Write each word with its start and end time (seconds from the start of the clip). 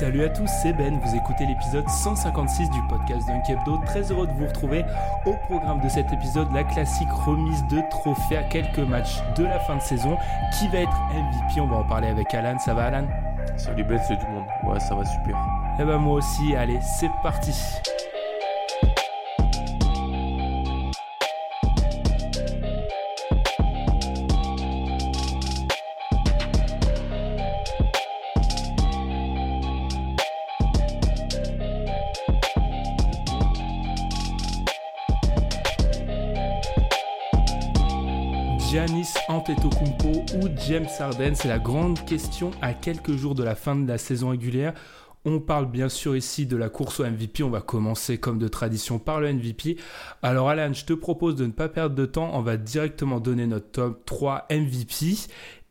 Salut 0.00 0.24
à 0.24 0.30
tous, 0.30 0.48
c'est 0.62 0.72
Ben, 0.72 0.98
vous 0.98 1.14
écoutez 1.14 1.44
l'épisode 1.44 1.86
156 1.86 2.70
du 2.70 2.82
podcast 2.88 3.28
Dunk 3.28 3.50
Hebdo. 3.50 3.76
Très 3.84 4.10
heureux 4.10 4.26
de 4.26 4.32
vous 4.32 4.46
retrouver 4.46 4.82
au 5.26 5.34
programme 5.34 5.82
de 5.82 5.90
cet 5.90 6.10
épisode, 6.10 6.50
la 6.54 6.64
classique 6.64 7.10
remise 7.26 7.62
de 7.66 7.82
trophée 7.90 8.38
à 8.38 8.44
quelques 8.44 8.78
matchs 8.78 9.18
de 9.36 9.44
la 9.44 9.60
fin 9.60 9.76
de 9.76 9.82
saison. 9.82 10.16
Qui 10.58 10.68
va 10.68 10.78
être 10.78 10.98
MVP 11.12 11.60
On 11.60 11.66
va 11.66 11.76
en 11.76 11.84
parler 11.84 12.08
avec 12.08 12.32
Alan. 12.32 12.58
Ça 12.58 12.72
va 12.72 12.84
Alan? 12.84 13.06
Salut 13.58 13.84
Ben, 13.84 13.98
salut 13.98 14.18
tout 14.20 14.26
le 14.28 14.32
monde. 14.36 14.46
Ouais, 14.64 14.80
ça 14.80 14.94
va 14.94 15.04
super. 15.04 15.36
Eh 15.78 15.84
ben 15.84 15.98
moi 15.98 16.14
aussi, 16.14 16.56
allez, 16.56 16.78
c'est 16.80 17.10
parti. 17.22 17.52
Antetokounmpo 39.40 40.26
ou 40.36 40.48
James 40.68 40.86
Harden 40.98 41.34
C'est 41.34 41.48
la 41.48 41.58
grande 41.58 42.04
question 42.04 42.50
à 42.60 42.74
quelques 42.74 43.16
jours 43.16 43.34
de 43.34 43.42
la 43.42 43.54
fin 43.54 43.74
de 43.74 43.88
la 43.88 43.96
saison 43.96 44.28
régulière. 44.28 44.74
On 45.24 45.40
parle 45.40 45.70
bien 45.70 45.88
sûr 45.88 46.14
ici 46.14 46.44
de 46.44 46.58
la 46.58 46.68
course 46.68 47.00
au 47.00 47.06
MVP. 47.06 47.42
On 47.42 47.48
va 47.48 47.62
commencer 47.62 48.18
comme 48.18 48.38
de 48.38 48.48
tradition 48.48 48.98
par 48.98 49.18
le 49.18 49.32
MVP. 49.32 49.78
Alors 50.22 50.50
Alan, 50.50 50.74
je 50.74 50.84
te 50.84 50.92
propose 50.92 51.36
de 51.36 51.46
ne 51.46 51.52
pas 51.52 51.70
perdre 51.70 51.94
de 51.94 52.04
temps. 52.04 52.30
On 52.34 52.42
va 52.42 52.58
directement 52.58 53.18
donner 53.18 53.46
notre 53.46 53.70
top 53.70 54.04
3 54.04 54.46
MVP. 54.50 55.16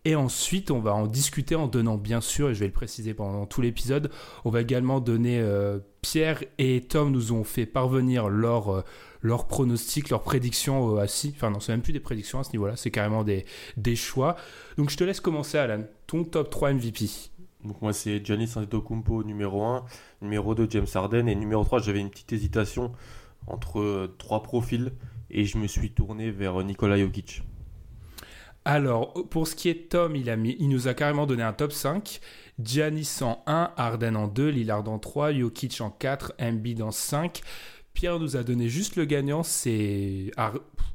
Et 0.06 0.16
ensuite, 0.16 0.72
on 0.72 0.80
va 0.80 0.94
en 0.94 1.08
discuter 1.08 1.56
en 1.56 1.68
donnant, 1.68 1.98
bien 1.98 2.22
sûr, 2.22 2.50
et 2.50 2.56
je 2.56 2.60
vais 2.62 2.68
le 2.68 2.74
préciser 2.74 3.14
pendant 3.14 3.46
tout 3.46 3.62
l'épisode, 3.62 4.10
on 4.46 4.50
va 4.50 4.62
également 4.62 5.02
donner, 5.02 5.40
euh, 5.40 5.80
Pierre 6.02 6.42
et 6.58 6.82
Tom 6.82 7.12
nous 7.12 7.34
ont 7.34 7.44
fait 7.44 7.66
parvenir 7.66 8.30
leur, 8.30 8.70
euh, 8.70 8.82
leurs 9.22 9.46
pronostics, 9.48 10.10
leurs 10.10 10.24
prédictions 10.24 10.96
euh, 10.96 11.02
assis. 11.02 11.34
Enfin, 11.36 11.50
non, 11.50 11.60
c'est 11.60 11.74
même 11.74 11.82
plus 11.82 11.92
des 11.92 12.00
prédictions 12.00 12.40
à 12.40 12.46
ce 12.46 12.52
niveau-là, 12.54 12.78
c'est 12.78 12.92
carrément 12.92 13.26
des, 13.26 13.46
des 13.76 13.98
choix. 13.98 14.38
Donc, 14.78 14.90
je 14.90 14.96
te 14.96 15.04
laisse 15.04 15.20
commencer, 15.20 15.58
Alan. 15.58 15.84
Ton 16.08 16.24
top 16.24 16.50
3 16.50 16.74
MVP. 16.74 17.30
Donc 17.66 17.82
moi 17.82 17.92
c'est 17.92 18.26
Giannis 18.26 18.54
Antetokounmpo 18.56 19.24
numéro 19.26 19.64
1, 19.66 19.84
numéro 20.22 20.56
2 20.56 20.68
James 20.70 20.88
Harden 20.94 21.28
et 21.28 21.36
numéro 21.36 21.66
3 21.66 21.80
j'avais 21.80 22.00
une 22.00 22.10
petite 22.10 22.32
hésitation 22.32 22.94
entre 23.48 23.80
euh, 23.82 24.16
trois 24.18 24.44
profils 24.44 24.94
et 25.30 25.44
je 25.44 25.58
me 25.58 25.68
suis 25.68 25.92
tourné 25.92 26.32
vers 26.32 26.64
Nikola 26.64 26.98
Jokic. 26.98 27.44
Alors, 28.66 29.14
pour 29.30 29.48
ce 29.48 29.56
qui 29.56 29.70
est 29.70 29.90
Tom, 29.90 30.16
il, 30.16 30.30
a 30.30 30.36
mis, 30.36 30.56
il 30.60 30.70
nous 30.70 30.88
a 30.88 30.94
carrément 30.94 31.26
donné 31.26 31.44
un 31.44 31.54
top 31.54 31.72
5. 31.72 32.20
Giannis 32.62 33.20
en 33.22 33.42
1, 33.48 33.72
Harden 33.78 34.16
en 34.16 34.28
2, 34.28 34.50
Lillard 34.50 34.88
en 34.90 35.00
3, 35.00 35.34
Jokic 35.34 35.80
en 35.82 35.90
4, 35.90 36.34
Embiid 36.40 36.82
en 36.82 36.92
5. 36.92 37.42
Pierre 37.94 38.20
nous 38.20 38.38
a 38.38 38.44
donné 38.44 38.70
juste 38.70 38.96
le 38.96 39.06
gagnant, 39.06 39.44
c'est 39.44 40.32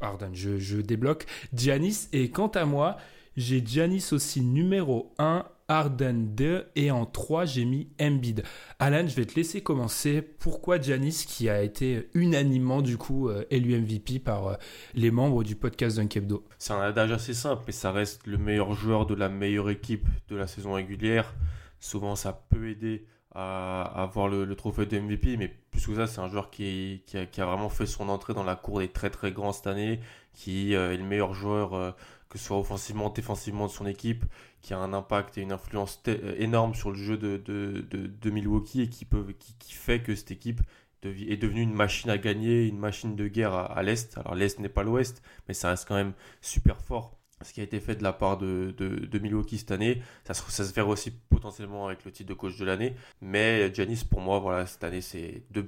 Harden, 0.00 0.30
je, 0.34 0.58
je 0.58 0.78
débloque. 0.78 1.26
Giannis, 1.52 2.08
et 2.12 2.30
quant 2.30 2.48
à 2.48 2.64
moi, 2.64 2.96
j'ai 3.36 3.64
Giannis 3.64 4.08
aussi 4.12 4.42
numéro 4.42 5.12
1, 5.18 5.44
Harden 5.68 6.34
2, 6.34 6.66
et 6.76 6.90
en 6.90 7.06
3, 7.06 7.46
j'ai 7.46 7.64
mis 7.64 7.88
Embiid. 8.00 8.42
Alan, 8.78 9.06
je 9.08 9.14
vais 9.14 9.24
te 9.24 9.34
laisser 9.34 9.62
commencer. 9.62 10.20
Pourquoi 10.20 10.78
Giannis, 10.78 11.24
qui 11.26 11.48
a 11.48 11.62
été 11.62 12.08
unanimement, 12.14 12.82
du 12.82 12.98
coup, 12.98 13.28
euh, 13.28 13.44
élu 13.50 13.78
MVP 13.80 14.18
par 14.18 14.46
euh, 14.46 14.54
les 14.94 15.10
membres 15.10 15.42
du 15.42 15.56
podcast 15.56 15.96
Dunk 15.96 16.16
Hebdo? 16.16 16.44
C'est 16.58 16.74
un 16.74 16.80
adage 16.80 17.12
assez 17.12 17.34
simple 17.34 17.62
mais 17.66 17.72
ça 17.72 17.92
reste 17.92 18.26
le 18.26 18.36
meilleur 18.36 18.74
joueur 18.74 19.06
de 19.06 19.14
la 19.14 19.28
meilleure 19.28 19.70
équipe 19.70 20.06
de 20.28 20.36
la 20.36 20.46
saison 20.46 20.72
régulière. 20.74 21.34
Souvent 21.80 22.14
ça 22.14 22.46
peut 22.50 22.68
aider 22.68 23.06
à 23.34 23.82
avoir 24.02 24.28
le, 24.28 24.54
trophée 24.54 24.86
de 24.86 24.98
MVP 24.98 25.36
mais 25.36 25.48
plus 25.70 25.86
que 25.86 25.94
ça 25.96 26.06
c'est 26.06 26.20
un 26.20 26.28
joueur 26.28 26.50
qui, 26.50 27.02
a, 27.14 27.44
vraiment 27.44 27.68
fait 27.68 27.86
son 27.86 28.08
entrée 28.08 28.32
dans 28.32 28.44
la 28.44 28.54
cour 28.54 28.78
des 28.78 28.88
très 28.88 29.10
très 29.10 29.32
grands 29.32 29.52
cette 29.52 29.66
année, 29.66 30.00
qui 30.34 30.74
euh, 30.74 30.92
est 30.92 30.96
le 30.96 31.04
meilleur 31.04 31.34
joueur 31.34 31.96
que 32.34 32.38
ce 32.38 32.46
soit 32.46 32.58
offensivement, 32.58 33.10
défensivement 33.10 33.66
de 33.66 33.70
son 33.70 33.86
équipe, 33.86 34.24
qui 34.64 34.72
a 34.72 34.78
un 34.78 34.94
impact 34.94 35.36
et 35.36 35.42
une 35.42 35.52
influence 35.52 36.02
euh, 36.08 36.34
énorme 36.38 36.74
sur 36.74 36.90
le 36.90 36.96
jeu 36.96 37.18
de, 37.18 37.36
de, 37.36 37.84
de, 37.90 38.30
Milwaukee 38.30 38.80
et 38.80 38.88
qui, 38.88 39.04
peut, 39.04 39.34
qui, 39.38 39.54
qui 39.58 39.74
fait 39.74 40.00
que 40.02 40.14
cette 40.14 40.30
équipe 40.30 40.62
est 41.04 41.36
devenue 41.36 41.60
une 41.60 41.74
machine 41.74 42.08
à 42.08 42.16
gagner, 42.16 42.66
une 42.66 42.78
machine 42.78 43.14
de 43.14 43.28
guerre 43.28 43.52
à, 43.52 43.82
l'Est. 43.82 44.16
Alors 44.16 44.34
l'Est 44.34 44.58
n'est 44.58 44.70
pas 44.70 44.82
l'Ouest, 44.82 45.22
mais 45.46 45.52
ça 45.52 45.68
reste 45.68 45.86
quand 45.86 45.96
même 45.96 46.14
super 46.40 46.80
fort. 46.80 47.18
Ce 47.42 47.52
qui 47.52 47.60
a 47.60 47.62
été 47.62 47.78
fait 47.78 47.96
de 47.96 48.02
la 48.02 48.14
part 48.14 48.38
de, 48.38 48.74
de, 48.78 49.18
Milwaukee 49.18 49.58
cette 49.58 49.70
année, 49.70 50.00
ça 50.24 50.32
se, 50.32 50.50
ça 50.50 50.64
se 50.64 50.72
verra 50.72 50.88
aussi 50.88 51.10
potentiellement 51.10 51.88
avec 51.88 52.06
le 52.06 52.10
titre 52.10 52.30
de 52.30 52.34
coach 52.34 52.56
de 52.56 52.64
l'année. 52.64 52.94
Mais 53.20 53.74
Giannis, 53.74 54.04
pour 54.08 54.22
moi, 54.22 54.38
voilà, 54.38 54.64
cette 54.64 54.82
année, 54.82 55.02
c'est 55.02 55.42
de, 55.50 55.62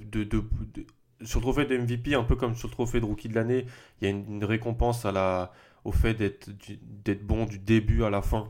sur 1.22 1.40
le 1.40 1.42
trophée 1.42 1.66
de 1.66 1.76
MVP, 1.76 2.14
un 2.14 2.24
peu 2.24 2.36
comme 2.36 2.54
sur 2.54 2.68
le 2.68 2.72
trophée 2.72 3.00
de 3.00 3.04
rookie 3.04 3.28
de 3.28 3.34
l'année, 3.34 3.66
il 4.00 4.08
y 4.08 4.10
a 4.10 4.10
une, 4.10 4.42
récompense 4.42 5.04
à 5.04 5.12
la, 5.12 5.52
au 5.84 5.92
fait 5.92 6.14
d'être 6.14 7.26
bon 7.26 7.44
du 7.44 7.58
début 7.58 8.04
à 8.04 8.10
la 8.10 8.22
fin, 8.22 8.48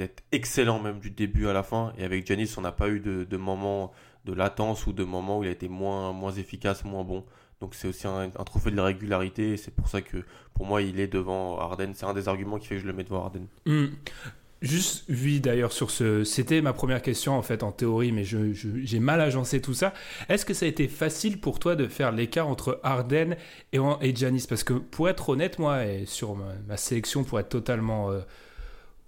d'être 0.00 0.22
excellent 0.32 0.80
même 0.80 0.98
du 0.98 1.10
début 1.10 1.46
à 1.46 1.52
la 1.52 1.62
fin. 1.62 1.92
Et 1.98 2.04
avec 2.04 2.26
Giannis, 2.26 2.54
on 2.56 2.62
n'a 2.62 2.72
pas 2.72 2.88
eu 2.88 3.00
de, 3.00 3.24
de 3.24 3.36
moments 3.36 3.92
de 4.24 4.32
latence 4.32 4.86
ou 4.86 4.92
de 4.92 5.04
moments 5.04 5.38
où 5.38 5.44
il 5.44 5.48
a 5.48 5.52
été 5.52 5.68
moins, 5.68 6.12
moins 6.12 6.32
efficace, 6.32 6.84
moins 6.84 7.04
bon. 7.04 7.24
Donc 7.60 7.74
c'est 7.74 7.88
aussi 7.88 8.06
un, 8.06 8.30
trophée 8.46 8.70
de 8.70 8.76
la 8.76 8.84
régularité 8.84 9.58
c'est 9.58 9.74
pour 9.74 9.88
ça 9.88 10.00
que 10.00 10.24
pour 10.54 10.64
moi 10.64 10.80
il 10.80 10.98
est 10.98 11.08
devant 11.08 11.58
Harden. 11.58 11.92
C'est 11.94 12.06
un 12.06 12.14
des 12.14 12.28
arguments 12.28 12.58
qui 12.58 12.66
fait 12.66 12.76
que 12.76 12.80
je 12.80 12.86
le 12.86 12.94
mets 12.94 13.04
devant 13.04 13.24
Harden. 13.24 13.46
Hmm. 13.66 13.88
Juste, 14.62 15.04
oui, 15.08 15.40
d'ailleurs, 15.40 15.72
sur 15.72 15.90
ce. 15.90 16.22
C'était 16.22 16.60
ma 16.60 16.74
première 16.74 17.00
question, 17.00 17.32
en 17.32 17.40
fait, 17.40 17.62
en 17.62 17.72
théorie, 17.72 18.12
mais 18.12 18.24
j'ai 18.24 18.98
mal 19.00 19.22
agencé 19.22 19.62
tout 19.62 19.72
ça. 19.72 19.94
Est-ce 20.28 20.44
que 20.44 20.52
ça 20.52 20.66
a 20.66 20.68
été 20.68 20.86
facile 20.86 21.40
pour 21.40 21.58
toi 21.58 21.76
de 21.76 21.86
faire 21.86 22.12
l'écart 22.12 22.46
entre 22.46 22.78
Harden 22.82 23.36
et, 23.72 23.78
et 24.02 24.14
Giannis? 24.14 24.44
Parce 24.46 24.62
que, 24.62 24.74
pour 24.74 25.08
être 25.08 25.30
honnête, 25.30 25.58
moi, 25.58 25.86
et 25.86 26.04
sur 26.04 26.36
ma, 26.36 26.52
ma 26.68 26.76
sélection, 26.76 27.24
pour 27.24 27.40
être 27.40 27.48
totalement. 27.48 28.10
euh, 28.10 28.20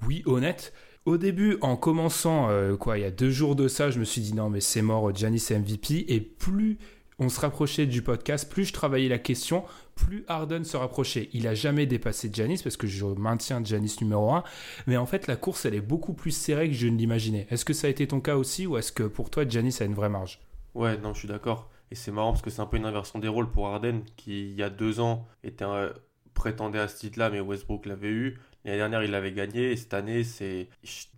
oui, 0.07 0.23
honnête. 0.27 0.73
Au 1.05 1.17
début, 1.17 1.57
en 1.63 1.77
commençant, 1.77 2.49
euh, 2.51 2.77
quoi, 2.77 2.97
il 2.99 3.03
y 3.03 3.05
a 3.05 3.11
deux 3.11 3.31
jours 3.31 3.57
de 3.57 3.67
ça, 3.69 3.91
je 3.91 3.99
me 3.99 4.05
suis 4.05 4.21
dit 4.21 4.35
non, 4.35 4.51
mais 4.51 4.61
c'est 4.61 4.83
mort, 4.83 5.15
Giannis 5.15 5.49
MVP. 5.51 6.05
Et 6.09 6.21
plus 6.21 6.79
on 7.19 7.29
se 7.29 7.41
rapprochait 7.41 7.87
du 7.87 8.03
podcast, 8.03 8.51
plus 8.51 8.65
je 8.65 8.73
travaillais 8.73 9.09
la 9.09 9.19
question, 9.19 9.65
plus 9.95 10.25
Harden 10.29 10.65
se 10.65 10.77
rapprochait. 10.77 11.29
Il 11.33 11.47
a 11.47 11.55
jamais 11.55 11.87
dépassé 11.87 12.31
Giannis 12.33 12.61
parce 12.63 12.77
que 12.77 12.87
je 12.87 13.05
maintiens 13.05 13.63
Giannis 13.63 13.97
numéro 14.01 14.33
1. 14.33 14.43
Mais 14.87 14.97
en 14.97 15.07
fait, 15.07 15.27
la 15.27 15.37
course, 15.37 15.65
elle 15.67 15.75
est 15.75 15.81
beaucoup 15.81 16.15
plus 16.15 16.31
serrée 16.33 16.69
que 16.69 16.75
je 16.75 16.87
ne 16.89 16.97
l'imaginais. 16.97 17.47
Est-ce 17.51 17.65
que 17.65 17.75
ça 17.75 17.87
a 17.87 17.91
été 17.91 18.07
ton 18.09 18.21
cas 18.21 18.37
aussi 18.37 18.67
ou 18.67 18.77
est-ce 18.77 18.93
que 18.93 19.03
pour 19.05 19.31
toi, 19.31 19.47
Giannis 19.47 19.77
a 19.81 19.85
une 19.85 19.95
vraie 19.95 20.09
marge? 20.09 20.41
Ouais, 20.75 20.97
non, 20.99 21.15
je 21.15 21.21
suis 21.21 21.29
d'accord. 21.29 21.69
Et 21.91 21.95
c'est 21.95 22.11
marrant 22.11 22.31
parce 22.33 22.43
que 22.43 22.51
c'est 22.51 22.63
un 22.63 22.67
peu 22.67 22.77
une 22.79 22.87
inversion 22.87 23.19
des 23.19 23.29
rôles 23.29 23.51
pour 23.51 23.67
Harden 23.69 24.01
qui, 24.17 24.49
il 24.51 24.55
y 24.55 24.63
a 24.63 24.71
deux 24.71 24.99
ans, 25.01 25.27
était 25.45 25.65
un- 25.65 25.93
prétendait 26.35 26.79
à 26.79 26.89
ce 26.89 26.99
titre-là, 26.99 27.29
mais 27.31 27.41
Westbrook 27.41 27.87
l'avait 27.87 28.09
eu. 28.09 28.39
L'année 28.65 28.79
dernière, 28.79 29.03
il 29.03 29.11
l'avait 29.11 29.33
gagné. 29.33 29.73
Et 29.73 29.77
cette 29.77 29.95
année, 29.95 30.25
c'est 30.25 30.69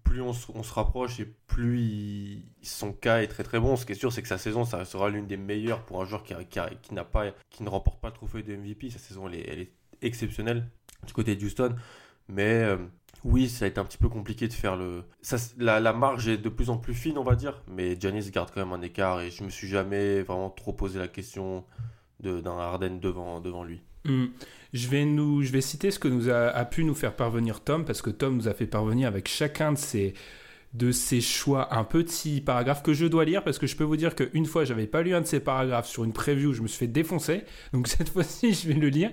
plus 0.02 0.20
on 0.20 0.32
se, 0.32 0.46
on 0.54 0.62
se 0.62 0.72
rapproche 0.72 1.18
et 1.20 1.24
plus 1.46 2.42
son 2.62 2.92
cas 2.92 3.22
est 3.22 3.26
très 3.26 3.42
très 3.42 3.58
bon. 3.58 3.76
Ce 3.76 3.84
qui 3.84 3.92
est 3.92 3.96
sûr, 3.96 4.12
c'est 4.12 4.22
que 4.22 4.28
sa 4.28 4.38
saison, 4.38 4.64
ça 4.64 4.84
sera 4.84 5.10
l'une 5.10 5.26
des 5.26 5.36
meilleures 5.36 5.84
pour 5.84 6.00
un 6.00 6.04
joueur 6.04 6.22
qui, 6.22 6.34
qui, 6.50 6.60
qui 6.82 6.94
n'a 6.94 7.04
pas, 7.04 7.26
qui 7.50 7.62
ne 7.62 7.68
remporte 7.68 8.00
pas 8.00 8.08
le 8.08 8.14
trophée 8.14 8.42
de 8.42 8.54
MVP. 8.54 8.90
Sa 8.90 8.98
saison, 8.98 9.28
elle 9.28 9.34
est, 9.34 9.48
elle 9.48 9.60
est 9.60 9.72
exceptionnelle 10.02 10.66
du 11.06 11.12
côté 11.12 11.36
de 11.36 11.44
Houston. 11.44 11.74
Mais 12.28 12.62
euh, 12.62 12.76
oui, 13.24 13.48
ça 13.48 13.64
a 13.64 13.68
été 13.68 13.78
un 13.78 13.84
petit 13.84 13.98
peu 13.98 14.08
compliqué 14.08 14.48
de 14.48 14.52
faire 14.52 14.76
le. 14.76 15.04
La, 15.58 15.80
la 15.80 15.92
marge 15.92 16.28
est 16.28 16.38
de 16.38 16.48
plus 16.48 16.70
en 16.70 16.78
plus 16.78 16.94
fine, 16.94 17.18
on 17.18 17.24
va 17.24 17.34
dire. 17.34 17.62
Mais 17.68 17.98
Giannis 17.98 18.30
garde 18.30 18.50
quand 18.52 18.64
même 18.64 18.72
un 18.72 18.82
écart 18.82 19.20
et 19.20 19.30
je 19.30 19.42
me 19.44 19.50
suis 19.50 19.68
jamais 19.68 20.22
vraiment 20.22 20.50
trop 20.50 20.72
posé 20.72 20.98
la 20.98 21.08
question 21.08 21.64
d'un 22.20 22.58
Harden 22.58 23.00
devant, 23.00 23.40
devant 23.40 23.64
lui. 23.64 23.82
Hmm. 24.04 24.26
Je 24.74 24.88
vais, 24.88 25.60
citer 25.60 25.92
ce 25.92 26.00
que 26.00 26.08
nous 26.08 26.28
a, 26.30 26.64
pu 26.64 26.82
nous 26.82 26.96
faire 26.96 27.14
parvenir 27.14 27.60
Tom, 27.60 27.84
parce 27.84 28.02
que 28.02 28.10
Tom 28.10 28.36
nous 28.36 28.48
a 28.48 28.54
fait 28.54 28.66
parvenir 28.66 29.06
avec 29.06 29.28
chacun 29.28 29.72
de 29.72 29.78
ses, 29.78 30.14
ses 30.90 31.20
choix. 31.20 31.72
Un 31.72 31.84
petit 31.84 32.40
paragraphe 32.40 32.82
que 32.82 32.92
je 32.92 33.06
dois 33.06 33.24
lire 33.24 33.44
parce 33.44 33.60
que 33.60 33.68
je 33.68 33.76
peux 33.76 33.84
vous 33.84 33.96
dire 33.96 34.16
qu'une 34.16 34.46
fois, 34.46 34.64
j'avais 34.64 34.88
pas 34.88 35.02
lu 35.02 35.14
un 35.14 35.20
de 35.20 35.26
ces 35.26 35.38
paragraphes 35.38 35.88
sur 35.88 36.02
une 36.02 36.12
preview, 36.12 36.52
je 36.52 36.60
me 36.60 36.66
suis 36.66 36.78
fait 36.78 36.86
défoncer. 36.88 37.44
Donc 37.72 37.86
cette 37.86 38.08
fois-ci, 38.08 38.52
je 38.52 38.66
vais 38.66 38.74
le 38.74 38.88
lire. 38.88 39.12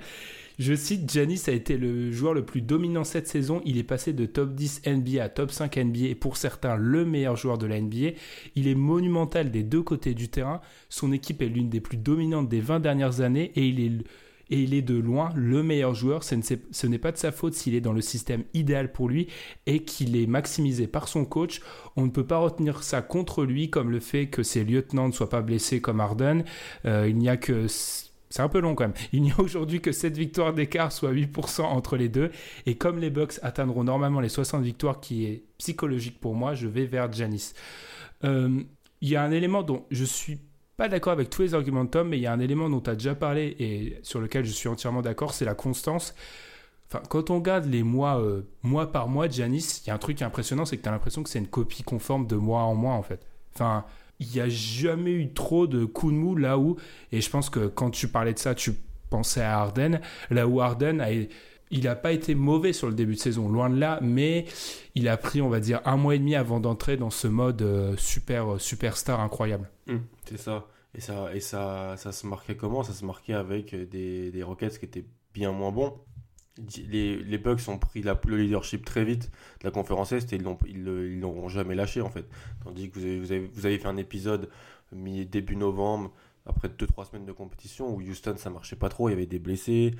Je 0.57 0.73
cite, 0.73 1.11
Janis 1.11 1.43
a 1.45 1.51
été 1.51 1.77
le 1.77 2.11
joueur 2.11 2.33
le 2.33 2.43
plus 2.43 2.61
dominant 2.61 3.03
cette 3.03 3.27
saison. 3.27 3.61
Il 3.63 3.77
est 3.77 3.83
passé 3.83 4.13
de 4.13 4.25
top 4.25 4.55
10 4.55 4.81
NBA 4.87 5.23
à 5.23 5.29
top 5.29 5.51
5 5.51 5.77
NBA 5.77 6.05
et 6.05 6.15
pour 6.15 6.37
certains 6.37 6.75
le 6.75 7.05
meilleur 7.05 7.35
joueur 7.35 7.59
de 7.59 7.67
la 7.67 7.79
NBA. 7.79 8.17
Il 8.55 8.67
est 8.67 8.75
monumental 8.75 9.51
des 9.51 9.61
deux 9.61 9.83
côtés 9.83 10.15
du 10.15 10.27
terrain. 10.27 10.59
Son 10.89 11.11
équipe 11.11 11.43
est 11.43 11.49
l'une 11.49 11.69
des 11.69 11.81
plus 11.81 11.97
dominantes 11.97 12.49
des 12.49 12.61
20 12.61 12.79
dernières 12.79 13.21
années 13.21 13.51
et 13.55 13.67
il 13.67 13.79
est 13.79 14.03
et 14.51 14.61
il 14.61 14.73
est 14.73 14.81
de 14.81 14.95
loin 14.95 15.31
le 15.35 15.63
meilleur 15.63 15.95
joueur. 15.95 16.23
Ce 16.23 16.87
n'est 16.87 16.99
pas 16.99 17.11
de 17.11 17.17
sa 17.17 17.31
faute 17.31 17.53
s'il 17.53 17.73
est 17.73 17.81
dans 17.81 17.93
le 17.93 18.01
système 18.01 18.43
idéal 18.53 18.91
pour 18.91 19.09
lui 19.09 19.27
et 19.65 19.83
qu'il 19.83 20.15
est 20.15 20.27
maximisé 20.27 20.87
par 20.87 21.07
son 21.07 21.25
coach. 21.25 21.61
On 21.95 22.05
ne 22.05 22.11
peut 22.11 22.27
pas 22.27 22.37
retenir 22.37 22.83
ça 22.83 23.01
contre 23.01 23.43
lui 23.43 23.69
comme 23.69 23.89
le 23.89 23.99
fait 23.99 24.27
que 24.27 24.43
ses 24.43 24.63
lieutenants 24.63 25.07
ne 25.07 25.13
soient 25.13 25.29
pas 25.29 25.41
blessés 25.41 25.81
comme 25.81 25.99
Arden. 25.99 26.43
Euh, 26.85 27.07
il 27.09 27.17
n'y 27.17 27.29
a 27.29 27.37
que 27.37 27.67
c'est 28.31 28.41
un 28.41 28.49
peu 28.49 28.59
long 28.59 28.75
quand 28.75 28.85
même. 28.85 28.93
Il 29.13 29.21
n'y 29.21 29.31
a 29.31 29.39
aujourd'hui 29.39 29.81
que 29.81 29.91
7 29.91 30.17
victoires 30.17 30.53
d'écart, 30.53 30.91
soit 30.91 31.11
8% 31.11 31.61
entre 31.61 31.97
les 31.97 32.09
deux. 32.09 32.31
Et 32.65 32.75
comme 32.75 32.99
les 32.99 33.09
Bucks 33.09 33.39
atteindront 33.41 33.83
normalement 33.83 34.19
les 34.19 34.29
60 34.29 34.63
victoires, 34.63 34.99
qui 34.99 35.25
est 35.25 35.43
psychologique 35.57 36.19
pour 36.19 36.35
moi, 36.35 36.53
je 36.53 36.67
vais 36.67 36.85
vers 36.85 37.11
Janis. 37.11 37.53
Euh, 38.23 38.61
il 39.01 39.09
y 39.09 39.15
a 39.15 39.23
un 39.23 39.31
élément 39.31 39.63
dont 39.63 39.85
je 39.91 40.05
suis 40.05 40.39
pas 40.81 40.89
d'accord 40.89 41.13
avec 41.13 41.29
tous 41.29 41.43
les 41.43 41.53
arguments 41.53 41.83
de 41.83 41.91
Tom, 41.91 42.09
mais 42.09 42.17
il 42.17 42.21
y 42.21 42.25
a 42.25 42.33
un 42.33 42.39
élément 42.39 42.67
dont 42.67 42.81
tu 42.81 42.89
as 42.89 42.95
déjà 42.95 43.13
parlé 43.13 43.55
et 43.59 43.99
sur 44.01 44.19
lequel 44.19 44.45
je 44.45 44.51
suis 44.51 44.67
entièrement 44.67 45.03
d'accord, 45.03 45.35
c'est 45.35 45.45
la 45.45 45.53
constance. 45.53 46.15
Enfin, 46.87 47.03
quand 47.07 47.29
on 47.29 47.35
regarde 47.35 47.65
les 47.65 47.83
mois, 47.83 48.19
euh, 48.19 48.41
mois 48.63 48.91
par 48.91 49.07
mois 49.07 49.29
Janis, 49.29 49.83
il 49.83 49.89
y 49.89 49.91
a 49.91 49.93
un 49.93 49.99
truc 49.99 50.23
impressionnant, 50.23 50.65
c'est 50.65 50.77
que 50.77 50.81
tu 50.81 50.89
as 50.89 50.91
l'impression 50.91 51.21
que 51.21 51.29
c'est 51.29 51.37
une 51.37 51.45
copie 51.45 51.83
conforme 51.83 52.25
de 52.25 52.35
mois 52.35 52.63
en 52.63 52.73
mois 52.73 52.95
en 52.95 53.03
fait. 53.03 53.27
Enfin, 53.53 53.85
il 54.19 54.27
n'y 54.29 54.39
a 54.39 54.49
jamais 54.49 55.11
eu 55.11 55.31
trop 55.31 55.67
de 55.67 55.85
coups 55.85 56.13
de 56.13 56.17
mou 56.17 56.35
là 56.35 56.57
où, 56.57 56.77
et 57.11 57.21
je 57.21 57.29
pense 57.29 57.51
que 57.51 57.67
quand 57.67 57.91
tu 57.91 58.07
parlais 58.07 58.33
de 58.33 58.39
ça, 58.39 58.55
tu 58.55 58.73
pensais 59.11 59.41
à 59.43 59.59
Arden, 59.59 60.01
là 60.31 60.47
où 60.47 60.61
Arden 60.61 60.99
a, 60.99 61.11
il 61.11 61.83
n'a 61.83 61.95
pas 61.95 62.11
été 62.11 62.35
mauvais 62.35 62.73
sur 62.73 62.87
le 62.87 62.93
début 62.93 63.13
de 63.13 63.19
saison, 63.19 63.49
loin 63.49 63.69
de 63.69 63.79
là, 63.79 63.99
mais 64.01 64.45
il 64.95 65.07
a 65.07 65.15
pris, 65.17 65.41
on 65.41 65.49
va 65.49 65.59
dire, 65.59 65.79
un 65.85 65.95
mois 65.95 66.15
et 66.15 66.19
demi 66.19 66.35
avant 66.35 66.59
d'entrer 66.59 66.97
dans 66.97 67.09
ce 67.09 67.27
mode 67.27 67.61
euh, 67.61 67.95
super, 67.97 68.53
euh, 68.53 68.59
superstar 68.59 69.21
incroyable. 69.21 69.69
Mmh, 69.87 69.97
c'est 70.31 70.37
ça. 70.37 70.67
Et 70.93 71.01
ça, 71.01 71.33
et 71.33 71.39
ça, 71.39 71.95
ça 71.97 72.11
se 72.11 72.27
marquait 72.27 72.57
comment? 72.57 72.83
Ça 72.83 72.93
se 72.93 73.05
marquait 73.05 73.33
avec 73.33 73.75
des, 73.75 74.31
des 74.31 74.43
Rockets 74.43 74.77
qui 74.77 74.85
étaient 74.85 75.05
bien 75.33 75.51
moins 75.51 75.71
bons 75.71 75.97
les, 76.89 77.17
les 77.17 77.37
Bucks 77.37 77.67
ont 77.67 77.77
pris 77.77 78.01
la, 78.01 78.19
le 78.25 78.37
leadership 78.37 78.85
très 78.85 79.03
vite 79.03 79.31
de 79.61 79.65
la 79.65 79.71
conférence 79.71 80.11
Est 80.11 80.33
et 80.33 80.35
ils 80.35 80.83
ne 80.83 81.19
l'ont 81.19 81.49
jamais 81.49 81.75
lâché 81.75 82.01
en 82.01 82.09
fait. 82.09 82.25
Tandis 82.63 82.89
que 82.89 82.99
vous 82.99 83.05
avez, 83.05 83.19
vous 83.19 83.31
avez, 83.31 83.47
vous 83.47 83.65
avez 83.65 83.79
fait 83.79 83.87
un 83.87 83.97
épisode 83.97 84.49
mi 84.91 85.25
début 85.25 85.55
novembre, 85.55 86.11
après 86.45 86.67
2-3 86.67 87.09
semaines 87.09 87.25
de 87.25 87.31
compétition, 87.31 87.95
où 87.95 88.01
Houston 88.01 88.35
ça 88.37 88.49
marchait 88.49 88.75
pas 88.75 88.89
trop, 88.89 89.07
il 89.07 89.13
y 89.13 89.15
avait 89.15 89.25
des 89.25 89.39
blessés, 89.39 89.95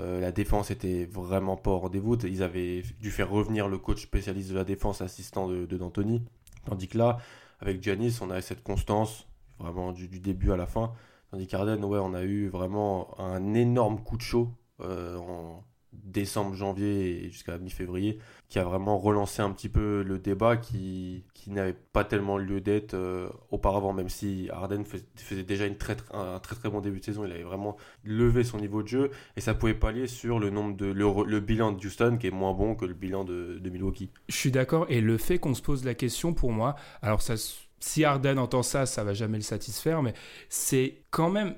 euh, 0.00 0.20
la 0.20 0.32
défense 0.32 0.70
était 0.70 1.04
vraiment 1.04 1.56
pas 1.56 1.70
au 1.70 1.78
rendez-vous. 1.78 2.16
Ils 2.26 2.42
avaient 2.42 2.82
dû 3.00 3.10
faire 3.10 3.30
revenir 3.30 3.68
le 3.68 3.78
coach 3.78 4.02
spécialiste 4.02 4.50
de 4.50 4.54
la 4.54 4.64
défense, 4.64 5.02
assistant 5.02 5.48
de, 5.48 5.66
D'Antoni. 5.66 6.22
Tandis 6.64 6.88
que 6.88 6.98
là, 6.98 7.18
avec 7.60 7.82
Giannis, 7.82 8.18
on 8.20 8.30
avait 8.30 8.40
cette 8.40 8.62
constance 8.62 9.28
vraiment 9.58 9.92
du, 9.92 10.08
début 10.08 10.52
à 10.52 10.56
la 10.56 10.66
fin. 10.66 10.92
Tandis 11.30 11.46
qu'Arden, 11.46 11.84
ouais, 11.84 11.98
on 11.98 12.14
a 12.14 12.22
eu 12.22 12.48
vraiment 12.48 13.18
un 13.18 13.54
énorme 13.54 14.02
coup 14.02 14.16
de 14.16 14.22
chaud 14.22 14.50
euh, 14.80 15.16
en, 15.16 15.64
décembre, 15.92 16.54
janvier 16.54 17.24
et 17.24 17.30
jusqu'à 17.30 17.58
mi-février, 17.58 18.18
qui 18.48 18.58
a 18.58 18.64
vraiment 18.64 18.98
relancé 18.98 19.42
un 19.42 19.50
petit 19.50 19.68
peu 19.68 20.02
le 20.02 20.18
débat 20.18 20.56
qui, 20.56 21.24
qui 21.34 21.50
n'avait 21.50 21.74
pas 21.74 22.04
tellement 22.04 22.38
lieu 22.38 22.60
d'être 22.60 22.94
euh, 22.94 23.28
auparavant, 23.50 23.92
même 23.92 24.08
si 24.08 24.48
Arden 24.50 24.84
faisait 25.16 25.42
déjà 25.42 25.66
une 25.66 25.76
très, 25.76 25.96
un 26.12 26.38
très 26.38 26.56
très 26.56 26.70
bon 26.70 26.80
début 26.80 27.00
de 27.00 27.04
saison, 27.04 27.24
il 27.24 27.32
avait 27.32 27.42
vraiment 27.42 27.76
levé 28.04 28.42
son 28.42 28.58
niveau 28.58 28.82
de 28.82 28.88
jeu 28.88 29.10
et 29.36 29.40
ça 29.40 29.54
pouvait 29.54 29.74
pallier 29.74 30.06
sur 30.06 30.38
le 30.38 30.50
nombre 30.50 30.76
de 30.76 30.86
le, 30.86 31.40
bilan 31.40 31.72
de 31.72 31.86
Houston 31.86 32.16
qui 32.18 32.26
est 32.26 32.32
moins 32.32 32.54
bon 32.54 32.74
que 32.74 32.84
le 32.84 32.94
bilan 32.94 33.24
de, 33.24 33.58
de 33.58 33.70
Milwaukee. 33.70 34.10
Je 34.28 34.36
suis 34.36 34.50
d'accord 34.50 34.86
et 34.88 35.00
le 35.00 35.18
fait 35.18 35.38
qu'on 35.38 35.54
se 35.54 35.62
pose 35.62 35.84
la 35.84 35.94
question 35.94 36.32
pour 36.32 36.52
moi, 36.52 36.74
alors 37.02 37.22
ça, 37.22 37.34
si 37.82 38.04
Arden 38.04 38.38
entend 38.38 38.62
ça, 38.62 38.86
ça 38.86 39.04
va 39.04 39.12
jamais 39.12 39.38
le 39.38 39.42
satisfaire, 39.42 40.02
mais 40.02 40.14
c'est 40.48 41.02
quand 41.10 41.30
même 41.30 41.54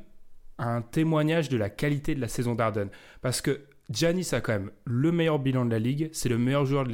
un 0.59 0.83
témoignage 0.83 1.49
de 1.49 1.57
la 1.57 1.69
qualité 1.69 2.15
de 2.15 2.21
la 2.21 2.29
saison 2.29 2.55
d'Arden 2.55 2.89
parce 3.21 3.41
que 3.41 3.63
Giannis 3.91 4.29
a 4.33 4.41
quand 4.41 4.53
même 4.53 4.71
le 4.85 5.13
meilleur 5.13 5.39
bilan 5.39 5.67
de 5.67 5.71
la 5.71 5.79
ligue. 5.79 6.09
C'est 6.13 6.29
le 6.29 6.39
meilleur 6.39 6.65
joueur 6.65 6.85
de 6.85 6.93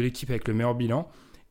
l'équipe 0.00 0.30
avec 0.30 0.46
le 0.46 0.54
meilleur 0.54 0.74
bilan. 0.74 1.08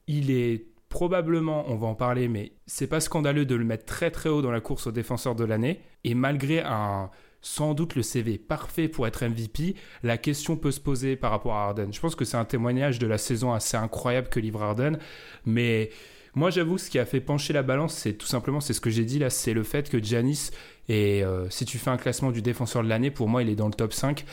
Il 0.07 0.31
est 0.31 0.67
probablement, 0.87 1.65
on 1.69 1.75
va 1.75 1.87
en 1.87 1.95
parler, 1.95 2.27
mais 2.27 2.53
c'est 2.65 2.87
pas 2.87 3.01
scandaleux 3.01 3.45
de 3.45 3.55
le 3.55 3.65
mettre 3.65 3.85
très 3.85 4.11
très 4.11 4.29
haut 4.29 4.41
dans 4.41 4.51
la 4.51 4.61
course 4.61 4.87
aux 4.87 4.91
défenseurs 4.91 5.35
de 5.35 5.43
l'année. 5.43 5.81
Et 6.03 6.13
malgré 6.13 6.61
un 6.61 7.09
sans 7.41 7.73
doute 7.73 7.95
le 7.95 8.03
CV 8.03 8.37
parfait 8.37 8.87
pour 8.87 9.07
être 9.07 9.25
MVP, 9.25 9.75
la 10.03 10.17
question 10.17 10.55
peut 10.55 10.71
se 10.71 10.79
poser 10.79 11.15
par 11.15 11.31
rapport 11.31 11.55
à 11.55 11.65
Harden. 11.65 11.91
Je 11.91 11.99
pense 11.99 12.15
que 12.15 12.23
c'est 12.23 12.37
un 12.37 12.45
témoignage 12.45 12.99
de 12.99 13.07
la 13.07 13.17
saison 13.17 13.51
assez 13.51 13.75
incroyable 13.75 14.29
que 14.29 14.39
livre 14.39 14.61
Harden, 14.61 14.97
mais 15.45 15.89
moi, 16.33 16.49
j'avoue, 16.49 16.77
ce 16.77 16.89
qui 16.89 16.97
a 16.97 17.05
fait 17.05 17.19
pencher 17.19 17.53
la 17.53 17.63
balance, 17.63 17.93
c'est 17.93 18.13
tout 18.13 18.27
simplement, 18.27 18.61
c'est 18.61 18.73
ce 18.73 18.81
que 18.81 18.89
j'ai 18.89 19.03
dit 19.03 19.19
là, 19.19 19.29
c'est 19.29 19.53
le 19.53 19.63
fait 19.63 19.89
que 19.89 20.01
Giannis, 20.01 20.51
et 20.87 21.23
euh, 21.23 21.49
si 21.49 21.65
tu 21.65 21.77
fais 21.77 21.89
un 21.89 21.97
classement 21.97 22.31
du 22.31 22.41
défenseur 22.41 22.83
de 22.83 22.89
l'année, 22.89 23.11
pour 23.11 23.27
moi, 23.27 23.43
il 23.43 23.49
est 23.49 23.55
dans 23.55 23.67
le 23.67 23.73
top 23.73 23.93
5. 23.93 24.25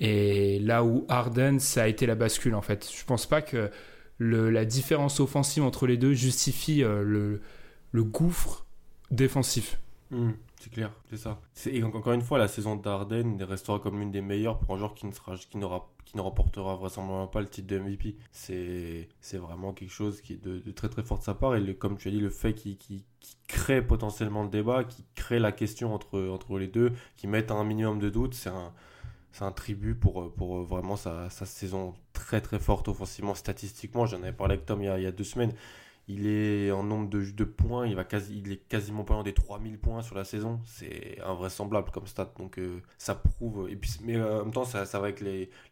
Et 0.00 0.58
là 0.58 0.84
où 0.84 1.06
Harden, 1.08 1.58
ça 1.60 1.84
a 1.84 1.86
été 1.86 2.06
la 2.06 2.14
bascule, 2.14 2.54
en 2.54 2.62
fait. 2.62 2.90
Je 2.94 3.04
pense 3.04 3.26
pas 3.26 3.40
que 3.40 3.70
la 4.18 4.64
différence 4.64 5.20
offensive 5.20 5.62
entre 5.62 5.86
les 5.86 5.96
deux 5.96 6.12
justifie 6.12 6.82
euh, 6.82 7.40
le, 7.92 8.04
gouffre 8.04 8.66
défensif. 9.10 9.78
Hmm, 10.10 10.32
c'est 10.60 10.72
clair, 10.72 10.92
c'est 11.08 11.16
ça. 11.16 11.40
Et 11.66 11.82
encore 11.84 12.12
une 12.12 12.22
fois, 12.22 12.38
la 12.38 12.48
saison 12.48 12.74
d'Arden 12.74 13.40
restera 13.44 13.78
comme 13.78 14.00
l'une 14.00 14.10
des 14.10 14.22
meilleures 14.22 14.58
pour 14.58 14.74
un 14.74 14.78
joueur 14.78 14.94
qui 14.94 15.56
n'aura 15.56 15.88
qui 16.08 16.16
ne 16.16 16.22
remportera 16.22 16.74
vraisemblablement 16.74 17.26
pas 17.26 17.42
le 17.42 17.48
titre 17.48 17.68
de 17.68 17.78
MVP. 17.78 18.16
C'est, 18.32 19.08
vraiment 19.34 19.74
quelque 19.74 19.92
chose 19.92 20.22
qui 20.22 20.32
est 20.34 20.42
de, 20.42 20.70
très 20.72 20.88
très 20.88 21.02
fort 21.02 21.18
de 21.18 21.22
sa 21.22 21.34
part. 21.34 21.54
Et 21.54 21.76
comme 21.76 21.98
tu 21.98 22.08
as 22.08 22.10
dit, 22.10 22.20
le 22.20 22.30
fait 22.30 22.54
qu'il, 22.54 22.78
crée 23.46 23.82
potentiellement 23.82 24.42
le 24.42 24.48
débat, 24.48 24.84
qui 24.84 25.04
crée 25.14 25.38
la 25.38 25.52
question 25.52 25.94
entre, 25.94 26.28
entre 26.28 26.58
les 26.58 26.66
deux, 26.66 26.92
qui 27.16 27.26
mette 27.26 27.50
un 27.50 27.62
minimum 27.62 27.98
de 27.98 28.08
doute, 28.08 28.32
c'est 28.32 28.48
un, 28.48 28.72
un 29.40 29.52
tribut 29.52 29.94
pour, 29.94 30.32
pour 30.32 30.62
vraiment 30.62 30.96
sa, 30.96 31.28
sa, 31.28 31.44
saison 31.44 31.94
très 32.14 32.40
très 32.40 32.58
forte 32.58 32.88
offensivement, 32.88 33.34
statistiquement. 33.34 34.06
J'en 34.06 34.22
avais 34.22 34.32
parlé 34.32 34.54
avec 34.54 34.64
Tom 34.64 34.82
il 34.82 34.86
y 34.86 35.06
a 35.06 35.12
deux 35.12 35.24
semaines. 35.24 35.52
Il 36.10 36.26
est 36.26 36.70
en 36.70 36.82
nombre 36.82 37.10
de, 37.10 37.44
points, 37.44 37.86
il, 37.86 37.94
va 37.94 38.02
quasi, 38.02 38.42
il 38.42 38.52
est 38.52 38.66
quasiment 38.68 39.04
pas 39.04 39.12
loin 39.12 39.22
des 39.22 39.34
3000 39.34 39.78
points 39.78 40.00
sur 40.00 40.16
la 40.16 40.24
saison. 40.24 40.58
C'est 40.64 41.20
invraisemblable 41.20 41.90
comme 41.90 42.06
stat. 42.06 42.32
Donc 42.38 42.58
euh, 42.58 42.80
ça 42.96 43.14
prouve. 43.14 43.68
Et 43.68 43.76
puis, 43.76 43.90
mais 44.02 44.16
euh, 44.16 44.40
en 44.40 44.44
même 44.44 44.54
temps, 44.54 44.64
ça, 44.64 44.86
ça 44.86 45.00
va 45.00 45.08
avec 45.08 45.22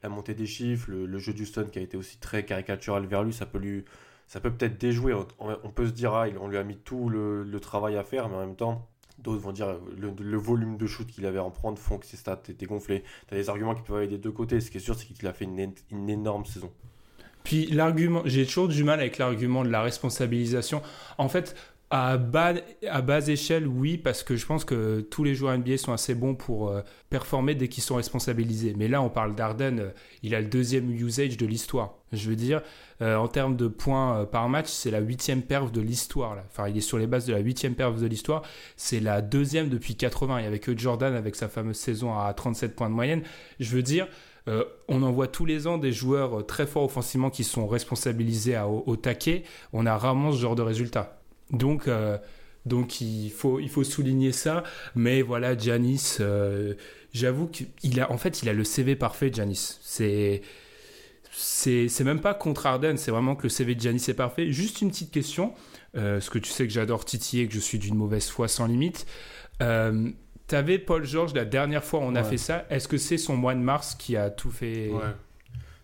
la 0.02 0.08
montée 0.10 0.34
des 0.34 0.44
chiffres, 0.44 0.90
le, 0.90 1.18
jeu 1.18 1.32
d'Houston 1.32 1.68
qui 1.72 1.78
a 1.78 1.82
été 1.82 1.96
aussi 1.96 2.18
très 2.18 2.44
caricatural 2.44 3.06
vers 3.06 3.22
lui. 3.22 3.32
Ça 3.32 3.46
peut 3.46 3.58
lui. 3.58 3.84
Ça 4.26 4.40
peut 4.40 4.52
peut-être 4.52 4.78
déjouer. 4.78 5.14
On, 5.38 5.70
peut 5.70 5.86
se 5.86 5.92
dire, 5.92 6.12
ah, 6.12 6.26
on 6.38 6.48
lui 6.48 6.58
a 6.58 6.64
mis 6.64 6.76
tout 6.76 7.08
le, 7.08 7.58
travail 7.60 7.96
à 7.96 8.04
faire, 8.04 8.28
mais 8.28 8.36
en 8.36 8.40
même 8.40 8.56
temps, 8.56 8.90
D'autres 9.18 9.40
vont 9.40 9.52
dire 9.52 9.78
le, 9.96 10.36
volume 10.36 10.76
de 10.76 10.86
shoot 10.86 11.06
qu'il 11.06 11.24
avait 11.24 11.38
à 11.38 11.44
en 11.44 11.50
prendre 11.50 11.78
font 11.78 11.96
que 11.96 12.04
ses 12.04 12.18
stats 12.18 12.42
étaient 12.50 12.66
gonflés. 12.66 13.02
Tu 13.28 13.34
as 13.34 13.38
des 13.38 13.48
arguments 13.48 13.74
qui 13.74 13.80
peuvent 13.80 13.96
aller 13.96 14.08
des 14.08 14.18
deux 14.18 14.32
côtés. 14.32 14.60
Ce 14.60 14.70
qui 14.70 14.76
est 14.76 14.80
sûr, 14.80 14.94
c'est 14.94 15.06
qu'il 15.06 15.26
a 15.26 15.32
fait 15.32 15.46
une 15.46 16.10
énorme 16.10 16.44
saison. 16.44 16.70
Puis 17.46 17.66
l'argument, 17.66 18.22
j'ai 18.24 18.44
toujours 18.44 18.66
du 18.66 18.82
mal 18.82 18.98
avec 18.98 19.18
l'argument 19.18 19.62
de 19.62 19.68
la 19.68 19.80
responsabilisation. 19.80 20.82
En 21.16 21.28
fait, 21.28 21.54
à 21.90 22.16
bas, 22.16 22.54
à 22.90 23.02
base 23.02 23.30
échelle, 23.30 23.68
oui, 23.68 23.98
parce 23.98 24.24
que 24.24 24.34
je 24.34 24.44
pense 24.44 24.64
que 24.64 25.00
tous 25.00 25.22
les 25.22 25.36
joueurs 25.36 25.56
NBA 25.56 25.78
sont 25.78 25.92
assez 25.92 26.16
bons 26.16 26.34
pour 26.34 26.70
euh, 26.70 26.80
performer 27.08 27.54
dès 27.54 27.68
qu'ils 27.68 27.84
sont 27.84 27.94
responsabilisés. 27.94 28.74
Mais 28.76 28.88
là, 28.88 29.00
on 29.00 29.10
parle 29.10 29.36
d'Arden, 29.36 29.78
euh, 29.78 29.90
il 30.24 30.34
a 30.34 30.40
le 30.40 30.48
deuxième 30.48 30.90
usage 30.90 31.36
de 31.36 31.46
l'histoire. 31.46 31.94
Je 32.12 32.28
veux 32.28 32.34
dire, 32.34 32.62
euh, 33.00 33.14
en 33.14 33.28
termes 33.28 33.54
de 33.54 33.68
points 33.68 34.24
par 34.24 34.48
match, 34.48 34.66
c'est 34.66 34.90
la 34.90 34.98
huitième 34.98 35.42
perf 35.42 35.70
de 35.70 35.80
l'histoire. 35.80 36.36
Enfin, 36.48 36.66
il 36.66 36.76
est 36.76 36.80
sur 36.80 36.98
les 36.98 37.06
bases 37.06 37.26
de 37.26 37.32
la 37.32 37.38
huitième 37.38 37.76
perf 37.76 37.94
de 37.94 38.06
l'histoire. 38.08 38.42
C'est 38.76 38.98
la 38.98 39.22
deuxième 39.22 39.68
depuis 39.68 39.94
80. 39.94 40.38
Il 40.38 40.42
n'y 40.42 40.48
avait 40.48 40.58
que 40.58 40.76
Jordan 40.76 41.14
avec 41.14 41.36
sa 41.36 41.46
fameuse 41.46 41.76
saison 41.76 42.18
à 42.18 42.34
37 42.34 42.74
points 42.74 42.90
de 42.90 42.94
moyenne. 42.94 43.22
Je 43.60 43.76
veux 43.76 43.84
dire, 43.84 44.08
euh, 44.48 44.64
on 44.88 45.02
en 45.02 45.10
voit 45.10 45.26
tous 45.26 45.44
les 45.44 45.66
ans 45.66 45.76
des 45.78 45.92
joueurs 45.92 46.38
euh, 46.38 46.42
très 46.42 46.66
forts 46.66 46.84
offensivement 46.84 47.30
qui 47.30 47.42
sont 47.42 47.66
responsabilisés 47.66 48.58
au, 48.58 48.96
taquet. 48.96 49.42
On 49.72 49.86
a 49.86 49.96
rarement 49.96 50.32
ce 50.32 50.38
genre 50.38 50.54
de 50.54 50.62
résultat. 50.62 51.20
Donc, 51.50 51.88
euh, 51.88 52.16
donc 52.64 53.00
il, 53.00 53.30
faut, 53.30 53.58
il 53.58 53.68
faut 53.68 53.84
souligner 53.84 54.32
ça. 54.32 54.62
Mais 54.94 55.22
voilà, 55.22 55.56
Janis, 55.58 56.18
j'avoue 57.12 57.48
qu'il 57.48 58.00
a, 58.00 58.10
en 58.12 58.18
fait, 58.18 58.42
il 58.42 58.48
a 58.48 58.52
le 58.52 58.64
CV 58.64 58.96
parfait, 58.96 59.30
Janis. 59.32 59.78
C'est. 59.82 60.42
C'est 61.38 62.04
même 62.04 62.22
pas 62.22 62.32
contre 62.32 62.64
Arden, 62.64 62.96
c'est 62.96 63.10
vraiment 63.10 63.36
que 63.36 63.42
le 63.42 63.50
CV 63.50 63.74
de 63.74 63.80
Janis 63.82 64.02
est 64.08 64.14
parfait. 64.14 64.50
Juste 64.52 64.80
une 64.80 64.88
petite 64.88 65.10
question, 65.10 65.52
parce 65.92 66.30
que 66.30 66.38
tu 66.38 66.48
sais 66.48 66.66
que 66.66 66.72
j'adore 66.72 67.04
titiller, 67.04 67.46
que 67.46 67.52
je 67.52 67.60
suis 67.60 67.78
d'une 67.78 67.94
mauvaise 67.94 68.30
foi 68.30 68.48
sans 68.48 68.64
limite. 68.64 69.04
T'avais 70.46 70.78
Paul 70.78 71.04
George 71.04 71.34
la 71.34 71.44
dernière 71.44 71.84
fois 71.84 72.00
on 72.00 72.14
a 72.14 72.22
fait 72.22 72.36
ça. 72.36 72.66
Est-ce 72.70 72.86
que 72.86 72.98
c'est 72.98 73.18
son 73.18 73.36
mois 73.36 73.54
de 73.54 73.60
mars 73.60 73.94
qui 73.94 74.16
a 74.16 74.30
tout 74.30 74.50
fait? 74.50 74.90
Ouais. 74.92 75.00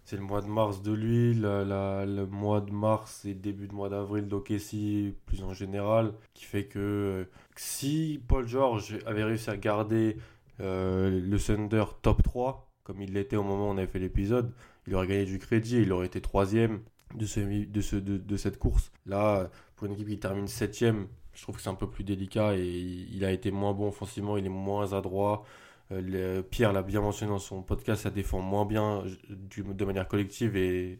c'est 0.04 0.16
le 0.16 0.22
mois 0.22 0.40
de 0.40 0.46
mars 0.46 0.82
de 0.82 0.92
lui, 0.92 1.34
le 1.34 2.24
mois 2.26 2.60
de 2.60 2.70
mars 2.70 3.24
et 3.24 3.34
début 3.34 3.66
de 3.66 3.74
mois 3.74 3.88
d'avril 3.88 4.28
d'Okessi, 4.28 5.14
plus 5.26 5.42
en 5.42 5.52
général, 5.52 6.12
qui 6.34 6.44
fait 6.44 6.64
que 6.64 6.78
euh, 6.78 7.24
si 7.56 8.20
Paul 8.28 8.46
George 8.46 8.98
avait 9.06 9.24
réussi 9.24 9.50
à 9.50 9.56
garder 9.56 10.16
euh, 10.60 11.20
le 11.20 11.38
Thunder 11.38 11.84
top 12.02 12.22
3, 12.22 12.68
comme 12.84 13.02
il 13.02 13.12
l'était 13.14 13.36
au 13.36 13.42
moment 13.42 13.68
où 13.68 13.72
on 13.72 13.78
avait 13.78 13.86
fait 13.86 13.98
l'épisode, 13.98 14.52
il 14.86 14.94
aurait 14.94 15.06
gagné 15.06 15.24
du 15.24 15.38
crédit, 15.38 15.80
il 15.82 15.92
aurait 15.92 16.06
été 16.06 16.20
troisième 16.20 16.80
de, 17.14 17.26
ce, 17.26 17.40
de, 17.40 17.80
ce, 17.80 17.96
de, 17.96 18.36
cette 18.36 18.58
course. 18.58 18.90
Là, 19.06 19.50
pour 19.76 19.86
une 19.86 19.94
équipe 19.94 20.08
qui 20.08 20.18
termine 20.18 20.48
septième, 20.48 21.06
je 21.34 21.42
trouve 21.42 21.56
que 21.56 21.62
c'est 21.62 21.70
un 21.70 21.74
peu 21.74 21.88
plus 21.88 22.04
délicat 22.04 22.54
et 22.56 22.64
il 22.64 23.24
a 23.24 23.30
été 23.30 23.50
moins 23.50 23.72
bon 23.72 23.88
offensivement, 23.88 24.36
il 24.36 24.46
est 24.46 24.50
moins 24.50 24.92
adroit. 24.92 25.44
Euh, 25.90 26.42
Pierre 26.42 26.72
l'a 26.72 26.82
bien 26.82 27.00
mentionné 27.00 27.30
dans 27.32 27.38
son 27.38 27.62
podcast, 27.62 28.02
ça 28.02 28.10
défend 28.10 28.40
moins 28.40 28.64
bien 28.64 29.04
de 29.28 29.84
manière 29.84 30.08
collective 30.08 30.56
et, 30.56 30.98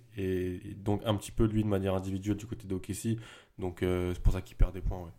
donc 0.76 1.02
un 1.04 1.14
petit 1.14 1.30
peu 1.30 1.44
lui 1.44 1.62
de 1.62 1.68
manière 1.68 1.94
individuelle 1.94 2.36
du 2.36 2.46
côté 2.46 2.66
d'Okessi. 2.66 3.18
Donc 3.58 3.82
euh, 3.82 4.12
c'est 4.14 4.22
pour 4.22 4.32
ça 4.32 4.42
qu'il 4.42 4.56
perd 4.56 4.72
des 4.72 4.80
points. 4.80 5.10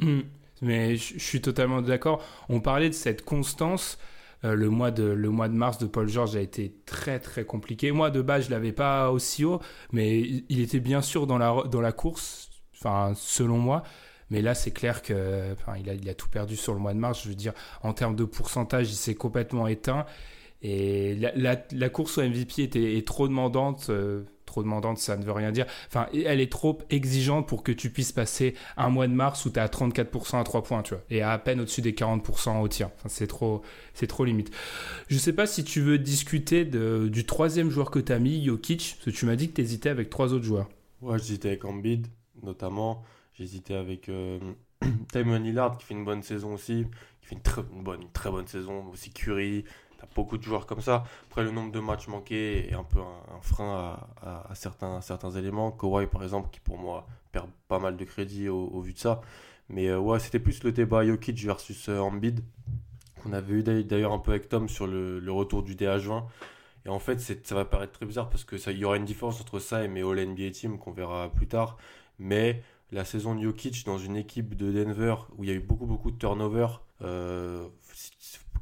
Hmm. 0.00 0.20
Mais 0.62 0.96
je 0.96 1.18
suis 1.18 1.40
totalement 1.40 1.82
d'accord. 1.82 2.22
On 2.48 2.60
parlait 2.60 2.88
de 2.88 2.94
cette 2.94 3.24
constance. 3.24 3.98
Euh, 4.44 4.54
le, 4.54 4.68
mois 4.68 4.90
de, 4.90 5.04
le 5.04 5.30
mois 5.30 5.48
de 5.48 5.54
mars 5.54 5.78
de 5.78 5.86
Paul 5.86 6.08
George 6.08 6.36
a 6.36 6.40
été 6.40 6.74
très 6.84 7.18
très 7.18 7.44
compliqué. 7.44 7.90
Moi 7.90 8.10
de 8.10 8.20
base 8.22 8.46
je 8.46 8.50
l'avais 8.50 8.72
pas 8.72 9.10
aussi 9.10 9.44
haut, 9.44 9.60
mais 9.92 10.20
il 10.20 10.60
était 10.60 10.80
bien 10.80 11.00
sûr 11.02 11.26
dans 11.26 11.38
la, 11.38 11.62
dans 11.70 11.80
la 11.80 11.92
course, 11.92 12.50
enfin 12.74 13.12
selon 13.14 13.58
moi. 13.58 13.82
Mais 14.30 14.42
là, 14.42 14.54
c'est 14.54 14.72
clair 14.72 15.02
que, 15.02 15.54
a, 15.66 15.78
il 15.78 16.08
a 16.08 16.14
tout 16.14 16.28
perdu 16.28 16.56
sur 16.56 16.74
le 16.74 16.80
mois 16.80 16.94
de 16.94 16.98
mars. 16.98 17.22
Je 17.22 17.28
veux 17.28 17.34
dire, 17.34 17.52
en 17.82 17.92
termes 17.92 18.16
de 18.16 18.24
pourcentage, 18.24 18.90
il 18.90 18.96
s'est 18.96 19.14
complètement 19.14 19.66
éteint. 19.66 20.06
Et 20.62 21.14
la, 21.14 21.88
course 21.88 22.18
au 22.18 22.22
MVP 22.22 22.62
était, 22.62 22.96
est 22.96 23.06
trop 23.06 23.28
demandante. 23.28 23.86
Euh, 23.90 24.24
trop 24.46 24.62
demandante, 24.62 24.98
ça 24.98 25.16
ne 25.16 25.24
veut 25.24 25.32
rien 25.32 25.52
dire. 25.52 25.66
Enfin, 25.88 26.06
elle 26.12 26.40
est 26.40 26.50
trop 26.50 26.78
exigeante 26.88 27.46
pour 27.46 27.62
que 27.62 27.72
tu 27.72 27.90
puisses 27.90 28.12
passer 28.12 28.54
un 28.76 28.88
mois 28.88 29.06
de 29.06 29.12
mars 29.12 29.44
où 29.44 29.50
tu 29.50 29.58
es 29.58 29.62
à 29.62 29.66
34% 29.66 30.40
à 30.40 30.44
3 30.44 30.62
points, 30.62 30.82
tu 30.82 30.94
vois, 30.94 31.02
et 31.10 31.20
à 31.20 31.36
peine 31.38 31.60
au-dessus 31.60 31.82
des 31.82 31.92
40% 31.92 32.60
au 32.60 32.68
tir. 32.68 32.88
Enfin, 32.96 33.08
c'est 33.08 33.26
trop, 33.26 33.62
c'est 33.92 34.06
trop 34.06 34.24
limite. 34.24 34.50
Je 35.08 35.18
sais 35.18 35.32
pas 35.32 35.46
si 35.46 35.64
tu 35.64 35.80
veux 35.80 35.98
discuter 35.98 36.64
du 36.64 37.26
troisième 37.26 37.70
joueur 37.70 37.90
que 37.90 37.98
tu 37.98 38.12
as 38.12 38.18
mis, 38.18 38.44
Jokic, 38.44 38.94
parce 38.96 39.04
que 39.04 39.10
tu 39.10 39.26
m'as 39.26 39.36
dit 39.36 39.50
que 39.50 39.54
tu 39.54 39.60
hésitais 39.60 39.90
avec 39.90 40.10
trois 40.10 40.32
autres 40.32 40.44
joueurs. 40.44 40.68
Ouais, 41.02 41.18
j'hésitais 41.18 41.48
avec 41.48 41.64
Embiid, 41.64 42.06
notamment. 42.42 43.02
J'hésitais 43.36 43.74
avec 43.74 44.08
euh, 44.08 44.38
Timon 45.12 45.38
Lillard 45.38 45.76
qui 45.76 45.84
fait 45.84 45.94
une 45.94 46.04
bonne 46.04 46.22
saison 46.22 46.54
aussi, 46.54 46.86
qui 47.20 47.28
fait 47.28 47.34
une 47.34 47.42
très 47.42 47.62
bonne, 47.62 48.10
très 48.12 48.30
bonne 48.30 48.46
saison. 48.46 48.86
Aussi 48.86 49.10
Curry, 49.10 49.64
t'as 49.98 50.06
beaucoup 50.14 50.38
de 50.38 50.42
joueurs 50.42 50.66
comme 50.66 50.80
ça. 50.80 51.04
Après, 51.26 51.42
le 51.42 51.50
nombre 51.50 51.70
de 51.70 51.80
matchs 51.80 52.08
manqués 52.08 52.70
est 52.70 52.74
un 52.74 52.84
peu 52.84 53.00
un, 53.00 53.40
frein 53.42 53.98
à, 54.22 54.54
certains, 54.54 55.02
certains 55.02 55.30
éléments. 55.32 55.70
Kawhi, 55.70 56.06
par 56.06 56.22
exemple, 56.22 56.48
qui 56.50 56.60
pour 56.60 56.78
moi 56.78 57.06
perd 57.30 57.48
pas 57.68 57.78
mal 57.78 57.98
de 57.98 58.04
crédit 58.04 58.48
au, 58.48 58.80
vu 58.80 58.94
de 58.94 58.98
ça. 58.98 59.20
Mais 59.68 59.88
euh, 59.88 59.98
ouais, 59.98 60.18
c'était 60.18 60.38
plus 60.38 60.62
le 60.64 60.72
débat 60.72 61.04
Jokic 61.04 61.38
versus 61.44 61.90
euh, 61.90 61.98
Embiid, 61.98 62.40
qu'on 63.22 63.32
avait 63.34 63.54
eu 63.54 63.62
d'ailleurs 63.62 64.12
un 64.12 64.18
peu 64.18 64.30
avec 64.30 64.48
Tom 64.48 64.68
sur 64.68 64.86
le, 64.86 65.20
retour 65.30 65.62
du 65.62 65.74
DH20. 65.74 66.24
Et 66.86 66.88
en 66.88 67.00
fait, 67.00 67.20
ça 67.20 67.54
va 67.54 67.66
paraître 67.66 67.92
très 67.92 68.06
bizarre 68.06 68.30
parce 68.30 68.44
qu'il 68.44 68.78
y 68.78 68.84
aura 68.84 68.96
une 68.96 69.04
différence 69.04 69.40
entre 69.42 69.58
ça 69.58 69.84
et 69.84 69.88
mes 69.88 70.02
All 70.02 70.24
NBA 70.24 70.52
Team 70.52 70.78
qu'on 70.78 70.92
verra 70.92 71.28
plus 71.28 71.48
tard. 71.48 71.76
Mais 72.18 72.62
la 72.92 73.04
saison 73.04 73.34
de 73.34 73.42
Jokic 73.42 73.84
dans 73.84 73.98
une 73.98 74.16
équipe 74.16 74.54
de 74.54 74.72
Denver 74.72 75.14
où 75.36 75.44
il 75.44 75.50
y 75.50 75.52
a 75.52 75.56
eu 75.56 75.60
beaucoup 75.60 75.86
beaucoup 75.86 76.10
de 76.10 76.18
turnover, 76.18 76.68
euh, 77.02 77.66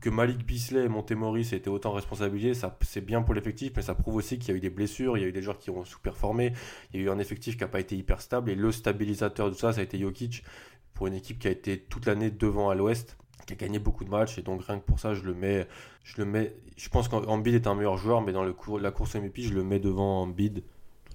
que 0.00 0.10
Malik 0.10 0.44
Bisley 0.44 0.84
et 0.84 0.88
Montemoris 0.88 1.52
étaient 1.52 1.70
autant 1.70 1.92
responsabilisés, 1.92 2.54
ça 2.54 2.76
c'est 2.82 3.00
bien 3.00 3.22
pour 3.22 3.34
l'effectif, 3.34 3.72
mais 3.76 3.82
ça 3.82 3.94
prouve 3.94 4.16
aussi 4.16 4.38
qu'il 4.38 4.50
y 4.50 4.52
a 4.52 4.56
eu 4.56 4.60
des 4.60 4.70
blessures, 4.70 5.16
il 5.16 5.22
y 5.22 5.24
a 5.24 5.28
eu 5.28 5.32
des 5.32 5.42
joueurs 5.42 5.58
qui 5.58 5.70
ont 5.70 5.84
sous-performé, 5.84 6.52
il 6.92 7.00
y 7.00 7.02
a 7.02 7.06
eu 7.06 7.10
un 7.10 7.18
effectif 7.18 7.56
qui 7.56 7.62
n'a 7.62 7.68
pas 7.68 7.80
été 7.80 7.96
hyper 7.96 8.20
stable, 8.20 8.50
et 8.50 8.54
le 8.54 8.70
stabilisateur 8.70 9.50
de 9.50 9.54
ça, 9.54 9.72
ça 9.72 9.80
a 9.80 9.82
été 9.82 9.98
Jokic, 9.98 10.44
pour 10.92 11.06
une 11.06 11.14
équipe 11.14 11.38
qui 11.38 11.48
a 11.48 11.50
été 11.50 11.78
toute 11.78 12.06
l'année 12.06 12.30
devant 12.30 12.68
à 12.68 12.74
l'ouest, 12.74 13.16
qui 13.46 13.54
a 13.54 13.56
gagné 13.56 13.78
beaucoup 13.78 14.04
de 14.04 14.10
matchs, 14.10 14.38
et 14.38 14.42
donc 14.42 14.62
rien 14.64 14.78
que 14.78 14.84
pour 14.84 14.98
ça, 14.98 15.14
je 15.14 15.22
le 15.22 15.34
mets, 15.34 15.66
je 16.02 16.18
le 16.18 16.26
mets, 16.26 16.54
je 16.76 16.88
pense 16.88 17.08
qu'Ambid 17.08 17.54
est 17.54 17.66
un 17.66 17.74
meilleur 17.74 17.96
joueur, 17.96 18.20
mais 18.20 18.32
dans 18.32 18.44
le 18.44 18.52
cours, 18.52 18.78
la 18.78 18.90
course 18.90 19.14
MVP, 19.14 19.42
je 19.42 19.54
le 19.54 19.64
mets 19.64 19.80
devant 19.80 20.22
Ambid. 20.22 20.62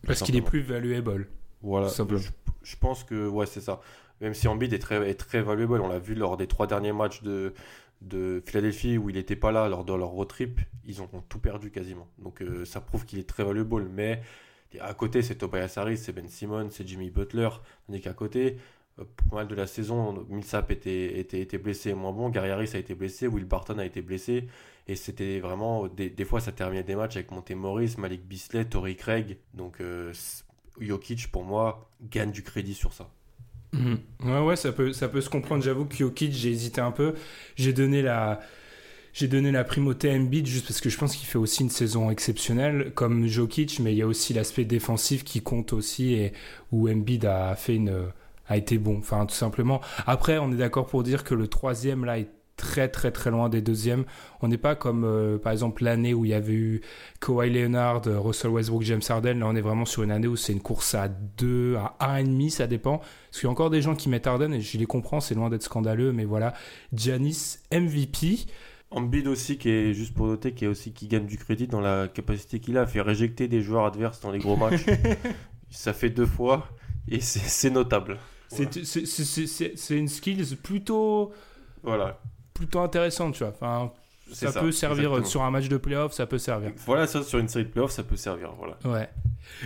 Parce 0.06 0.22
qu'il 0.22 0.36
est 0.36 0.42
plus 0.42 0.62
valuable. 0.62 1.28
Voilà, 1.62 1.90
je 1.90 2.30
pense 2.76 3.04
que 3.04 3.28
ouais, 3.28 3.46
c'est 3.46 3.62
ça. 3.62 3.82
Même 4.22 4.34
si 4.34 4.48
Embiid 4.48 4.74
est 4.74 4.80
très, 4.80 5.10
est 5.10 5.16
très 5.16 5.42
valuable, 5.42 5.80
on 5.82 5.88
l'a 5.88 6.00
vu 6.00 6.16
lors 6.16 6.38
des 6.38 6.48
trois 6.48 6.68
derniers 6.68 6.92
matchs 6.92 7.22
de, 7.22 7.54
de 8.02 8.42
Philadelphie 8.46 8.98
où 8.98 9.10
il 9.10 9.16
n'était 9.16 9.36
pas 9.36 9.52
là 9.52 9.70
lors 9.70 9.86
de 9.86 9.94
leur 9.94 10.10
road 10.10 10.28
trip, 10.28 10.60
ils 10.86 11.02
ont 11.02 11.08
tout 11.30 11.40
perdu 11.40 11.72
quasiment. 11.72 12.08
Donc 12.18 12.42
euh, 12.42 12.66
ça 12.66 12.82
prouve 12.82 13.06
qu'il 13.06 13.20
est 13.20 13.28
très 13.28 13.44
valuable. 13.44 13.88
Mais 13.90 14.22
à 14.80 14.94
côté, 14.94 15.22
c'est 15.22 15.36
Tobias 15.36 15.74
Harris, 15.78 15.98
c'est 15.98 16.14
Ben 16.14 16.28
Simmons, 16.28 16.70
c'est 16.72 16.88
Jimmy 16.88 17.10
Butler. 17.10 17.50
Tandis 17.88 18.02
qu'à 18.02 18.14
côté, 18.14 18.58
euh, 19.00 19.04
pour 19.16 19.36
mal 19.36 19.48
de 19.48 19.56
la 19.56 19.68
saison, 19.68 20.26
Millsap 20.30 20.72
était, 20.72 21.20
était, 21.20 21.42
était 21.42 21.58
blessé 21.58 21.94
moins 21.94 22.12
bon, 22.12 22.30
Gary 22.30 22.50
Harris 22.50 22.72
a 22.74 22.78
été 22.78 22.96
blessé, 22.96 23.28
Will 23.28 23.46
Barton 23.46 23.78
a 23.80 23.86
été 23.86 24.02
blessé. 24.02 24.48
Et 24.88 24.96
c'était 24.96 25.40
vraiment, 25.40 25.88
des, 25.88 26.10
des, 26.10 26.26
fois 26.26 26.40
ça 26.40 26.52
terminait 26.52 26.84
des 26.84 26.96
matchs 26.96 27.16
avec 27.18 27.32
Monte 27.32 27.52
Morris, 27.52 27.96
Malik 27.98 28.26
Bisley, 28.26 28.66
Tory 28.66 28.96
Craig. 28.96 29.38
Donc 29.54 29.82
euh, 29.82 30.12
Jokic, 30.80 31.32
pour 31.32 31.44
moi, 31.44 31.90
gagne 32.10 32.32
du 32.32 32.44
crédit 32.44 32.74
sur 32.74 32.94
ça. 32.94 33.10
Mhm. 33.74 34.00
Ouais, 34.26 34.40
ouais, 34.40 34.56
ça 34.56 34.72
peut, 34.72 34.94
ça 34.94 35.08
peut 35.08 35.22
se 35.22 35.30
comprendre. 35.30 35.64
J'avoue 35.64 35.86
que 35.86 35.96
Jokic, 35.96 36.32
j'ai 36.32 36.50
hésité 36.50 36.82
un 36.82 36.92
peu. 36.92 37.14
J'ai 37.56 37.74
donné 37.74 38.02
la, 38.02 38.40
j'ai 39.14 39.28
donné 39.28 39.52
la 39.52 39.64
primauté 39.64 40.10
à 40.10 40.14
Embiid 40.14 40.48
juste 40.48 40.68
parce 40.68 40.82
que 40.82 40.90
je 40.90 40.98
pense 40.98 41.16
qu'il 41.16 41.28
fait 41.28 41.38
aussi 41.38 41.64
une 41.64 41.70
saison 41.70 42.10
exceptionnelle 42.10 42.92
comme 42.96 43.28
Jokic, 43.28 43.80
mais 43.80 43.94
il 43.94 43.98
y 43.98 44.02
a 44.02 44.08
aussi 44.08 44.34
l'aspect 44.34 44.66
défensif 44.66 45.24
qui 45.24 45.42
compte 45.42 45.74
aussi 45.74 46.14
et 46.14 46.34
où 46.72 46.90
Embiid 46.90 47.26
a 47.26 47.56
fait 47.56 47.76
une, 47.76 48.12
a 48.48 48.58
été 48.58 48.78
bon. 48.78 48.98
Enfin, 48.98 49.26
tout 49.26 49.36
simplement. 49.36 49.82
Après, 50.08 50.38
on 50.40 50.52
est 50.52 50.58
d'accord 50.58 50.88
pour 50.88 51.04
dire 51.04 51.24
que 51.24 51.36
le 51.36 51.48
troisième 51.48 52.06
là 52.06 52.20
est 52.20 52.30
très 52.60 52.90
très 52.90 53.12
très 53.12 53.32
loin 53.32 53.50
des 53.50 53.62
deuxièmes. 53.62 54.04
On 54.42 54.50
n'est 54.50 54.58
pas 54.58 54.76
comme 54.76 55.06
euh, 55.06 55.38
par 55.38 55.54
exemple 55.54 55.84
l'année 55.84 56.14
où 56.14 56.26
il 56.26 56.32
y 56.32 56.34
avait 56.34 56.54
eu 56.54 56.82
Kawhi 57.22 57.50
Leonard, 57.50 58.02
euh, 58.08 58.20
Russell 58.20 58.52
Westbrook, 58.52 58.84
James 58.84 59.02
Harden. 59.08 59.40
Là, 59.40 59.48
on 59.48 59.56
est 59.56 59.62
vraiment 59.62 59.86
sur 59.86 60.04
une 60.04 60.12
année 60.12 60.28
où 60.28 60.36
c'est 60.36 60.54
une 60.54 60.62
course 60.62 60.94
à 60.94 61.08
2, 61.08 61.78
à 61.78 62.22
1,5, 62.22 62.50
ça 62.50 62.68
dépend. 62.68 62.98
Parce 62.98 63.40
qu'il 63.40 63.46
y 63.46 63.48
a 63.48 63.52
encore 63.52 63.70
des 63.70 63.82
gens 63.82 63.96
qui 63.96 64.10
mettent 64.10 64.28
Harden 64.28 64.52
et 64.54 64.62
je 64.62 64.78
les 64.78 64.86
comprends, 64.86 65.22
c'est 65.22 65.36
loin 65.36 65.50
d'être 65.50 65.64
scandaleux, 65.64 66.12
mais 66.12 66.26
voilà. 66.26 66.54
Giannis 66.94 67.60
MVP. 67.72 68.46
Embiid 68.92 69.28
aussi, 69.28 69.58
qui 69.58 69.70
est 69.70 69.94
juste 69.94 70.14
pour 70.14 70.28
noter, 70.28 70.54
qui 70.54 70.66
est 70.66 70.68
aussi 70.68 70.92
qui 70.92 71.08
gagne 71.08 71.28
du 71.28 71.38
crédit 71.38 71.68
dans 71.68 71.82
la 71.82 72.08
capacité 72.08 72.60
qu'il 72.60 72.78
a 72.78 72.82
à 72.82 72.88
faire 72.88 73.06
réjecter 73.06 73.48
des 73.48 73.62
joueurs 73.62 73.86
adverses 73.86 74.20
dans 74.20 74.32
les 74.32 74.40
gros 74.40 74.58
matchs. 74.58 74.86
ça 75.70 75.94
fait 75.94 76.10
deux 76.10 76.26
fois 76.26 76.68
et 77.08 77.22
c'est 77.22 77.70
notable. 77.70 78.18
C'est 78.50 79.96
une 79.96 80.08
skills 80.08 80.58
plutôt. 80.62 81.32
Voilà 81.84 82.20
plutôt 82.60 82.80
intéressante, 82.80 83.36
tu 83.36 83.44
vois. 83.44 83.54
Enfin, 83.54 83.92
ça, 84.34 84.52
peut 84.52 84.72
servir 84.72 85.26
sur 85.26 85.44
un 85.44 85.50
match 85.50 85.70
de 85.70 85.78
playoff, 85.78 86.14
ça 86.14 86.26
peut 86.26 86.38
servir. 86.38 86.72
Voilà, 86.86 87.08
ça, 87.08 87.24
sur 87.24 87.40
une 87.40 87.48
série 87.48 87.66
de 87.66 87.70
playoff, 87.70 87.92
ça 87.92 88.04
peut 88.04 88.18
servir. 88.18 88.54
Voilà. 88.58 88.78
Ouais. 88.86 89.10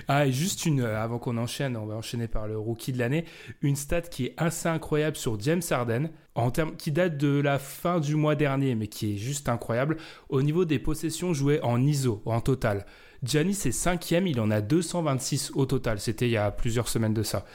Ah, 0.08 0.28
et 0.28 0.32
juste 0.32 0.66
une, 0.66 0.82
euh, 0.82 1.02
avant 1.02 1.18
qu'on 1.18 1.38
enchaîne, 1.38 1.76
on 1.76 1.88
va 1.88 1.96
enchaîner 1.96 2.28
par 2.28 2.48
le 2.48 2.58
rookie 2.58 2.94
de 2.94 3.00
l'année, 3.00 3.26
une 3.62 3.76
stat 3.76 4.02
qui 4.02 4.28
est 4.28 4.34
assez 4.38 4.70
incroyable 4.70 5.18
sur 5.18 5.40
James 5.40 5.62
Harden, 5.70 6.10
en 6.36 6.52
termes, 6.52 6.76
qui 6.76 6.92
date 6.92 7.18
de 7.18 7.42
la 7.42 7.60
fin 7.60 8.00
du 8.00 8.16
mois 8.16 8.36
dernier, 8.36 8.76
mais 8.76 8.88
qui 8.88 9.14
est 9.14 9.18
juste 9.18 9.50
incroyable, 9.50 9.98
au 10.30 10.42
niveau 10.42 10.66
des 10.66 10.80
possessions 10.80 11.34
jouées 11.34 11.62
en 11.62 11.82
ISO, 11.84 12.22
en 12.26 12.40
total. 12.40 12.86
Giannis 13.24 13.60
est 13.66 13.72
cinquième, 13.72 14.28
il 14.28 14.40
en 14.40 14.52
a 14.52 14.62
226 14.62 15.52
au 15.56 15.66
total, 15.66 16.00
c'était 16.00 16.28
il 16.28 16.32
y 16.32 16.38
a 16.38 16.52
plusieurs 16.52 16.88
semaines 16.88 17.14
de 17.14 17.24
ça. 17.24 17.46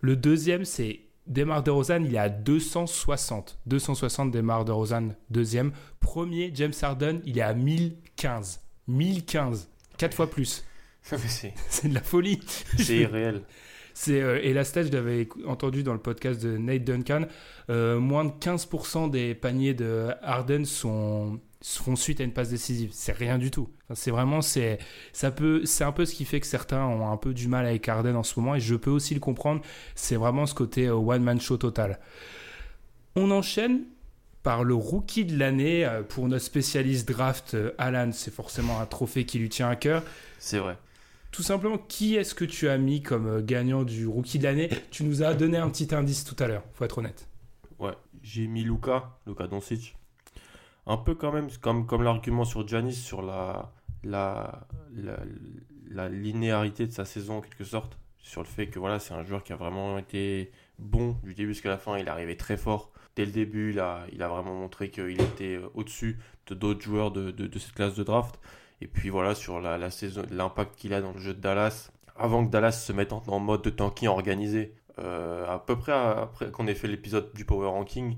Le 0.00 0.16
deuxième, 0.16 0.64
c'est 0.64 1.00
Demar 1.26 1.62
DeRozan, 1.62 2.04
il 2.04 2.14
est 2.14 2.18
à 2.18 2.28
260. 2.28 3.58
260 3.66 4.30
Demar 4.30 4.64
DeRozan, 4.64 5.14
deuxième. 5.30 5.72
Premier, 6.00 6.50
James 6.54 6.72
Harden, 6.80 7.20
il 7.24 7.38
est 7.38 7.42
à 7.42 7.54
1015. 7.54 8.60
1015. 8.88 9.68
Quatre 9.96 10.14
fois 10.14 10.30
plus. 10.30 10.64
c'est 11.02 11.88
de 11.88 11.94
la 11.94 12.02
folie. 12.02 12.40
C'est 12.78 12.96
irréel. 12.96 13.42
C'est, 13.94 14.20
euh, 14.20 14.40
et 14.42 14.52
la 14.52 14.64
je 14.64 14.90
l'avais 14.90 15.28
entendu 15.46 15.84
dans 15.84 15.92
le 15.92 16.00
podcast 16.00 16.42
de 16.42 16.58
Nate 16.58 16.82
Duncan, 16.82 17.26
euh, 17.70 18.00
moins 18.00 18.24
de 18.24 18.32
15% 18.32 19.08
des 19.08 19.34
paniers 19.36 19.72
de 19.72 20.08
Harden 20.20 20.64
sont, 20.64 21.38
font 21.64 21.96
suite 21.96 22.20
à 22.20 22.24
une 22.24 22.32
passe 22.32 22.50
décisive. 22.50 22.90
C'est 22.92 23.12
rien 23.12 23.38
du 23.38 23.50
tout. 23.50 23.70
c'est 23.94 24.10
vraiment, 24.10 24.42
c'est, 24.42 24.78
ça 25.12 25.30
peut, 25.30 25.64
c'est 25.64 25.84
un 25.84 25.92
peu 25.92 26.04
ce 26.04 26.14
qui 26.14 26.24
fait 26.24 26.40
que 26.40 26.46
certains 26.46 26.84
ont 26.84 27.10
un 27.10 27.16
peu 27.16 27.32
du 27.32 27.48
mal 27.48 27.64
avec 27.66 27.88
Harden 27.88 28.16
en 28.16 28.22
ce 28.22 28.38
moment, 28.38 28.54
et 28.54 28.60
je 28.60 28.74
peux 28.74 28.90
aussi 28.90 29.14
le 29.14 29.20
comprendre. 29.20 29.62
C'est 29.94 30.16
vraiment 30.16 30.46
ce 30.46 30.54
côté 30.54 30.86
euh, 30.86 30.94
one-man 30.94 31.40
show 31.40 31.56
total. 31.56 31.98
On 33.16 33.30
enchaîne 33.30 33.84
par 34.42 34.62
le 34.62 34.74
rookie 34.74 35.24
de 35.24 35.38
l'année 35.38 35.86
euh, 35.86 36.02
pour 36.02 36.28
notre 36.28 36.44
spécialiste 36.44 37.08
draft, 37.08 37.54
euh, 37.54 37.72
Alan. 37.78 38.10
C'est 38.12 38.32
forcément 38.32 38.78
un 38.80 38.86
trophée 38.86 39.24
qui 39.24 39.38
lui 39.38 39.48
tient 39.48 39.70
à 39.70 39.76
cœur. 39.76 40.02
C'est 40.38 40.58
vrai. 40.58 40.76
Tout 41.30 41.42
simplement, 41.42 41.78
qui 41.78 42.14
est-ce 42.14 42.34
que 42.34 42.44
tu 42.44 42.68
as 42.68 42.76
mis 42.76 43.02
comme 43.02 43.40
gagnant 43.40 43.84
du 43.84 44.06
rookie 44.06 44.38
de 44.38 44.44
l'année? 44.44 44.68
Tu 44.90 45.02
nous 45.02 45.22
as 45.22 45.32
donné 45.34 45.56
un 45.56 45.70
petit 45.70 45.92
indice 45.94 46.24
tout 46.24 46.36
à 46.38 46.46
l'heure, 46.46 46.62
faut 46.74 46.84
être 46.84 46.98
honnête. 46.98 47.26
Ouais, 47.78 47.94
j'ai 48.22 48.46
mis 48.46 48.62
Luca, 48.62 49.18
Luca 49.26 49.46
Doncic 49.48 49.96
un 50.86 50.96
peu 50.96 51.14
quand 51.14 51.32
même 51.32 51.48
comme, 51.60 51.86
comme 51.86 52.02
l'argument 52.02 52.44
sur 52.44 52.66
Janis 52.66 52.94
sur 52.94 53.22
la, 53.22 53.72
la, 54.02 54.66
la 55.90 56.08
linéarité 56.08 56.86
de 56.86 56.92
sa 56.92 57.04
saison 57.04 57.38
en 57.38 57.40
quelque 57.40 57.64
sorte, 57.64 57.98
sur 58.18 58.42
le 58.42 58.46
fait 58.48 58.66
que 58.68 58.78
voilà, 58.78 58.98
c'est 58.98 59.14
un 59.14 59.24
joueur 59.24 59.44
qui 59.44 59.52
a 59.52 59.56
vraiment 59.56 59.98
été 59.98 60.50
bon 60.78 61.16
du 61.22 61.34
début 61.34 61.52
jusqu'à 61.52 61.68
la 61.68 61.78
fin. 61.78 61.96
Il 61.98 62.06
est 62.06 62.10
arrivé 62.10 62.36
très 62.36 62.56
fort. 62.56 62.90
Dès 63.16 63.24
le 63.24 63.32
début, 63.32 63.70
il 63.70 63.80
a, 63.80 64.06
il 64.12 64.22
a 64.22 64.28
vraiment 64.28 64.54
montré 64.54 64.90
qu'il 64.90 65.20
était 65.20 65.60
au-dessus 65.74 66.18
de 66.48 66.54
d'autres 66.54 66.82
joueurs 66.82 67.10
de, 67.10 67.30
de, 67.30 67.58
cette 67.58 67.72
classe 67.72 67.94
de 67.94 68.02
draft. 68.02 68.40
Et 68.80 68.86
puis 68.86 69.08
voilà, 69.08 69.34
sur 69.34 69.60
la, 69.60 69.78
la 69.78 69.90
saison, 69.90 70.22
l'impact 70.30 70.76
qu'il 70.76 70.94
a 70.94 71.00
dans 71.00 71.12
le 71.12 71.20
jeu 71.20 71.32
de 71.32 71.40
Dallas, 71.40 71.90
avant 72.16 72.44
que 72.44 72.50
Dallas 72.50 72.72
se 72.72 72.92
mette 72.92 73.12
en, 73.12 73.38
mode 73.38 73.62
de 73.62 73.70
tanking 73.70 74.08
organisé, 74.08 74.74
euh, 74.98 75.46
à 75.48 75.58
peu 75.58 75.76
près 75.76 75.92
après 75.92 76.50
qu'on 76.50 76.66
ait 76.66 76.74
fait 76.74 76.88
l'épisode 76.88 77.32
du 77.34 77.44
Power 77.44 77.68
Ranking, 77.68 78.16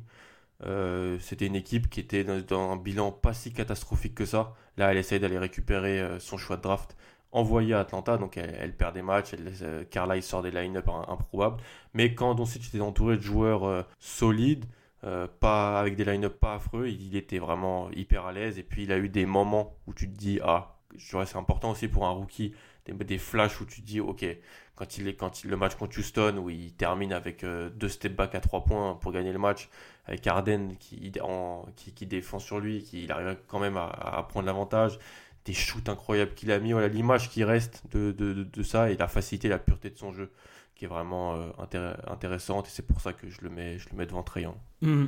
euh, 0.65 1.19
c'était 1.21 1.47
une 1.47 1.57
équipe 1.57 1.91
qui 1.91 2.01
était 2.01 2.25
dans, 2.25 2.71
un 2.71 2.77
bilan 2.77 3.13
pas 3.13 3.35
si 3.35 3.53
catastrophique 3.53 4.15
que 4.15 4.25
ça. 4.25 4.55
Là, 4.77 4.91
elle 4.91 4.99
essaye 4.99 5.21
d'aller 5.21 5.39
récupérer 5.39 6.19
son 6.19 6.37
choix 6.37 6.57
de 6.57 6.63
draft 6.63 6.97
envoyé 7.37 7.75
à 7.75 7.81
Atlanta, 7.81 8.17
donc 8.17 8.39
elle, 8.39 8.75
perd 8.75 8.95
des 8.95 9.03
matchs, 9.03 9.35
elle, 9.35 9.53
euh, 9.63 9.85
Carlisle 9.85 10.23
sort 10.23 10.43
des 10.43 10.51
line-up 10.51 10.89
improbables. 10.89 11.59
Mais 11.93 12.15
quand 12.15 12.35
Doncic 12.35 12.67
était 12.69 12.81
entouré 12.81 13.17
de 13.19 13.23
joueurs 13.23 13.65
euh, 13.65 13.83
solides, 13.99 14.65
euh, 15.05 15.27
pas 15.41 15.79
avec 15.79 15.97
des 15.97 16.05
line-up 16.05 16.41
pas 16.41 16.55
affreux, 16.55 16.89
il, 16.89 17.15
était 17.15 17.39
vraiment 17.39 17.91
hyper 17.91 18.25
à 18.25 18.33
l'aise. 18.33 18.59
Et 18.59 18.63
puis 18.63 18.85
il 18.85 18.93
a 18.93 18.99
eu 18.99 19.11
des 19.11 19.27
moments 19.27 19.77
où 19.87 19.93
tu 19.93 20.09
te 20.11 20.17
dis, 20.17 20.41
ah, 20.43 20.79
c'est 20.97 21.37
important 21.37 21.73
aussi 21.73 21.89
pour 21.89 22.07
un 22.07 22.11
rookie, 22.11 22.55
des, 22.87 22.93
des, 22.93 23.19
flashs 23.19 23.61
où 23.61 23.66
tu 23.66 23.81
dis, 23.81 24.00
ok, 24.00 24.25
quand 24.75 24.99
il 24.99 25.09
est 25.09 25.14
quand 25.14 25.45
le 25.45 25.57
match 25.57 25.75
contre 25.75 25.99
Houston 25.99 26.38
où 26.38 26.50
il 26.50 26.73
termine 26.73 27.12
avec 27.12 27.45
deux 27.45 27.88
step 27.88 28.14
back 28.14 28.35
à 28.35 28.40
trois 28.40 28.64
points 28.64 28.95
pour 28.95 29.12
gagner 29.12 29.33
le 29.33 29.38
match, 29.38 29.69
avec 30.07 30.26
Arden 30.26 30.76
qui, 30.78 31.11
défend 32.07 32.38
sur 32.38 32.61
lui, 32.61 32.83
qui 32.83 33.11
arrive 33.11 33.37
quand 33.49 33.59
même 33.59 33.76
à, 33.76 34.25
prendre 34.28 34.47
l'avantage 34.47 34.99
des 35.45 35.52
shoots 35.52 35.88
incroyables 35.88 36.35
qu'il 36.35 36.50
a 36.52 36.59
mis. 36.59 36.73
Voilà, 36.73 36.88
l'image 36.88 37.31
qui 37.31 37.45
reste 37.45 37.85
de, 37.93 38.62
ça 38.62 38.90
et 38.90 38.97
la 38.97 39.09
facilité, 39.09 39.49
la 39.49 39.59
pureté 39.59 39.90
de 39.90 39.99
son 39.99 40.12
jeu 40.12 40.31
qui 40.75 40.85
est 40.85 40.88
vraiment 40.88 41.37
euh, 41.37 41.93
intéressante 42.07 42.66
et 42.66 42.71
c'est 42.71 42.87
pour 42.87 43.00
ça 43.00 43.14
que 43.14 43.31
je 43.31 43.40
le 43.40 43.49
mets, 43.49 43.78
je 43.78 43.88
le 43.90 43.97
mets 43.97 44.05
devant 44.05 44.23
Trayan. 44.23 44.55
Hmm. 44.83 45.07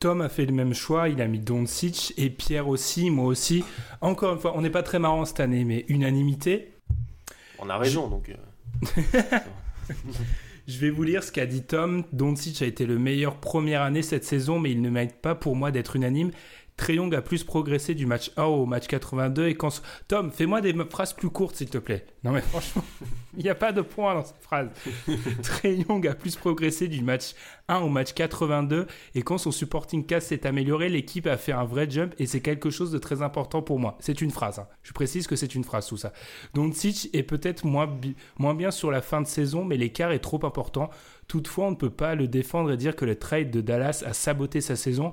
Tom 0.00 0.20
a 0.20 0.28
fait 0.28 0.46
le 0.46 0.52
même 0.52 0.74
choix, 0.74 1.08
il 1.08 1.20
a 1.22 1.28
mis 1.28 1.38
Doncic 1.38 2.12
et 2.16 2.30
Pierre 2.30 2.66
aussi, 2.68 3.10
moi 3.10 3.26
aussi. 3.26 3.64
Encore 4.00 4.32
une 4.32 4.40
fois, 4.40 4.56
on 4.56 4.62
n'est 4.62 4.70
pas 4.70 4.82
très 4.82 4.98
marrant 4.98 5.24
cette 5.26 5.40
année, 5.40 5.64
mais 5.64 5.84
unanimité. 5.88 6.72
On 7.60 7.68
a 7.68 7.76
raison, 7.76 8.08
donc. 8.08 8.30
Euh. 8.30 9.12
Je 10.66 10.78
vais 10.78 10.90
vous 10.90 11.02
lire 11.02 11.24
ce 11.24 11.32
qu'a 11.32 11.46
dit 11.46 11.62
Tom. 11.62 12.04
Doncic 12.12 12.62
a 12.62 12.66
été 12.66 12.86
le 12.86 12.98
meilleur 12.98 13.36
première 13.36 13.82
année 13.82 14.02
cette 14.02 14.24
saison, 14.24 14.58
mais 14.58 14.70
il 14.70 14.80
ne 14.80 14.88
mérite 14.88 15.16
pas 15.16 15.34
pour 15.34 15.56
moi 15.56 15.70
d'être 15.70 15.96
unanime. 15.96 16.30
Young 16.88 17.14
a 17.14 17.22
plus 17.22 17.44
progressé 17.44 17.94
du 17.94 18.06
match 18.06 18.30
1 18.36 18.44
au 18.44 18.66
match 18.66 18.86
82 18.86 19.48
et 19.48 19.54
quand... 19.54 19.82
Tom, 20.08 20.30
fais-moi 20.30 20.60
des 20.60 20.74
phrases 20.90 21.12
plus 21.12 21.30
courtes 21.30 21.56
s'il 21.56 21.70
te 21.70 21.78
plaît. 21.78 22.06
Non 22.24 22.32
mais 22.32 22.40
franchement, 22.40 22.82
il 23.36 23.44
n'y 23.44 23.50
a 23.50 23.54
pas 23.54 23.72
de 23.72 23.82
point 23.82 24.14
dans 24.14 24.24
cette 24.24 24.42
phrase. 24.42 24.68
Trey 25.42 25.76
Young 25.88 26.06
a 26.06 26.14
plus 26.14 26.36
progressé 26.36 26.88
du 26.88 27.02
match 27.02 27.34
1 27.68 27.78
au 27.78 27.88
match 27.88 28.12
82 28.14 28.86
et 29.14 29.22
quand 29.22 29.38
son 29.38 29.50
supporting 29.50 30.04
cast 30.04 30.28
s'est 30.28 30.46
amélioré, 30.46 30.88
l'équipe 30.88 31.26
a 31.26 31.36
fait 31.36 31.52
un 31.52 31.64
vrai 31.64 31.88
jump 31.88 32.14
et 32.18 32.26
c'est 32.26 32.40
quelque 32.40 32.70
chose 32.70 32.90
de 32.90 32.98
très 32.98 33.22
important 33.22 33.62
pour 33.62 33.78
moi. 33.78 33.96
C'est 34.00 34.20
une 34.20 34.30
phrase. 34.30 34.58
Hein. 34.58 34.66
Je 34.82 34.92
précise 34.92 35.26
que 35.26 35.36
c'est 35.36 35.54
une 35.54 35.64
phrase 35.64 35.86
tout 35.86 35.96
ça. 35.96 36.12
Doncic 36.54 37.10
est 37.12 37.22
peut-être 37.22 37.64
moins, 37.64 37.90
moins 38.38 38.54
bien 38.54 38.70
sur 38.70 38.90
la 38.90 39.02
fin 39.02 39.20
de 39.20 39.26
saison 39.26 39.64
mais 39.64 39.76
l'écart 39.76 40.12
est 40.12 40.18
trop 40.18 40.44
important. 40.44 40.90
Toutefois, 41.30 41.66
on 41.66 41.70
ne 41.70 41.76
peut 41.76 41.90
pas 41.90 42.16
le 42.16 42.26
défendre 42.26 42.72
et 42.72 42.76
dire 42.76 42.96
que 42.96 43.04
le 43.04 43.14
trade 43.14 43.52
de 43.52 43.60
Dallas 43.60 44.02
a 44.04 44.12
saboté 44.12 44.60
sa 44.60 44.74
saison 44.74 45.12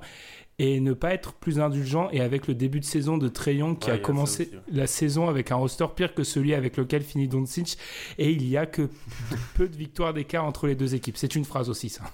et 0.58 0.80
ne 0.80 0.92
pas 0.92 1.14
être 1.14 1.34
plus 1.34 1.60
indulgent. 1.60 2.08
Et 2.12 2.20
avec 2.20 2.46
le 2.46 2.54
début 2.54 2.80
de 2.80 2.84
saison 2.84 3.18
de 3.18 3.28
Trayon 3.28 3.74
qui 3.74 3.90
a 3.90 3.98
commencé 3.98 4.50
la 4.70 4.86
saison 4.86 5.28
avec 5.28 5.52
un 5.52 5.56
roster 5.56 5.86
pire 5.94 6.14
que 6.14 6.24
celui 6.24 6.54
avec 6.54 6.76
lequel 6.76 7.02
finit 7.02 7.28
Doncic, 7.28 7.78
et 8.18 8.30
il 8.30 8.46
y 8.46 8.56
a 8.56 8.66
que 8.66 8.88
peu 9.54 9.68
de 9.68 9.76
victoires 9.76 10.14
d'écart 10.14 10.44
entre 10.44 10.66
les 10.66 10.74
deux 10.74 10.94
équipes. 10.94 11.16
C'est 11.16 11.34
une 11.34 11.44
phrase 11.44 11.68
aussi, 11.68 11.88
ça. 11.88 12.04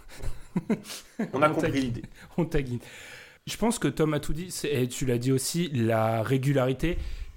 On 1.33 1.43
a 1.43 1.49
compris 1.51 1.81
l'idée. 1.81 2.05
On 2.37 2.45
taguine. 2.45 2.81
Je 3.47 3.57
pense 3.57 3.79
que 3.79 3.89
Tom 3.89 4.15
a 4.15 4.21
tout 4.21 4.33
dit, 4.33 4.55
et 4.71 4.89
tu 4.89 5.05
l'as 5.05 5.19
dit 5.19 5.33
aussi, 5.33 5.69
la 5.73 6.23
régularité. 6.23 6.97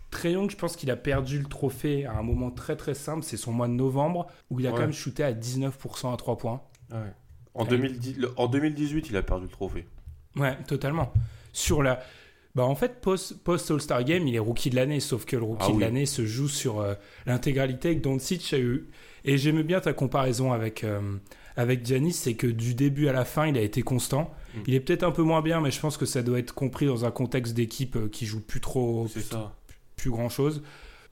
Trayon, 0.09 0.47
je 0.47 0.55
pense 0.55 0.77
qu'il 0.77 0.89
a 0.89 0.95
perdu 0.95 1.37
le 1.37 1.45
trophée 1.45 2.05
à 2.05 2.13
un 2.17 2.23
moment 2.23 2.49
très 2.49 2.77
très 2.77 2.93
simple, 2.93 3.23
c'est 3.23 3.35
son 3.35 3.51
mois 3.51 3.67
de 3.67 3.73
novembre, 3.73 4.27
où 4.49 4.59
il 4.61 4.67
a 4.67 4.71
quand 4.71 4.79
même 4.79 4.93
shooté 4.93 5.21
à 5.21 5.33
19% 5.33 6.13
à 6.13 6.15
3 6.15 6.37
points. 6.37 6.61
En, 7.53 7.65
2010, 7.65 8.19
en 8.37 8.47
2018, 8.47 9.09
il 9.09 9.17
a 9.17 9.21
perdu 9.21 9.45
le 9.45 9.51
trophée. 9.51 9.85
Ouais, 10.37 10.57
totalement. 10.67 11.13
Sur 11.53 11.83
la. 11.83 12.01
Bah 12.55 12.65
en 12.65 12.75
fait, 12.75 13.01
post, 13.01 13.37
post 13.43 13.69
All-Star 13.69 14.03
Game, 14.03 14.27
il 14.27 14.35
est 14.35 14.39
rookie 14.39 14.71
de 14.71 14.75
l'année, 14.75 14.99
sauf 14.99 15.25
que 15.25 15.35
le 15.35 15.43
rookie 15.43 15.67
ah 15.69 15.75
de 15.75 15.79
l'année 15.79 16.07
se 16.07 16.25
joue 16.25 16.47
sur 16.47 16.79
euh, 16.79 16.95
l'intégralité 17.27 17.95
que 17.95 18.01
Doncic 18.01 18.51
a 18.51 18.57
eu. 18.57 18.87
Et 19.25 19.37
j'aime 19.37 19.61
bien 19.61 19.79
ta 19.79 19.93
comparaison 19.93 20.53
avec, 20.53 20.83
euh, 20.83 21.17
avec 21.55 21.85
Giannis, 21.85 22.13
c'est 22.13 22.33
que 22.33 22.47
du 22.47 22.73
début 22.73 23.09
à 23.09 23.13
la 23.13 23.25
fin, 23.25 23.45
il 23.45 23.57
a 23.57 23.61
été 23.61 23.83
constant. 23.83 24.31
Mm. 24.55 24.59
Il 24.67 24.73
est 24.73 24.79
peut-être 24.79 25.03
un 25.03 25.11
peu 25.11 25.21
moins 25.21 25.43
bien, 25.43 25.61
mais 25.61 25.69
je 25.69 25.79
pense 25.79 25.97
que 25.97 26.07
ça 26.07 26.23
doit 26.23 26.39
être 26.39 26.55
compris 26.55 26.87
dans 26.87 27.05
un 27.05 27.11
contexte 27.11 27.53
d'équipe 27.53 27.95
euh, 27.95 28.09
qui 28.09 28.25
joue 28.25 28.41
plus 28.41 28.61
trop, 28.61 29.05
plus, 29.05 29.29
plus, 29.95 30.09
grand 30.09 30.29
chose. 30.29 30.63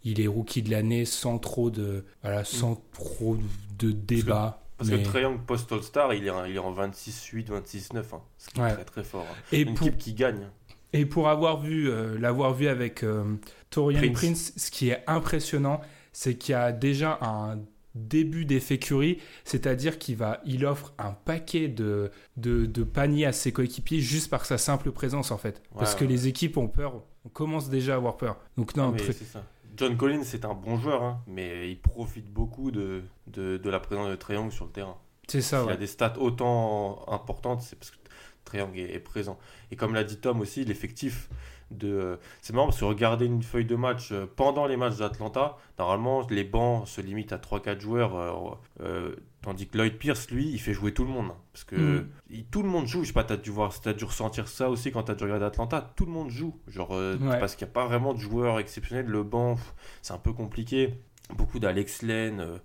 Il 0.04 0.20
est 0.22 0.28
rookie 0.28 0.64
de 0.64 0.72
l'année 0.72 1.06
sans 1.06 1.38
trop 1.38 1.70
de, 1.70 2.06
voilà, 2.24 2.42
mm. 2.42 2.46
sans 2.46 2.84
trop 2.94 3.38
de 3.78 3.92
débat. 3.92 4.65
Parce 4.78 4.90
que 4.90 4.96
Triangle 4.96 5.40
post 5.46 5.72
All-Star, 5.72 6.14
il, 6.14 6.28
est, 6.28 6.32
il 6.50 6.56
est 6.56 6.60
en 6.60 6.74
26-8, 6.74 7.48
26-9. 7.48 7.98
Hein, 7.98 8.22
ce 8.38 8.50
qui 8.50 8.60
est 8.60 8.74
très 8.74 8.86
très 8.86 9.04
fort. 9.04 9.26
Hein. 9.30 9.36
Et 9.52 9.62
Une 9.62 9.74
pour... 9.74 9.88
équipe 9.88 9.98
qui 9.98 10.14
gagne. 10.14 10.50
Et 10.94 11.06
pour 11.06 11.30
avoir 11.30 11.60
vu, 11.60 11.90
euh, 11.90 12.18
l'avoir 12.20 12.54
vu 12.54 12.68
avec 12.68 13.04
euh, 13.04 13.36
Torian 13.70 14.12
Prince. 14.14 14.54
ce 14.56 14.72
qui 14.72 14.90
est 14.90 15.04
impressionnant, 15.08 15.82
c'est 16.14 16.36
qu'il 16.36 16.54
y 16.54 16.56
a 16.56 16.72
déjà 16.72 17.20
un 17.22 17.60
début 17.96 18.46
d'effet 18.46 18.78
Curry, 18.78 19.20
c'est-à-dire 19.46 19.98
qu'il 19.98 20.18
va, 20.18 20.42
il 20.46 20.66
offre 20.66 20.94
un 20.98 21.12
paquet 21.12 21.68
de, 21.68 22.12
de, 22.38 22.66
de, 22.66 22.84
paniers 22.84 23.26
à 23.26 23.32
ses 23.32 23.52
coéquipiers 23.52 24.02
juste 24.02 24.30
par 24.30 24.46
sa 24.46 24.58
simple 24.58 24.92
présence 24.92 25.32
en 25.32 25.38
fait. 25.38 25.62
Parce 25.78 25.96
que 25.96 26.06
les 26.06 26.28
équipes 26.28 26.58
ont 26.58 26.68
peur, 26.68 27.02
on 27.26 27.30
commence 27.30 27.70
déjà 27.70 27.94
à 27.94 27.96
avoir 27.96 28.18
peur. 28.18 28.38
Donc 28.58 28.76
non, 28.76 28.92
très... 28.92 29.14
ça. 29.14 29.44
John 29.78 29.98
Collins, 29.98 30.24
c'est 30.24 30.46
un 30.46 30.54
bon 30.54 30.78
joueur, 30.78 31.04
hein, 31.04 31.22
mais 31.28 31.70
il 31.70 31.80
profite 31.80 32.32
beaucoup 32.32 32.72
de, 32.72 33.04
de, 33.28 33.70
la 33.70 33.80
présence 33.80 34.10
de 34.10 34.16
Triangle 34.16 34.52
sur 34.52 34.66
le 34.66 34.72
terrain. 34.72 34.98
C'est 35.28 35.42
ça, 35.42 35.64
Il 35.66 35.72
a 35.72 35.78
des 35.78 35.88
stats 35.88 36.20
autant 36.20 37.06
importantes, 37.12 37.62
c'est 37.62 37.78
parce 37.78 37.92
que 37.92 37.98
Triangle 38.44 38.80
est, 38.80 39.00
présent. 39.00 39.40
Et 39.72 39.76
comme 39.76 39.94
l'a 39.94 40.04
dit 40.04 40.18
Tom 40.18 40.40
aussi, 40.42 40.64
l'effectif 40.66 41.30
de. 41.72 42.18
C'est 42.42 42.54
marrant 42.54 42.68
parce 42.68 42.80
que 42.80 42.86
regarder 42.86 43.26
une 43.26 43.44
feuille 43.44 43.66
de 43.66 43.76
match 43.76 44.12
euh, 44.12 44.26
pendant 44.36 44.68
les 44.68 44.78
matchs 44.78 44.98
d'Atlanta, 44.98 45.58
normalement, 45.80 46.26
les 46.30 46.44
bancs 46.44 46.88
se 46.88 47.02
limitent 47.02 47.34
à 47.34 47.38
3-4 47.38 47.80
joueurs. 47.80 48.16
Euh, 48.16 48.56
euh, 48.82 49.16
Tandis 49.46 49.68
que 49.68 49.78
Lloyd 49.78 50.00
Pierce, 50.00 50.32
lui, 50.32 50.50
il 50.50 50.60
fait 50.60 50.74
jouer 50.74 50.92
tout 50.92 51.04
le 51.04 51.12
monde. 51.12 51.32
Parce 51.54 51.66
que 51.66 51.76
mm. 51.76 52.08
tout 52.50 52.64
le 52.64 52.68
monde 52.68 52.88
joue. 52.88 53.04
Je 53.04 53.10
sais 53.10 53.14
pas, 53.14 53.24
t'as 53.24 53.38
dû 53.38 53.52
voir, 53.52 53.72
as 53.86 53.94
dû 53.94 54.04
ressentir 54.04 54.48
ça 54.48 54.72
aussi 54.72 54.92
quand 54.92 55.04
t'as 55.04 55.14
dû 55.14 55.24
regarder 55.24 55.46
Atlanta. 55.46 55.94
Tout 55.96 56.08
le 56.08 56.12
monde 56.12 56.32
joue. 56.32 56.60
Genre, 56.68 56.90
euh, 56.94 57.16
parce 57.40 57.56
qu'il 57.56 57.68
n'y 57.68 57.70
a 57.70 57.74
pas 57.74 57.86
vraiment 57.86 58.16
de 58.16 58.20
joueurs 58.20 58.58
exceptionnels. 58.58 59.06
Le 59.06 59.22
banc, 59.22 59.60
c'est 60.02 60.14
un 60.14 60.18
peu 60.18 60.34
compliqué. 60.34 60.96
Beaucoup 61.30 61.60
d'Alex 61.60 62.02
Lane, 62.02 62.40
euh, 62.40 62.58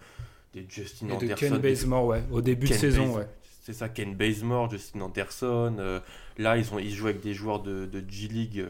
des 0.55 0.65
Justin 0.71 1.09
Et 1.09 1.13
Anderson. 1.13 1.35
De 1.35 1.35
Ken 1.35 1.59
Bazemore, 1.59 2.07
ouais. 2.07 2.23
Au 2.33 2.41
début 2.41 2.67
de 2.67 2.73
saison, 2.73 3.15
ouais. 3.15 3.29
C'est 3.71 3.79
ça, 3.79 3.89
Ken 3.89 4.17
Bazemore, 4.17 4.69
Justin 4.69 5.03
Anderson. 5.03 5.77
Euh, 5.79 6.01
là, 6.39 6.57
ils, 6.57 6.75
ont, 6.75 6.81
ils 6.81 6.91
jouent 6.91 7.07
avec 7.07 7.21
des 7.21 7.35
joueurs 7.35 7.63
de, 7.63 7.89
G-League 8.09 8.67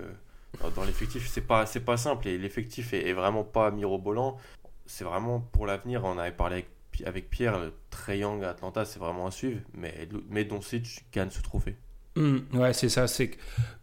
dans 0.77 0.85
l'effectif. 0.85 1.27
C'est 1.27 1.41
pas, 1.41 1.65
pas 1.65 1.97
simple. 1.97 2.29
Et 2.29 2.37
l'effectif 2.37 2.93
est, 2.93 3.15
vraiment 3.15 3.43
pas 3.43 3.71
mirobolant. 3.71 4.37
C'est 4.85 5.05
vraiment 5.05 5.41
pour 5.41 5.67
l'avenir. 5.67 6.05
On 6.05 6.19
avait 6.19 6.33
parlé 6.33 6.67
avec 7.07 7.31
Pierre, 7.31 7.71
Young 8.09 8.45
à 8.45 8.51
Atlanta, 8.51 8.85
c'est 8.85 8.99
vraiment 8.99 9.27
à 9.27 9.31
suivre, 9.31 9.61
mais, 9.73 10.07
mais 10.29 10.45
Doncic 10.45 11.07
gagne 11.13 11.31
ce 11.31 11.41
trophée. 11.41 11.77
Hmm, 12.17 12.39
ouais, 12.55 12.73
c'est 12.73 12.89
ça. 12.89 13.07
C'est 13.07 13.31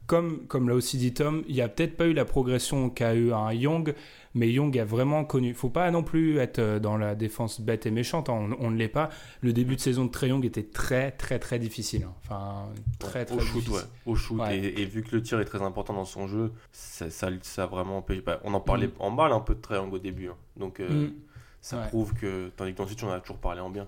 comme, 0.08 0.48
comme 0.48 0.70
l'a 0.70 0.76
aussi 0.76 0.98
dit 0.98 1.14
Tom, 1.14 1.44
il 1.48 1.56
n'y 1.56 1.62
a 1.62 1.68
peut-être 1.68 1.98
pas 1.98 2.06
eu 2.06 2.14
la 2.14 2.26
progression 2.26 2.90
qu'a 2.90 3.14
eu 3.14 3.34
un 3.34 3.52
Young, 3.52 3.94
mais 4.34 4.50
Young 4.50 4.78
a 4.80 4.86
vraiment 4.86 5.26
connu. 5.26 5.54
faut 5.54 5.70
pas 5.70 5.92
non 5.92 6.02
plus 6.02 6.38
être 6.38 6.60
euh, 6.60 6.80
dans 6.80 6.98
la 6.98 7.14
défense 7.14 7.60
bête 7.60 7.86
et 7.86 7.92
méchante, 7.92 8.30
hein, 8.30 8.50
on, 8.60 8.72
ne 8.72 8.78
l'est 8.78 8.88
pas. 8.88 9.10
Le 9.42 9.52
début 9.52 9.76
de 9.76 9.82
saison 9.82 10.06
de 10.06 10.12
Trey 10.12 10.30
Young 10.30 10.46
était 10.46 10.64
très, 10.64 11.12
très, 11.12 11.40
très 11.40 11.60
difficile. 11.60 12.04
Hein. 12.04 12.14
Enfin, 12.24 12.70
très, 13.00 13.26
très 13.26 13.36
au 13.36 13.40
shoot, 13.40 13.64
difficile. 13.64 13.88
Au 14.06 14.16
shoot, 14.16 14.42
et, 14.50 14.86
vu 14.86 15.04
que 15.04 15.16
le 15.16 15.22
tir 15.22 15.40
est 15.42 15.46
très 15.46 15.62
important 15.62 15.94
dans 15.94 16.06
son 16.06 16.28
jeu, 16.28 16.54
ça, 16.72 17.10
ça, 17.10 17.66
vraiment. 17.66 18.06
Bah, 18.26 18.40
on 18.44 18.54
en 18.54 18.62
parlait 18.62 18.88
hmm. 18.88 19.02
en 19.02 19.12
mal 19.12 19.34
un 19.34 19.42
peu 19.42 19.56
de 19.56 19.62
Trey 19.62 19.76
Young 19.76 19.94
au 19.94 20.00
début. 20.00 20.30
Hein. 20.30 20.36
Donc. 20.56 20.80
Euh, 20.80 21.08
hmm. 21.08 21.14
Ça 21.60 21.80
prouve 21.80 22.14
que, 22.14 22.50
tandis 22.56 22.74
que 22.74 22.82
ensuite 22.82 23.04
on 23.04 23.12
a 23.12 23.20
toujours 23.20 23.40
parlé 23.40 23.60
en 23.60 23.70
bien. 23.70 23.88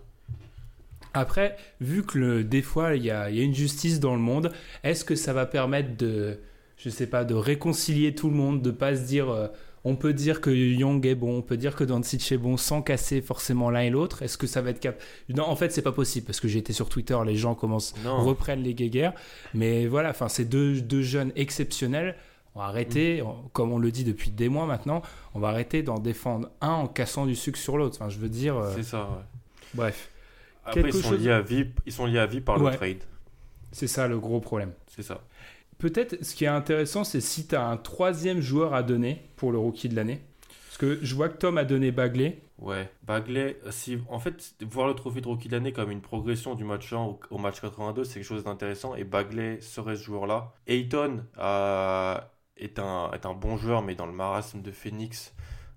Après, 1.13 1.57
vu 1.81 2.03
que 2.03 2.17
le, 2.17 2.43
des 2.43 2.61
fois 2.61 2.95
il 2.95 3.03
y 3.03 3.11
a, 3.11 3.29
y 3.29 3.39
a, 3.39 3.43
une 3.43 3.55
justice 3.55 3.99
dans 3.99 4.13
le 4.13 4.21
monde, 4.21 4.51
est-ce 4.83 5.03
que 5.03 5.15
ça 5.15 5.33
va 5.33 5.45
permettre 5.45 5.97
de, 5.97 6.39
je 6.77 6.89
sais 6.89 7.07
pas, 7.07 7.23
de 7.23 7.33
réconcilier 7.33 8.13
tout 8.13 8.29
le 8.29 8.35
monde, 8.35 8.61
de 8.61 8.71
pas 8.71 8.95
se 8.95 9.01
dire, 9.01 9.29
euh, 9.29 9.47
on 9.83 9.95
peut 9.95 10.13
dire 10.13 10.41
que 10.41 10.49
Young 10.49 11.05
est 11.05 11.15
bon, 11.15 11.37
on 11.37 11.41
peut 11.41 11.57
dire 11.57 11.75
que 11.75 11.83
Doncic 11.83 12.31
est 12.31 12.37
bon, 12.37 12.57
sans 12.57 12.81
casser 12.81 13.21
forcément 13.21 13.69
l'un 13.69 13.81
et 13.81 13.89
l'autre? 13.89 14.21
Est-ce 14.21 14.37
que 14.37 14.47
ça 14.47 14.61
va 14.61 14.69
être 14.69 14.79
cap? 14.79 15.01
Non, 15.29 15.45
en 15.45 15.55
fait, 15.55 15.71
c'est 15.71 15.81
pas 15.81 15.91
possible 15.91 16.25
parce 16.25 16.39
que 16.39 16.47
j'ai 16.47 16.59
été 16.59 16.73
sur 16.73 16.89
Twitter, 16.89 17.17
les 17.25 17.35
gens 17.35 17.55
commencent, 17.55 17.95
reprennent 18.05 18.63
les 18.63 18.73
guéguerres. 18.73 19.13
Mais 19.53 19.87
voilà, 19.87 20.11
enfin, 20.11 20.29
c'est 20.29 20.45
deux, 20.45 20.81
deux 20.81 21.01
jeunes 21.01 21.31
exceptionnels 21.35 22.15
On 22.55 22.59
va 22.59 22.65
arrêter, 22.65 23.23
comme 23.53 23.71
on 23.71 23.79
le 23.79 23.91
dit 23.91 24.03
depuis 24.03 24.31
des 24.31 24.49
mois 24.49 24.65
maintenant, 24.65 25.01
on 25.33 25.39
va 25.39 25.47
arrêter 25.47 25.81
d'en 25.81 25.99
défendre 25.99 26.49
un 26.61 26.71
en 26.71 26.87
cassant 26.87 27.25
du 27.25 27.35
sucre 27.35 27.57
sur 27.57 27.77
l'autre. 27.77 27.97
Enfin, 27.99 28.09
je 28.09 28.19
veux 28.19 28.29
dire. 28.29 28.55
C'est 28.75 28.83
ça, 28.83 29.03
ouais. 29.03 29.39
Bref. 29.73 30.09
Après, 30.69 30.89
ils 30.89 30.93
sont, 30.93 31.11
liés 31.11 31.31
à 31.31 31.41
vie, 31.41 31.65
ils 31.85 31.91
sont 31.91 32.05
liés 32.05 32.19
à 32.19 32.25
vie 32.25 32.41
par 32.41 32.57
le 32.57 32.71
trade. 32.71 33.03
C'est 33.71 33.87
ça 33.87 34.07
le 34.07 34.19
gros 34.19 34.39
problème. 34.39 34.73
C'est 34.87 35.03
ça. 35.03 35.21
Peut-être 35.77 36.23
ce 36.23 36.35
qui 36.35 36.43
est 36.43 36.47
intéressant, 36.47 37.03
c'est 37.03 37.21
si 37.21 37.47
tu 37.47 37.55
as 37.55 37.65
un 37.65 37.77
troisième 37.77 38.41
joueur 38.41 38.73
à 38.73 38.83
donner 38.83 39.29
pour 39.35 39.51
le 39.51 39.57
rookie 39.57 39.87
de 39.87 39.95
l'année. 39.95 40.21
Parce 40.67 40.77
que 40.77 40.99
je 41.01 41.15
vois 41.15 41.29
que 41.29 41.37
Tom 41.37 41.57
a 41.57 41.63
donné 41.63 41.91
Bagley. 41.91 42.41
Ouais, 42.57 42.91
Bagley, 43.03 43.57
si, 43.69 43.97
en 44.09 44.19
fait, 44.19 44.55
voir 44.69 44.87
le 44.87 44.93
trophée 44.93 45.21
de 45.21 45.27
rookie 45.27 45.47
de 45.47 45.53
l'année 45.53 45.71
comme 45.71 45.91
une 45.91 46.01
progression 46.01 46.55
du 46.55 46.65
match 46.65 46.91
1 46.91 47.15
au, 47.29 47.37
match 47.37 47.61
82, 47.61 48.03
c'est 48.03 48.15
quelque 48.15 48.23
chose 48.25 48.43
d'intéressant. 48.43 48.95
Et 48.95 49.05
Bagley 49.05 49.61
serait 49.61 49.95
ce 49.95 50.03
joueur-là. 50.03 50.53
Ayton 50.67 51.23
est, 51.37 52.79
un, 52.79 53.11
est 53.11 53.25
un 53.25 53.33
bon 53.33 53.55
joueur, 53.55 53.81
mais 53.81 53.95
dans 53.95 54.05
le 54.05 54.11
marasme 54.11 54.61
de 54.61 54.71
Phoenix, 54.71 55.33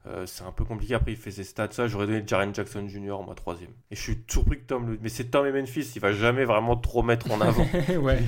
euh, 0.09 0.27
c'est 0.27 0.43
un 0.43 0.51
peu 0.51 0.65
compliqué. 0.65 0.95
Après, 0.95 1.13
il 1.13 1.17
fait 1.17 1.31
ses 1.31 1.45
stats. 1.45 1.71
Ça, 1.71 1.87
j'aurais 1.87 2.07
donné 2.07 2.25
Jaren 2.27 2.53
Jackson 2.53 2.89
Jr. 2.89 3.13
en 3.13 3.25
ma 3.25 3.35
troisième. 3.35 3.71
Et 3.91 3.97
je 3.97 4.01
suis 4.01 4.25
surpris 4.29 4.59
que 4.59 4.67
Tom 4.67 4.91
le. 4.91 4.99
Mais 5.01 5.09
c'est 5.09 5.25
Tom 5.25 5.47
et 5.47 5.53
Memphis. 5.53 5.93
Il 5.95 6.01
va 6.01 6.13
jamais 6.13 6.45
vraiment 6.45 6.77
trop 6.77 7.03
mettre 7.03 7.31
en 7.31 7.41
avant. 7.41 7.67
ouais, 8.01 8.21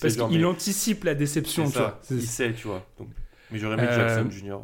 Parce 0.00 0.16
qu'il 0.16 0.46
anticipe 0.46 1.04
la 1.04 1.14
déception, 1.14 1.68
tu 1.68 1.78
vois. 1.78 2.00
Il 2.10 2.22
sait, 2.22 2.52
tu 2.52 2.68
vois. 2.68 2.86
Mais 3.50 3.58
j'aurais 3.58 3.76
mis 3.76 3.82
Jackson 3.82 4.26
euh, 4.26 4.30
Jr. 4.30 4.58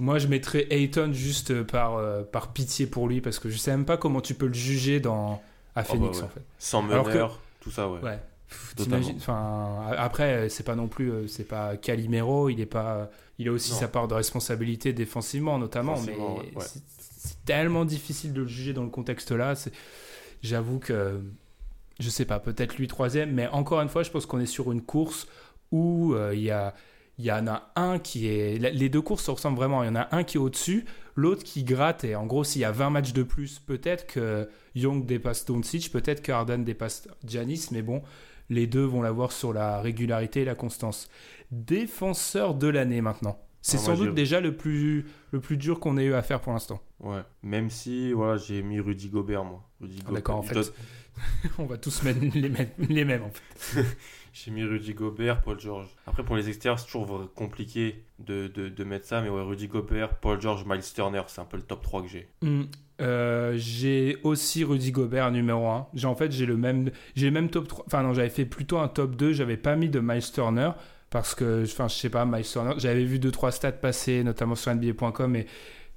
Moi, 0.00 0.18
je 0.18 0.26
mettrais 0.28 0.66
Ayton 0.70 1.12
juste 1.12 1.62
par, 1.62 1.96
euh, 1.96 2.22
par 2.22 2.54
pitié 2.54 2.86
pour 2.86 3.06
lui. 3.06 3.20
Parce 3.20 3.38
que 3.38 3.50
je 3.50 3.58
sais 3.58 3.70
même 3.70 3.84
pas 3.84 3.98
comment 3.98 4.22
tu 4.22 4.32
peux 4.32 4.46
le 4.46 4.54
juger 4.54 5.00
dans... 5.00 5.42
à 5.76 5.82
oh, 5.82 5.84
Phoenix, 5.84 6.20
bah 6.20 6.26
en 6.26 6.28
fait. 6.28 6.42
Sans 6.58 6.82
meneur, 6.82 7.40
tout 7.60 7.70
ça, 7.70 7.90
ouais. 7.90 8.00
Ouais. 8.00 8.18
Enfin, 9.16 9.80
après, 9.96 10.48
c'est 10.48 10.62
pas 10.62 10.74
non 10.74 10.88
plus, 10.88 11.28
c'est 11.28 11.44
pas 11.44 11.76
Calimero, 11.76 12.48
il 12.48 12.60
est 12.60 12.66
pas, 12.66 13.10
il 13.38 13.48
a 13.48 13.52
aussi 13.52 13.72
sa 13.72 13.88
part 13.88 14.08
de 14.08 14.14
responsabilité 14.14 14.92
défensivement, 14.92 15.58
notamment. 15.58 15.96
mais 16.06 16.16
c'est 16.58 17.44
tellement 17.44 17.84
difficile 17.84 18.32
de 18.32 18.42
le 18.42 18.48
juger 18.48 18.72
dans 18.72 18.84
le 18.84 18.90
contexte 18.90 19.32
là. 19.32 19.54
J'avoue 20.42 20.78
que 20.78 21.20
je 21.98 22.10
sais 22.10 22.24
pas, 22.24 22.38
peut-être 22.38 22.76
lui 22.76 22.86
troisième, 22.86 23.32
mais 23.32 23.48
encore 23.48 23.80
une 23.80 23.88
fois, 23.88 24.02
je 24.02 24.10
pense 24.10 24.24
qu'on 24.24 24.40
est 24.40 24.46
sur 24.46 24.70
une 24.70 24.82
course 24.82 25.26
où 25.72 26.14
euh, 26.14 26.32
il 26.34 26.42
y 26.42 26.50
a 26.50 26.74
il 27.18 27.24
y 27.24 27.32
en 27.32 27.48
a 27.48 27.70
un 27.74 27.98
qui 27.98 28.28
est. 28.28 28.58
Les 28.58 28.88
deux 28.88 29.02
courses 29.02 29.24
se 29.24 29.30
ressemblent 29.30 29.56
vraiment. 29.56 29.82
Il 29.82 29.86
y 29.86 29.90
en 29.90 29.96
a 29.96 30.08
un 30.12 30.22
qui 30.22 30.36
est 30.36 30.40
au-dessus, 30.40 30.84
l'autre 31.16 31.42
qui 31.42 31.64
gratte. 31.64 32.04
Et 32.04 32.14
en 32.14 32.26
gros, 32.26 32.44
s'il 32.44 32.62
y 32.62 32.64
a 32.64 32.70
20 32.70 32.90
matchs 32.90 33.12
de 33.12 33.24
plus, 33.24 33.58
peut-être 33.58 34.06
que 34.06 34.48
Young 34.76 35.04
dépasse 35.04 35.44
Doncic, 35.44 35.90
peut-être 35.90 36.22
que 36.22 36.30
Harden 36.30 36.58
dépasse 36.58 37.08
Giannis. 37.26 37.66
Mais 37.72 37.82
bon, 37.82 38.02
les 38.50 38.66
deux 38.66 38.84
vont 38.84 39.02
l'avoir 39.02 39.32
sur 39.32 39.52
la 39.52 39.80
régularité 39.80 40.42
et 40.42 40.44
la 40.44 40.54
constance. 40.54 41.08
Défenseur 41.50 42.54
de 42.54 42.68
l'année 42.68 43.00
maintenant. 43.00 43.38
C'est 43.60 43.76
ah, 43.78 43.80
sans 43.80 43.96
doute 43.96 44.14
déjà 44.14 44.40
le 44.40 44.56
plus, 44.56 45.06
le 45.32 45.40
plus 45.40 45.56
dur 45.56 45.80
qu'on 45.80 45.96
ait 45.98 46.04
eu 46.04 46.14
à 46.14 46.22
faire 46.22 46.40
pour 46.40 46.52
l'instant. 46.52 46.80
Ouais, 47.00 47.22
même 47.42 47.70
si 47.70 48.12
voilà, 48.12 48.36
j'ai 48.36 48.62
mis 48.62 48.80
Rudy 48.80 49.08
Gobert, 49.08 49.44
moi. 49.44 49.62
Ah, 49.82 50.12
d'accord, 50.12 50.36
en 50.36 50.42
fait, 50.42 50.72
on 51.58 51.66
va 51.66 51.76
tous 51.76 52.02
mettre 52.02 52.20
les, 52.20 52.48
mêmes, 52.48 52.70
les 52.78 53.04
mêmes 53.04 53.24
en 53.24 53.30
fait. 53.30 53.84
j'ai 54.32 54.50
mis 54.50 54.64
Rudy 54.64 54.94
Gobert, 54.94 55.42
Paul 55.42 55.58
George. 55.58 55.88
Après, 56.06 56.24
pour 56.24 56.36
les 56.36 56.48
extérieurs, 56.48 56.78
c'est 56.78 56.86
toujours 56.86 57.32
compliqué 57.34 58.04
de, 58.20 58.46
de, 58.48 58.68
de, 58.68 58.84
mettre 58.84 59.06
ça, 59.06 59.20
mais 59.20 59.28
ouais, 59.28 59.42
Rudy 59.42 59.68
Gobert, 59.68 60.18
Paul 60.18 60.40
George, 60.40 60.64
Miles 60.64 60.82
Turner, 60.94 61.22
c'est 61.26 61.40
un 61.40 61.44
peu 61.44 61.56
le 61.56 61.64
top 61.64 61.82
3 61.82 62.02
que 62.02 62.08
j'ai. 62.08 62.28
Hmm. 62.42 62.64
Euh, 63.00 63.54
j'ai 63.56 64.18
aussi 64.24 64.64
Rudy 64.64 64.90
Gobert 64.90 65.30
numéro 65.30 65.68
1. 65.68 65.88
J'ai 65.94 66.06
en 66.06 66.16
fait 66.16 66.32
j'ai 66.32 66.46
le 66.46 66.56
même 66.56 66.90
j'ai 67.14 67.30
même 67.30 67.48
top 67.48 67.68
3. 67.68 67.84
Enfin 67.86 68.02
non, 68.02 68.12
j'avais 68.12 68.28
fait 68.28 68.44
plutôt 68.44 68.78
un 68.78 68.88
top 68.88 69.14
2, 69.14 69.32
j'avais 69.32 69.56
pas 69.56 69.76
mis 69.76 69.88
de 69.88 70.00
Miles 70.00 70.32
Turner 70.32 70.70
parce 71.10 71.34
que 71.34 71.62
enfin 71.64 71.88
je 71.88 71.94
sais 71.94 72.10
pas 72.10 72.24
Miles 72.24 72.44
Turner, 72.44 72.74
j'avais 72.78 73.04
vu 73.04 73.18
2 73.18 73.30
3 73.30 73.52
stats 73.52 73.72
passer 73.72 74.24
notamment 74.24 74.56
sur 74.56 74.74
nba.com 74.74 75.36
et 75.36 75.46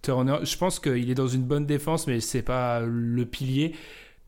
Turner, 0.03 0.37
je 0.43 0.57
pense 0.57 0.79
qu'il 0.79 1.09
est 1.09 1.15
dans 1.15 1.27
une 1.27 1.43
bonne 1.43 1.65
défense 1.65 2.07
mais 2.07 2.19
c'est 2.19 2.43
pas 2.43 2.81
le 2.81 3.25
pilier. 3.25 3.75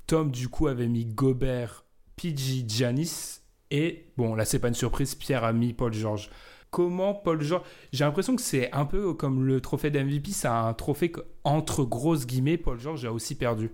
Tom 0.08 0.32
du 0.32 0.50
coup 0.50 0.68
avait 0.68 0.88
mis 0.88 1.06
Gobert, 1.06 1.86
PG, 2.16 2.66
Janis 2.68 3.42
et 3.70 4.08
bon 4.18 4.34
là 4.34 4.46
c'est 4.46 4.60
pas 4.60 4.68
une 4.68 4.74
surprise, 4.74 5.14
Pierre 5.14 5.44
a 5.44 5.54
mis 5.54 5.74
Paul 5.74 5.94
George 5.94 6.30
comment 6.74 7.14
Paul 7.14 7.42
George. 7.42 7.64
J'ai 7.94 8.04
l'impression 8.04 8.36
que 8.36 8.42
c'est 8.42 8.72
un 8.74 8.86
peu 8.86 9.14
comme 9.14 9.46
le 9.46 9.62
trophée 9.62 9.92
d'MVP, 9.92 10.32
c'est 10.32 10.48
un 10.48 10.74
trophée 10.74 11.12
qu'entre 11.12 11.84
grosses 11.84 12.26
guillemets, 12.26 12.58
Paul 12.58 12.80
George 12.80 13.06
a 13.06 13.14
aussi 13.14 13.36
perdu. 13.36 13.70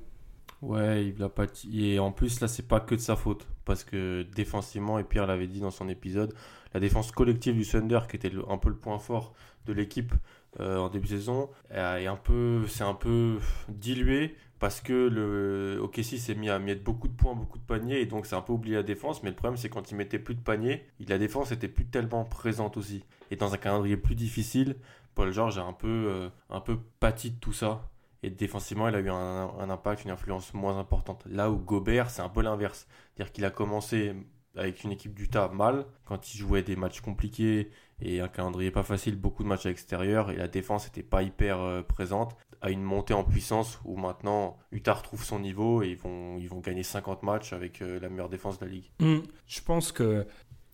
Ouais, 0.61 1.05
il 1.05 1.23
a 1.23 1.29
pas. 1.29 1.45
Et 1.73 1.97
en 1.97 2.11
plus, 2.11 2.41
là, 2.41 2.49
c'est 2.49 2.67
pas 2.67 2.81
que 2.81 2.93
de 2.93 2.99
sa 2.99 3.15
faute. 3.15 3.47
Parce 3.63 3.85
que 3.85 4.23
défensivement, 4.35 4.99
et 4.99 5.05
Pierre 5.05 5.25
l'avait 5.25 5.47
dit 5.47 5.61
dans 5.61 5.71
son 5.71 5.87
épisode, 5.87 6.33
la 6.73 6.81
défense 6.81 7.11
collective 7.13 7.55
du 7.55 7.65
Thunder, 7.65 8.01
qui 8.09 8.17
était 8.17 8.31
un 8.49 8.57
peu 8.57 8.67
le 8.67 8.75
point 8.75 8.99
fort 8.99 9.33
de 9.65 9.71
l'équipe 9.71 10.13
en 10.57 10.89
début 10.89 11.07
de 11.07 11.17
saison, 11.17 11.49
est 11.71 12.07
un 12.07 12.15
peu, 12.15 12.65
c'est 12.67 12.83
un 12.83 12.93
peu 12.93 13.37
dilué 13.67 14.35
parce 14.59 14.81
que 14.81 15.07
le 15.07 15.79
OKC 15.81 16.17
s'est 16.17 16.35
mis 16.35 16.49
à 16.49 16.59
mettre 16.59 16.83
beaucoup 16.83 17.07
de 17.07 17.13
points, 17.13 17.33
beaucoup 17.33 17.57
de 17.57 17.63
paniers, 17.63 18.01
et 18.01 18.05
donc 18.05 18.25
c'est 18.25 18.35
un 18.35 18.41
peu 18.41 18.53
oublié 18.53 18.75
la 18.75 18.83
défense. 18.83 19.23
Mais 19.23 19.29
le 19.29 19.35
problème, 19.35 19.57
c'est 19.57 19.69
quand 19.69 19.89
il 19.89 19.95
mettait 19.95 20.19
plus 20.19 20.35
de 20.35 20.41
paniers, 20.41 20.85
la 21.07 21.17
défense 21.17 21.51
était 21.51 21.69
plus 21.69 21.85
tellement 21.85 22.25
présente 22.25 22.75
aussi. 22.75 23.05
Et 23.31 23.37
dans 23.37 23.53
un 23.53 23.57
calendrier 23.57 23.95
plus 23.95 24.15
difficile, 24.15 24.75
Paul 25.15 25.31
George 25.31 25.57
a 25.57 25.63
un 25.63 25.73
peu, 25.73 25.87
euh, 25.87 26.29
un 26.49 26.59
peu 26.59 26.77
pâti 26.99 27.31
de 27.31 27.39
tout 27.39 27.53
ça. 27.53 27.89
Et 28.21 28.29
défensivement, 28.29 28.89
il 28.89 28.95
a 28.95 28.99
eu 28.99 29.09
un, 29.09 29.69
impact, 29.69 30.03
une 30.03 30.11
influence 30.11 30.53
moins 30.53 30.77
importante. 30.77 31.23
Là 31.25 31.49
où 31.49 31.55
Gobert, 31.55 32.09
c'est 32.09 32.21
un 32.21 32.27
peu 32.27 32.41
l'inverse. 32.41 32.85
C'est-à-dire 33.15 33.31
qu'il 33.31 33.45
a 33.45 33.49
commencé 33.49 34.13
avec 34.57 34.83
une 34.83 34.91
équipe 34.91 35.13
d'Utah 35.13 35.47
mal, 35.47 35.85
quand 36.03 36.33
il 36.33 36.37
jouait 36.37 36.63
des 36.63 36.75
matchs 36.75 36.99
compliqués 36.99 37.69
et 38.01 38.21
un 38.21 38.27
calendrier 38.27 38.71
pas 38.71 38.83
facile, 38.83 39.15
beaucoup 39.15 39.43
de 39.43 39.47
matchs 39.47 39.65
à 39.65 39.69
l'extérieur, 39.69 40.31
et 40.31 40.35
la 40.35 40.47
défense 40.47 40.85
n'était 40.85 41.03
pas 41.03 41.23
hyper 41.23 41.59
euh, 41.59 41.81
présente 41.81 42.35
à 42.61 42.69
une 42.69 42.83
montée 42.83 43.13
en 43.13 43.23
puissance 43.23 43.79
où 43.85 43.95
maintenant 43.95 44.57
Utah 44.71 44.93
retrouve 44.93 45.23
son 45.23 45.39
niveau 45.39 45.81
et 45.81 45.89
ils 45.89 45.97
vont, 45.97 46.37
ils 46.37 46.49
vont 46.49 46.59
gagner 46.59 46.83
50 46.83 47.23
matchs 47.23 47.53
avec 47.53 47.81
euh, 47.81 47.99
la 47.99 48.09
meilleure 48.09 48.29
défense 48.29 48.59
de 48.59 48.65
la 48.65 48.71
ligue. 48.71 48.89
Hmm, 48.99 49.19
je 49.47 49.61
pense 49.61 49.91
que. 49.91 50.25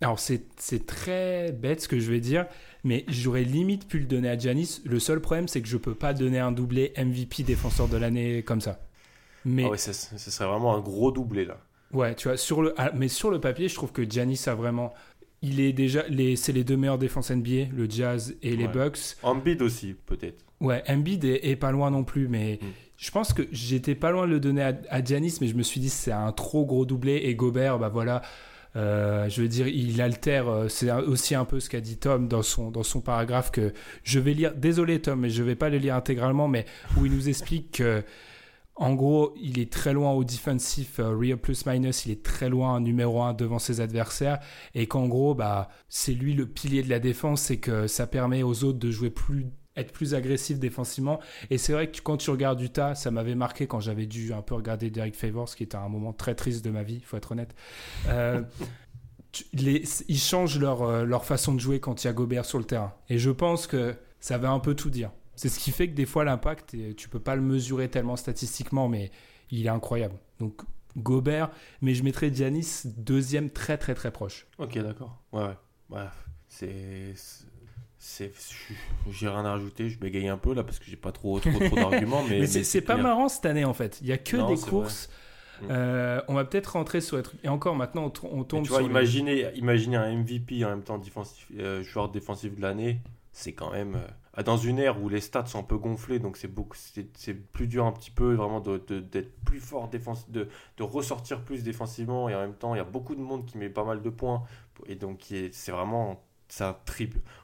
Alors, 0.01 0.19
c'est 0.19 0.85
très 0.85 1.53
bête 1.53 1.81
ce 1.81 1.87
que 1.87 1.99
je 1.99 2.11
vais 2.11 2.19
dire, 2.19 2.47
mais 2.83 3.05
j'aurais 3.07 3.43
limite 3.43 3.87
pu 3.87 3.97
le 3.97 4.05
donner 4.05 4.29
à 4.29 4.37
Giannis. 4.37 4.81
Le 4.83 4.99
seul 4.99 5.21
problème, 5.21 5.47
c'est 5.47 5.61
que 5.61 5.69
je 5.69 5.77
peux 5.77 5.95
pas 5.95 6.13
donner 6.13 6.37
un 6.37 6.51
doublé 6.51 6.93
MVP 6.97 7.43
défenseur 7.43 7.87
de 7.87 7.95
l'année 7.95 8.43
comme 8.43 8.59
ça. 8.59 8.81
Mais... 9.45 9.63
Ah 9.63 9.69
ouais, 9.69 9.77
ce 9.77 9.93
serait 9.93 10.47
vraiment 10.47 10.75
un 10.75 10.81
gros 10.81 11.11
doublé 11.13 11.45
là. 11.45 11.59
Ouais, 11.93 12.13
tu 12.13 12.27
vois, 12.27 12.35
sur 12.35 12.61
le, 12.61 12.73
ah, 12.77 12.91
mais 12.93 13.07
sur 13.07 13.31
le 13.31 13.39
papier, 13.39 13.69
je 13.69 13.75
trouve 13.75 13.93
que 13.93 14.03
Giannis 14.03 14.41
a 14.47 14.53
vraiment 14.55 14.93
il 15.41 15.59
est 15.59 15.73
déjà 15.73 16.03
les 16.09 16.35
c'est 16.35 16.51
les 16.51 16.63
deux 16.63 16.77
meilleures 16.77 16.97
défenses 16.97 17.31
NBA, 17.31 17.69
le 17.73 17.89
Jazz 17.89 18.35
et 18.41 18.55
les 18.55 18.67
Bucks. 18.67 19.17
Embiid 19.23 19.61
aussi 19.61 19.95
peut-être. 20.05 20.43
Ouais, 20.61 20.83
Embiid 20.87 21.25
est, 21.25 21.55
pas 21.57 21.71
loin 21.71 21.91
non 21.91 22.03
plus, 22.03 22.27
mais 22.27 22.59
mm. 22.61 22.65
je 22.97 23.11
pense 23.11 23.33
que 23.33 23.43
j'étais 23.51 23.95
pas 23.95 24.11
loin 24.11 24.25
de 24.25 24.31
le 24.31 24.39
donner 24.39 24.63
à, 24.63 24.73
à 24.89 25.03
Giannis, 25.03 25.37
mais 25.41 25.47
je 25.47 25.55
me 25.55 25.63
suis 25.63 25.81
dit 25.81 25.89
c'est 25.89 26.11
un 26.11 26.31
trop 26.31 26.65
gros 26.65 26.85
doublé 26.85 27.15
et 27.15 27.35
Gobert, 27.35 27.77
bah 27.79 27.89
voilà. 27.89 28.21
Euh, 28.75 29.29
je 29.29 29.41
veux 29.41 29.47
dire, 29.47 29.67
il 29.67 30.01
altère. 30.01 30.49
Euh, 30.49 30.67
c'est 30.67 30.91
aussi 30.91 31.35
un 31.35 31.45
peu 31.45 31.59
ce 31.59 31.69
qu'a 31.69 31.79
dit 31.79 31.97
Tom 31.97 32.27
dans 32.27 32.41
son, 32.41 32.71
dans 32.71 32.83
son 32.83 33.01
paragraphe 33.01 33.51
que 33.51 33.73
je 34.03 34.19
vais 34.19 34.33
lire. 34.33 34.53
Désolé 34.53 35.01
Tom, 35.01 35.21
mais 35.21 35.29
je 35.29 35.43
vais 35.43 35.55
pas 35.55 35.69
le 35.69 35.77
lire 35.77 35.95
intégralement, 35.95 36.47
mais 36.47 36.65
où 36.97 37.05
il 37.05 37.11
nous 37.11 37.29
explique 37.29 37.77
que 37.77 38.03
en 38.75 38.93
gros, 38.93 39.33
il 39.37 39.59
est 39.59 39.71
très 39.71 39.93
loin 39.93 40.11
au 40.11 40.23
defensif 40.23 40.99
euh, 40.99 41.15
real 41.15 41.37
plus 41.37 41.65
minus, 41.65 42.05
il 42.05 42.11
est 42.11 42.23
très 42.23 42.49
loin 42.49 42.81
numéro 42.81 43.21
1 43.21 43.33
devant 43.33 43.59
ses 43.59 43.79
adversaires 43.79 44.39
et 44.73 44.87
qu'en 44.87 45.07
gros, 45.07 45.33
bah, 45.33 45.69
c'est 45.87 46.13
lui 46.13 46.33
le 46.33 46.45
pilier 46.45 46.83
de 46.83 46.89
la 46.89 46.99
défense 46.99 47.49
et 47.51 47.59
que 47.59 47.87
ça 47.87 48.05
permet 48.05 48.43
aux 48.43 48.63
autres 48.63 48.79
de 48.79 48.91
jouer 48.91 49.09
plus 49.09 49.47
être 49.77 49.91
plus 49.91 50.13
agressif 50.13 50.59
défensivement. 50.59 51.19
Et 51.49 51.57
c'est 51.57 51.73
vrai 51.73 51.91
que 51.91 51.99
quand 52.01 52.17
tu 52.17 52.29
regardes 52.29 52.61
Utah, 52.61 52.95
ça 52.95 53.11
m'avait 53.11 53.35
marqué 53.35 53.67
quand 53.67 53.79
j'avais 53.79 54.05
dû 54.05 54.33
un 54.33 54.41
peu 54.41 54.55
regarder 54.55 54.89
Derek 54.89 55.15
Favors, 55.15 55.53
qui 55.53 55.63
était 55.63 55.75
un 55.75 55.89
moment 55.89 56.13
très 56.13 56.35
triste 56.35 56.63
de 56.63 56.69
ma 56.69 56.83
vie, 56.83 57.01
faut 57.01 57.17
être 57.17 57.31
honnête. 57.33 57.55
Euh, 58.07 58.41
ils 59.53 60.19
changent 60.19 60.59
leur, 60.59 60.83
euh, 60.83 61.03
leur 61.03 61.25
façon 61.25 61.53
de 61.53 61.59
jouer 61.59 61.79
quand 61.79 62.03
il 62.03 62.07
y 62.07 62.09
a 62.09 62.13
Gobert 62.13 62.45
sur 62.45 62.57
le 62.57 62.65
terrain. 62.65 62.93
Et 63.09 63.17
je 63.17 63.31
pense 63.31 63.67
que 63.67 63.95
ça 64.19 64.37
veut 64.37 64.47
un 64.47 64.59
peu 64.59 64.75
tout 64.75 64.89
dire. 64.89 65.11
C'est 65.35 65.49
ce 65.49 65.59
qui 65.59 65.71
fait 65.71 65.89
que 65.89 65.95
des 65.95 66.05
fois 66.05 66.23
l'impact, 66.23 66.75
tu 66.95 67.09
peux 67.09 67.19
pas 67.19 67.35
le 67.35 67.41
mesurer 67.41 67.89
tellement 67.89 68.15
statistiquement, 68.15 68.87
mais 68.87 69.11
il 69.51 69.65
est 69.65 69.69
incroyable. 69.69 70.15
Donc 70.39 70.61
Gobert, 70.97 71.49
mais 71.81 71.93
je 71.93 72.03
mettrais 72.03 72.33
Giannis 72.33 72.83
deuxième 72.97 73.49
très 73.49 73.77
très 73.77 73.95
très 73.95 74.11
proche. 74.11 74.47
Ok, 74.57 74.77
d'accord. 74.77 75.21
Ouais, 75.31 75.51
ouais. 75.89 76.05
C'est. 76.47 77.13
J'ai 79.09 79.27
rien 79.27 79.45
à 79.45 79.51
rajouter, 79.51 79.89
je 79.89 79.99
bégaye 79.99 80.27
un 80.27 80.37
peu 80.37 80.53
là 80.53 80.63
parce 80.63 80.79
que 80.79 80.85
j'ai 80.85 80.95
pas 80.95 81.11
trop, 81.11 81.39
trop, 81.39 81.51
trop 81.51 81.75
d'arguments. 81.75 82.23
Mais, 82.29 82.39
mais 82.39 82.47
c'est 82.47 82.81
pas 82.81 82.97
marrant 82.97 83.29
cette 83.29 83.45
année 83.45 83.65
en 83.65 83.73
fait. 83.73 83.99
Il 84.01 84.07
y 84.07 84.11
a 84.11 84.17
que 84.17 84.37
des 84.47 84.61
courses. 84.61 85.09
Euh, 85.69 86.21
on 86.27 86.33
va 86.33 86.45
peut-être 86.45 86.73
rentrer 86.73 87.01
sur 87.01 87.17
être. 87.17 87.33
Et 87.43 87.47
encore 87.47 87.75
maintenant, 87.75 88.11
on, 88.23 88.43
tombe 88.43 88.63
tu 88.63 88.69
vois, 88.69 88.79
sur. 88.79 88.89
Imaginez, 88.89 89.47
imaginez 89.55 89.95
un 89.95 90.13
MVP 90.13 90.63
en 90.65 90.69
même 90.69 90.83
temps 90.83 90.97
défensif, 90.97 91.47
euh, 91.57 91.81
joueur 91.81 92.09
défensif 92.09 92.55
de 92.55 92.61
l'année, 92.61 92.99
c'est 93.31 93.53
quand 93.53 93.71
même. 93.71 93.95
Euh, 93.95 94.07
dans 94.43 94.57
une 94.57 94.79
ère 94.79 95.01
où 95.01 95.09
les 95.09 95.21
stats 95.21 95.45
sont 95.45 95.59
un 95.59 95.63
peu 95.63 95.77
gonflés, 95.77 96.19
donc 96.19 96.37
c'est 96.37 96.47
beaucoup, 96.47 96.77
c'est 96.77 97.33
plus 97.33 97.67
dur 97.67 97.85
un 97.85 97.91
petit 97.91 98.11
peu 98.11 98.33
vraiment 98.33 98.59
d'être 98.59 98.91
de, 98.91 99.27
plus 99.45 99.59
fort 99.59 99.87
défense, 99.87 100.29
de, 100.29 100.49
de 100.77 100.83
ressortir 100.83 101.41
plus 101.41 101.63
défensivement 101.63 102.27
et 102.27 102.35
en 102.35 102.41
même 102.41 102.55
temps 102.55 102.75
il 102.75 102.77
y 102.77 102.81
a 102.81 102.85
beaucoup 102.85 103.15
de 103.15 103.21
monde 103.21 103.45
qui 103.45 103.57
met 103.57 103.69
pas 103.69 103.85
mal 103.85 104.01
de 104.01 104.09
points 104.09 104.43
et 104.87 104.95
donc 104.95 105.33
c'est 105.51 105.71
vraiment 105.71 106.21
ça. 106.47 106.83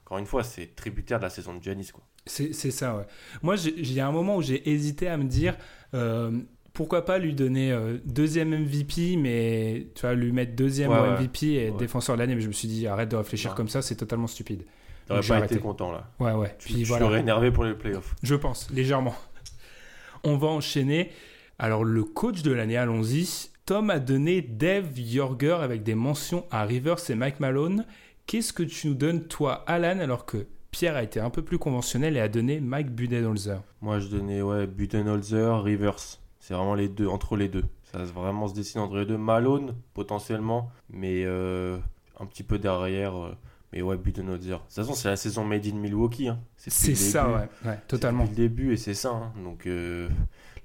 Encore 0.05 0.17
une 0.17 0.25
fois, 0.25 0.43
c'est 0.43 0.75
tributaire 0.75 1.19
de 1.19 1.23
la 1.23 1.29
saison 1.29 1.55
de 1.55 1.63
Giannis, 1.63 1.89
quoi. 1.93 2.03
C'est 2.27 2.53
ça, 2.53 2.95
ouais. 2.95 3.05
Moi, 3.41 3.55
il 3.65 3.91
y 3.91 3.99
a 3.99 4.07
un 4.07 4.11
moment 4.11 4.37
où 4.37 4.41
j'ai 4.43 4.69
hésité 4.69 5.07
à 5.07 5.17
me 5.17 5.23
dire 5.23 5.57
euh, 5.95 6.39
pourquoi 6.71 7.03
pas 7.03 7.17
lui 7.17 7.33
donner 7.33 7.71
euh, 7.71 7.97
deuxième 8.05 8.49
MVP, 8.49 9.17
mais 9.17 9.87
tu 9.95 10.01
vois, 10.01 10.13
lui 10.13 10.31
mettre 10.31 10.55
deuxième 10.55 10.91
MVP 10.91 11.53
et 11.53 11.71
défenseur 11.71 12.15
de 12.15 12.21
l'année. 12.21 12.35
Mais 12.35 12.41
je 12.41 12.47
me 12.47 12.53
suis 12.53 12.67
dit, 12.67 12.85
arrête 12.85 13.09
de 13.09 13.15
réfléchir 13.15 13.55
comme 13.55 13.69
ça, 13.69 13.81
c'est 13.81 13.95
totalement 13.95 14.27
stupide. 14.27 14.65
T'aurais 15.21 15.39
pas 15.39 15.45
été 15.45 15.59
content 15.59 15.91
là. 15.91 16.07
Ouais, 16.19 16.33
ouais. 16.33 16.55
Tu, 16.59 16.73
Puis, 16.73 16.83
voilà. 16.83 17.19
énervé 17.19 17.51
pour 17.51 17.63
les 17.63 17.73
playoffs. 17.73 18.15
Je 18.23 18.35
pense, 18.35 18.69
légèrement. 18.71 19.15
On 20.23 20.37
va 20.37 20.47
enchaîner. 20.47 21.11
Alors, 21.59 21.83
le 21.83 22.03
coach 22.03 22.41
de 22.41 22.51
l'année, 22.51 22.77
allons-y. 22.77 23.49
Tom 23.65 23.89
a 23.89 23.99
donné 23.99 24.41
Dave 24.41 24.97
Yorger 24.99 25.57
avec 25.61 25.83
des 25.83 25.95
mentions 25.95 26.45
à 26.51 26.63
Rivers 26.63 27.09
et 27.09 27.15
Mike 27.15 27.39
Malone. 27.39 27.85
Qu'est-ce 28.25 28.53
que 28.53 28.63
tu 28.63 28.87
nous 28.87 28.93
donnes, 28.95 29.27
toi, 29.27 29.63
Alan, 29.67 29.99
alors 29.99 30.25
que 30.25 30.47
Pierre 30.71 30.95
a 30.95 31.03
été 31.03 31.19
un 31.19 31.29
peu 31.29 31.43
plus 31.43 31.57
conventionnel 31.57 32.17
et 32.17 32.19
a 32.19 32.27
donné 32.27 32.59
Mike 32.59 32.91
Budenholzer? 32.91 33.61
Moi, 33.81 33.99
je 33.99 34.07
donnais 34.07 34.41
ouais, 34.41 34.67
Budenholzer, 34.67 35.63
Rivers. 35.63 36.17
C'est 36.39 36.53
vraiment 36.53 36.75
les 36.75 36.89
deux, 36.89 37.07
entre 37.07 37.35
les 37.35 37.47
deux. 37.49 37.63
Ça 37.91 37.99
va 37.99 38.05
vraiment 38.05 38.47
se 38.47 38.53
dessine 38.53 38.81
entre 38.81 38.95
les 38.97 39.05
deux. 39.05 39.17
Malone, 39.17 39.75
potentiellement, 39.93 40.71
mais 40.89 41.23
euh, 41.25 41.77
un 42.19 42.25
petit 42.25 42.43
peu 42.43 42.57
derrière. 42.57 43.15
Euh, 43.17 43.35
mais 43.73 43.81
ouais, 43.81 43.97
Budenholzer. 43.97 44.57
De 44.57 44.63
toute 44.63 44.73
façon, 44.73 44.93
c'est 44.93 45.07
la 45.07 45.15
saison 45.15 45.45
Made 45.45 45.65
in 45.65 45.75
Milwaukee. 45.75 46.27
Hein. 46.27 46.39
C'est 46.57 46.95
ça, 46.95 47.47
ouais. 47.63 47.79
totalement. 47.87 48.23
Depuis 48.23 48.35
le 48.35 48.49
début, 48.49 48.73
et 48.73 48.77
c'est 48.77 48.93
ça. 48.93 49.11
Hein. 49.11 49.33
Donc, 49.43 49.65
euh, 49.65 50.09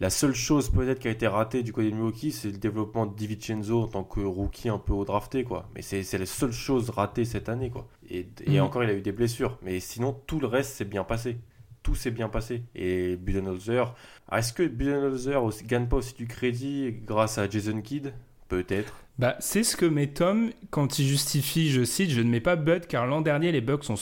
la 0.01 0.11
seule 0.11 0.35
chose 0.35 0.71
peut-être 0.71 0.99
qui 0.99 1.09
a 1.09 1.13
été 1.13 1.27
ratée 1.27 1.63
du 1.63 1.73
côté 1.73 1.91
de 1.91 1.95
Milwaukee, 1.95 2.33
c'est 2.33 2.51
le 2.51 2.59
développement 2.59 3.07
de 3.07 3.15
DiVincenzo 3.15 3.83
en 3.83 3.87
tant 3.87 4.05
que 4.05 4.21
rookie 4.21 4.69
un 4.69 4.79
peu 4.79 4.93
au 4.93 5.05
drafté, 5.05 5.45
quoi. 5.45 5.69
Mais 5.75 5.83
c'est 5.83 6.19
la 6.19 6.27
seule 6.27 6.53
chose 6.53 6.91
ratée 6.91 7.25
cette 7.25 7.49
année, 7.49 7.71
quoi. 7.71 7.89
Et, 8.11 8.27
mhm. 8.47 8.61
encore, 8.61 8.83
il 8.83 8.91
a 8.91 8.95
eu 8.95 9.03
des 9.03 9.13
blessures. 9.13 9.59
Mais 9.63 9.79
sinon, 9.79 10.13
tout 10.27 10.41
le 10.41 10.49
reste 10.49 10.75
s'est 10.75 10.85
bien 10.85 11.05
passé. 11.05 11.39
Tout 11.85 11.95
s'est 11.95 12.11
bien 12.11 12.29
passé. 12.29 12.65
Et 12.75 13.15
Budenholzer, 13.17 13.95
est-ce 14.33 14.53
que 14.53 14.67
Budenholzer 14.67 15.41
gagne 15.65 15.87
pas 15.87 15.97
aussi 15.97 16.15
du 16.15 16.27
crédit 16.27 16.93
grâce 17.05 17.39
à 17.39 17.49
Jason 17.49 17.81
Kidd? 17.81 18.13
Peut-être. 18.49 19.06
Bah, 19.19 19.35
c'est 19.41 19.63
ce 19.63 19.79
que 19.79 19.87
met 19.87 20.09
Tom 20.09 20.51
quand 20.69 20.99
il 20.99 21.07
justifie, 21.07 21.71
je 21.71 21.85
cite, 21.85 22.11
je 22.11 22.21
ne 22.21 22.29
mets 22.29 22.41
pas 22.41 22.55
Bud 22.55 22.87
car 22.87 23.07
l'an 23.07 23.23
dernier 23.23 23.51
les 23.51 23.63
Bucks 23.63 23.89
ont, 23.89 23.97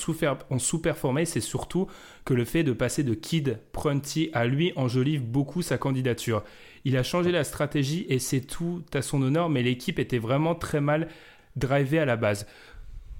ont 0.50 0.58
sous-performé. 0.58 1.24
C'est 1.24 1.40
surtout 1.40 1.86
que 2.24 2.34
le 2.34 2.44
fait 2.44 2.64
de 2.64 2.72
passer 2.72 3.04
de 3.04 3.14
Kid 3.14 3.60
Prunty 3.70 4.30
à 4.32 4.46
lui 4.46 4.72
enjolive 4.74 5.22
beaucoup 5.22 5.62
sa 5.62 5.78
candidature. 5.78 6.42
Il 6.84 6.96
a 6.96 7.04
changé 7.04 7.30
la 7.30 7.44
stratégie 7.44 8.06
et 8.08 8.18
c'est 8.18 8.40
tout 8.40 8.82
à 8.92 9.02
son 9.02 9.22
honneur, 9.22 9.48
mais 9.50 9.62
l'équipe 9.62 10.00
était 10.00 10.18
vraiment 10.18 10.56
très 10.56 10.80
mal 10.80 11.08
drivée 11.54 12.00
à 12.00 12.04
la 12.04 12.16
base. 12.16 12.46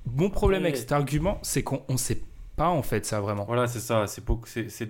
Bon 0.05 0.31
problème 0.31 0.65
avec 0.65 0.77
cet 0.77 0.91
argument, 0.91 1.39
c'est 1.43 1.63
qu'on 1.63 1.85
ne 1.89 1.97
sait 1.97 2.23
pas 2.57 2.69
en 2.69 2.83
fait 2.83 3.05
ça 3.05 3.21
vraiment. 3.21 3.45
Voilà, 3.45 3.67
c'est 3.67 3.81
ça, 3.81 4.07
c'est 4.07 4.25
c'est 4.69 4.87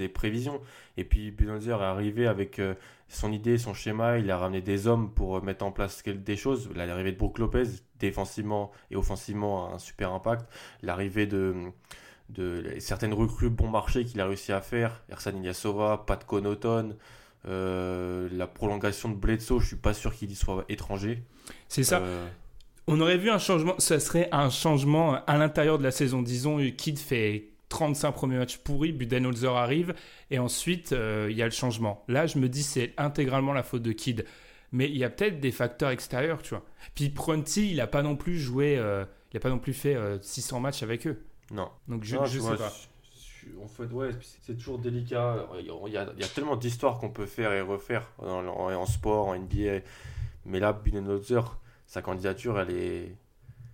des 0.00 0.08
prévisions. 0.08 0.60
Et 0.96 1.04
puis 1.04 1.30
Budenholzer 1.30 1.80
est 1.82 1.84
arrivé 1.84 2.26
avec 2.26 2.58
euh, 2.58 2.74
son 3.08 3.32
idée, 3.32 3.58
son 3.58 3.74
schéma, 3.74 4.18
il 4.18 4.30
a 4.30 4.38
ramené 4.38 4.60
des 4.60 4.86
hommes 4.86 5.12
pour 5.12 5.36
euh, 5.36 5.40
mettre 5.40 5.64
en 5.64 5.72
place 5.72 6.02
des 6.04 6.36
choses. 6.36 6.70
L'arrivée 6.74 7.12
de 7.12 7.18
Brook 7.18 7.38
Lopez, 7.38 7.64
défensivement 7.98 8.70
et 8.90 8.96
offensivement, 8.96 9.70
a 9.70 9.74
un 9.74 9.78
super 9.78 10.12
impact. 10.12 10.50
L'arrivée 10.82 11.26
de, 11.26 11.54
de 12.28 12.64
certaines 12.78 13.14
recrues 13.14 13.50
bon 13.50 13.68
marché 13.68 14.04
qu'il 14.04 14.20
a 14.20 14.26
réussi 14.26 14.52
à 14.52 14.60
faire, 14.60 15.02
Ersan 15.08 15.36
Ilyasova, 15.36 16.04
Pat 16.06 16.24
Connaughton, 16.24 16.96
euh, 17.48 18.28
la 18.32 18.46
prolongation 18.46 19.08
de 19.08 19.14
Bledsoe, 19.14 19.60
je 19.60 19.66
suis 19.66 19.76
pas 19.76 19.94
sûr 19.94 20.14
qu'il 20.14 20.30
y 20.30 20.34
soit 20.34 20.64
étranger. 20.68 21.22
C'est 21.68 21.84
ça 21.84 22.02
on 22.86 23.00
aurait 23.00 23.18
vu 23.18 23.30
un 23.30 23.38
changement, 23.38 23.74
ça 23.78 24.00
serait 24.00 24.28
un 24.32 24.50
changement 24.50 25.24
à 25.26 25.36
l'intérieur 25.36 25.78
de 25.78 25.82
la 25.82 25.90
saison. 25.90 26.22
Disons, 26.22 26.58
Kid 26.76 26.98
fait 26.98 27.50
35 27.70 28.12
premiers 28.12 28.36
matchs 28.36 28.58
pourris, 28.58 28.92
Budenholzer 28.92 29.56
arrive, 29.56 29.94
et 30.30 30.38
ensuite, 30.38 30.92
euh, 30.92 31.28
il 31.30 31.36
y 31.36 31.42
a 31.42 31.46
le 31.46 31.52
changement. 31.52 32.04
Là, 32.08 32.26
je 32.26 32.38
me 32.38 32.48
dis, 32.48 32.62
c'est 32.62 32.92
intégralement 32.98 33.52
la 33.52 33.62
faute 33.62 33.82
de 33.82 33.92
Kid. 33.92 34.26
Mais 34.72 34.88
il 34.88 34.96
y 34.96 35.04
a 35.04 35.10
peut-être 35.10 35.40
des 35.40 35.50
facteurs 35.50 35.90
extérieurs, 35.90 36.42
tu 36.42 36.50
vois. 36.50 36.64
Puis 36.94 37.08
Prunty, 37.08 37.70
il 37.70 37.76
n'a 37.78 37.86
pas 37.86 38.02
non 38.02 38.16
plus 38.16 38.38
joué, 38.38 38.76
euh, 38.76 39.04
il 39.32 39.36
n'a 39.36 39.40
pas 39.40 39.50
non 39.50 39.58
plus 39.58 39.72
fait 39.72 39.96
600 40.20 40.56
euh, 40.56 40.60
matchs 40.60 40.82
avec 40.82 41.06
eux. 41.06 41.22
Non. 41.50 41.68
Donc 41.88 42.04
je, 42.04 42.16
ne 42.16 42.26
sais 42.26 42.38
pas. 42.38 42.72
En 43.62 43.66
fait, 43.66 43.92
ouais, 43.92 44.10
c'est 44.42 44.56
toujours 44.56 44.78
délicat. 44.78 45.48
Il 45.58 45.66
y 45.66 45.96
a, 45.96 46.06
il 46.14 46.20
y 46.20 46.24
a 46.24 46.28
tellement 46.28 46.56
d'histoires 46.56 46.98
qu'on 46.98 47.10
peut 47.10 47.26
faire 47.26 47.52
et 47.52 47.60
refaire 47.60 48.06
en, 48.18 48.46
en, 48.46 48.86
sport, 48.86 49.28
en 49.28 49.36
NBA. 49.36 49.80
Mais 50.46 50.60
là, 50.60 50.72
Budenholzer, 50.72 51.58
sa 51.90 52.02
candidature, 52.02 52.60
elle 52.60 52.70
est. 52.70 53.16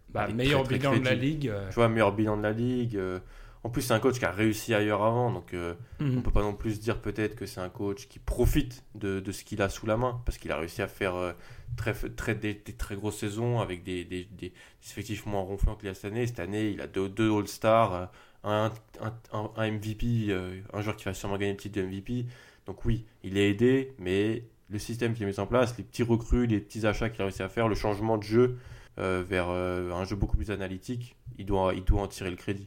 Bah, 0.08 0.26
meilleur 0.28 0.64
bilan 0.64 0.96
de 0.96 1.04
la 1.04 1.14
ligue. 1.14 1.48
Euh. 1.48 1.68
Tu 1.68 1.74
vois, 1.74 1.90
meilleur 1.90 2.14
bilan 2.14 2.38
de 2.38 2.42
la 2.42 2.52
ligue. 2.52 2.96
Euh. 2.96 3.20
En 3.62 3.68
plus, 3.68 3.82
c'est 3.82 3.92
un 3.92 4.00
coach 4.00 4.18
qui 4.18 4.24
a 4.24 4.30
réussi 4.30 4.72
ailleurs 4.72 5.02
avant, 5.02 5.30
donc 5.30 5.52
euh, 5.52 5.74
mhm. 6.00 6.18
on 6.18 6.22
peut 6.22 6.30
pas 6.30 6.40
non 6.40 6.54
plus 6.54 6.80
dire 6.80 7.02
peut-être 7.02 7.34
que 7.34 7.44
c'est 7.44 7.60
un 7.60 7.68
coach 7.68 8.06
qui 8.08 8.18
profite 8.18 8.84
de, 8.94 9.20
de 9.20 9.32
ce 9.32 9.44
qu'il 9.44 9.60
a 9.60 9.68
sous 9.68 9.86
la 9.86 9.96
main, 9.98 10.22
parce 10.24 10.38
qu'il 10.38 10.50
a 10.52 10.56
réussi 10.56 10.80
à 10.82 10.88
faire 10.88 11.34
très, 11.76 11.92
très, 11.92 12.34
des, 12.34 12.56
très 12.56 12.94
grosses 12.94 13.18
saisons 13.18 13.60
avec 13.60 13.82
des, 13.82 14.04
des, 14.04 14.24
des 14.24 14.52
effectifs 14.82 15.26
moins 15.26 15.42
ronflants 15.42 15.74
qu'il 15.74 15.88
y 15.88 15.90
a 15.90 15.94
cette 15.94 16.06
année. 16.06 16.26
Cette 16.26 16.40
année, 16.40 16.70
il 16.70 16.80
a 16.80 16.86
deux, 16.86 17.08
deux 17.08 17.30
All-Stars, 17.30 18.10
un, 18.44 18.72
un, 19.00 19.50
un, 19.56 19.70
MVP, 19.70 20.34
un 20.72 20.80
joueur 20.80 20.96
qui 20.96 21.04
va 21.04 21.12
sûrement 21.12 21.36
gagner 21.36 21.52
le 21.52 21.58
titre 21.58 21.78
de 21.80 21.86
MVP. 21.86 22.26
Donc 22.66 22.84
oui, 22.84 23.04
il 23.24 23.36
est 23.36 23.50
aidé, 23.50 23.92
mais 23.98 24.44
le 24.68 24.78
système 24.78 25.14
qui 25.14 25.22
est 25.22 25.26
mis 25.26 25.38
en 25.38 25.46
place, 25.46 25.76
les 25.78 25.84
petits 25.84 26.02
recrues, 26.02 26.46
les 26.46 26.60
petits 26.60 26.86
achats 26.86 27.08
qu'il 27.08 27.22
a 27.22 27.24
réussi 27.24 27.42
à 27.42 27.48
faire, 27.48 27.68
le 27.68 27.74
changement 27.74 28.18
de 28.18 28.22
jeu 28.22 28.58
euh, 28.98 29.22
vers 29.26 29.46
euh, 29.48 29.92
un 29.92 30.04
jeu 30.04 30.16
beaucoup 30.16 30.36
plus 30.36 30.50
analytique, 30.50 31.16
il 31.38 31.46
doit, 31.46 31.72
il 31.74 31.84
doit 31.84 32.02
en 32.02 32.08
tirer 32.08 32.30
le 32.30 32.36
crédit. 32.36 32.66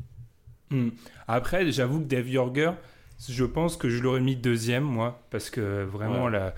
Hmm. 0.70 0.90
Après, 1.28 1.70
j'avoue 1.72 2.00
que 2.00 2.06
Dave 2.06 2.30
Yorger, 2.30 2.72
je 3.28 3.46
pense 3.46 3.76
que 3.76 3.90
je 3.90 4.02
l'aurais 4.02 4.22
mis 4.22 4.36
deuxième, 4.36 4.84
moi, 4.84 5.24
parce 5.30 5.50
que 5.50 5.84
vraiment, 5.84 6.30
la, 6.30 6.54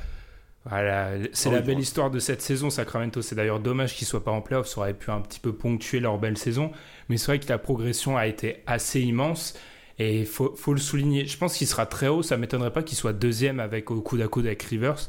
c'est 1.34 1.50
la 1.50 1.62
belle 1.62 1.80
histoire 1.80 2.12
de 2.12 2.20
cette 2.20 2.42
saison, 2.42 2.70
Sacramento. 2.70 3.22
C'est 3.22 3.36
d'ailleurs 3.36 3.60
dommage 3.60 3.96
qu'il 3.96 4.06
soit 4.06 4.24
pas 4.24 4.32
en 4.32 4.42
playoff, 4.42 4.68
ça 4.68 4.82
aurait 4.82 4.94
pu 4.94 5.10
un 5.10 5.22
petit 5.22 5.40
peu 5.40 5.54
ponctuer 5.54 6.00
leur 6.00 6.20
belle 6.20 6.38
saison. 6.38 6.72
Mais 7.10 7.18
c'est 7.18 7.28
vrai 7.28 7.40
que 7.40 7.50
la 7.50 7.58
progression 7.58 8.16
a 8.16 8.28
été 8.28 8.58
assez 8.68 9.02
immense. 9.02 9.58
Et 10.00 10.22
il 10.22 10.26
faut, 10.26 10.56
le 10.68 10.80
souligner. 10.80 11.26
Je 11.26 11.38
pense 11.38 11.58
qu'il 11.58 11.68
sera 11.68 11.86
très 11.86 12.08
haut. 12.08 12.24
Ça 12.24 12.38
m'étonnerait 12.38 12.74
pas 12.74 12.84
qu'il 12.84 12.98
soit 12.98 13.14
deuxième 13.14 13.60
avec 13.60 13.92
au 13.92 14.02
coude 14.02 14.22
à 14.22 14.28
coude 14.28 14.46
avec 14.48 14.64
Rivers. 14.64 15.08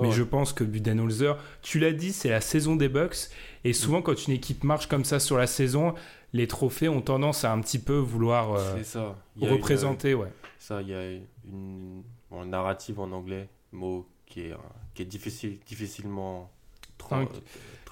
mais 0.00 0.10
je 0.10 0.22
pense 0.22 0.52
que 0.52 0.64
Budenholzer, 0.64 1.38
tu 1.62 1.78
l'as 1.78 1.92
dit, 1.92 2.12
c'est 2.12 2.30
la 2.30 2.40
saison 2.40 2.76
des 2.76 2.88
Bucks. 2.88 3.28
Et 3.64 3.72
souvent, 3.72 4.00
mm. 4.00 4.02
quand 4.02 4.26
une 4.26 4.34
équipe 4.34 4.64
marche 4.64 4.88
comme 4.88 5.04
ça 5.04 5.20
sur 5.20 5.36
la 5.36 5.46
saison, 5.46 5.94
les 6.32 6.46
trophées 6.46 6.88
ont 6.88 7.02
tendance 7.02 7.44
à 7.44 7.52
un 7.52 7.60
petit 7.60 7.78
peu 7.78 7.96
vouloir 7.96 8.54
euh, 8.54 8.82
ça. 8.82 9.16
représenter. 9.40 10.14
ouais. 10.14 10.32
Ça, 10.58 10.80
il 10.82 10.88
y 10.88 10.94
a 10.94 11.12
une, 11.44 12.02
narrative 12.46 12.98
en 13.00 13.12
anglais, 13.12 13.48
mot 13.72 14.06
qui 14.26 14.40
est, 14.42 14.54
qui 14.94 15.02
est 15.02 15.06
difficile, 15.06 15.58
difficilement. 15.66 16.50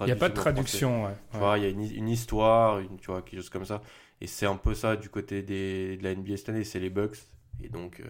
Il 0.00 0.06
n'y 0.06 0.12
a 0.12 0.16
pas 0.16 0.28
de 0.28 0.34
traduction. 0.34 1.04
Ouais. 1.04 1.12
Tu 1.32 1.38
vois, 1.38 1.58
il 1.58 1.64
y 1.64 1.66
a 1.66 1.70
une, 1.70 1.82
une, 1.82 2.08
histoire, 2.08 2.78
une, 2.78 2.96
tu 2.98 3.10
vois, 3.10 3.22
quelque 3.22 3.40
chose 3.40 3.50
comme 3.50 3.64
ça. 3.64 3.82
Et 4.20 4.26
c'est 4.26 4.46
un 4.46 4.56
peu 4.56 4.74
ça 4.74 4.96
du 4.96 5.08
côté 5.08 5.42
des, 5.42 5.96
de 5.96 6.04
la 6.04 6.14
NBA 6.14 6.36
cette 6.36 6.50
année, 6.50 6.64
c'est 6.64 6.80
les 6.80 6.90
Bucks. 6.90 7.18
Et 7.62 7.68
donc, 7.68 8.00
euh, 8.00 8.08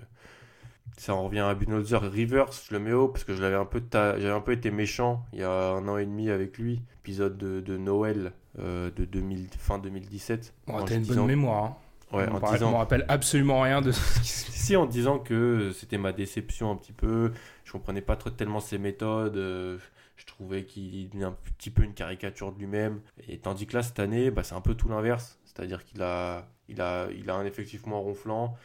ça 0.96 1.14
en 1.14 1.24
revient 1.24 1.40
à 1.40 1.54
Budenholzer. 1.54 2.02
Rivers, 2.02 2.50
je 2.52 2.74
le 2.74 2.80
mets 2.80 2.92
haut 2.92 3.08
parce 3.08 3.24
que 3.24 3.34
je 3.34 3.42
l'avais 3.42 3.56
un 3.56 3.64
peu 3.64 3.82
j'avais 3.92 4.30
un 4.30 4.40
peu 4.40 4.52
été 4.52 4.70
méchant 4.70 5.24
il 5.32 5.40
y 5.40 5.42
a 5.42 5.50
un 5.50 5.86
an 5.88 5.96
et 5.96 6.04
demi 6.06 6.30
avec 6.30 6.58
lui. 6.58 6.82
Épisode 7.00 7.38
de, 7.38 7.60
de 7.60 7.76
Noël 7.76 8.32
euh, 8.58 8.90
de 8.90 9.04
2000, 9.04 9.48
fin 9.58 9.78
2017. 9.78 10.54
Oh, 10.66 10.82
T'as 10.84 10.96
une 10.96 11.04
bonne 11.04 11.26
mémoire. 11.26 11.64
Hein. 11.64 11.76
Ouais, 12.12 12.28
en 12.28 12.40
disant... 12.40 12.56
Je 12.56 12.72
me 12.72 12.78
rappelle 12.78 13.04
absolument 13.08 13.60
rien 13.60 13.80
de 13.80 13.92
ce 13.92 14.00
Si, 14.24 14.76
en 14.76 14.86
disant 14.86 15.18
que 15.18 15.70
c'était 15.72 15.98
ma 15.98 16.12
déception 16.12 16.70
un 16.70 16.76
petit 16.76 16.92
peu, 16.92 17.32
je 17.64 17.72
comprenais 17.72 18.02
pas 18.02 18.16
trop 18.16 18.30
tellement 18.30 18.60
ses 18.60 18.78
méthodes, 18.78 19.36
euh, 19.36 19.78
je 20.16 20.26
trouvais 20.26 20.64
qu'il 20.64 21.06
était 21.06 21.22
un 21.22 21.36
petit 21.56 21.70
peu 21.70 21.82
une 21.82 21.94
caricature 21.94 22.52
de 22.52 22.58
lui-même. 22.58 23.00
Et 23.28 23.38
tandis 23.38 23.66
que 23.66 23.76
là, 23.76 23.82
cette 23.82 24.00
année, 24.00 24.30
bah, 24.30 24.42
c'est 24.42 24.54
un 24.54 24.60
peu 24.60 24.74
tout 24.74 24.88
l'inverse. 24.88 25.38
C'est-à-dire 25.60 25.84
qu'il 25.84 26.00
a, 26.00 26.48
il 26.70 26.80
a, 26.80 27.08
il 27.14 27.28
a 27.28 27.34
un 27.34 27.44
effectif 27.44 27.84
moins 27.84 27.98
ronflant. 27.98 28.56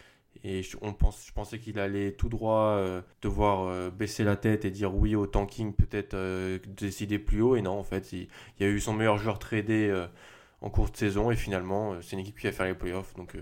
Et 0.46 0.64
je, 0.64 0.78
on 0.82 0.94
pense, 0.94 1.26
je 1.28 1.34
pensais 1.34 1.60
qu'il 1.60 1.78
allait 1.78 2.14
tout 2.14 2.30
droit 2.30 2.78
euh, 2.78 3.02
devoir 3.22 3.68
euh, 3.68 3.90
baisser 3.90 4.24
la 4.24 4.38
tête 4.38 4.64
et 4.64 4.72
dire 4.72 4.96
oui 4.96 5.14
au 5.14 5.28
tanking, 5.28 5.74
peut-être 5.74 6.14
euh, 6.14 6.58
décider 6.68 7.20
plus 7.20 7.42
haut. 7.42 7.58
Et 7.58 7.62
non, 7.62 7.78
en 7.78 7.84
fait, 7.84 8.14
il, 8.14 8.30
il 8.60 8.66
a 8.66 8.70
eu 8.70 8.80
son 8.80 8.94
meilleur 8.94 9.18
joueur 9.18 9.40
tradé 9.40 10.06
en 10.62 10.70
cours 10.70 10.90
de 10.90 10.96
saison. 10.96 11.32
Et 11.32 11.36
finalement, 11.36 12.02
c'est 12.02 12.14
une 12.14 12.20
équipe 12.20 12.40
qui 12.40 12.48
va 12.48 12.54
faire 12.54 12.66
les 12.66 12.76
playoffs. 12.76 13.14
Donc, 13.16 13.36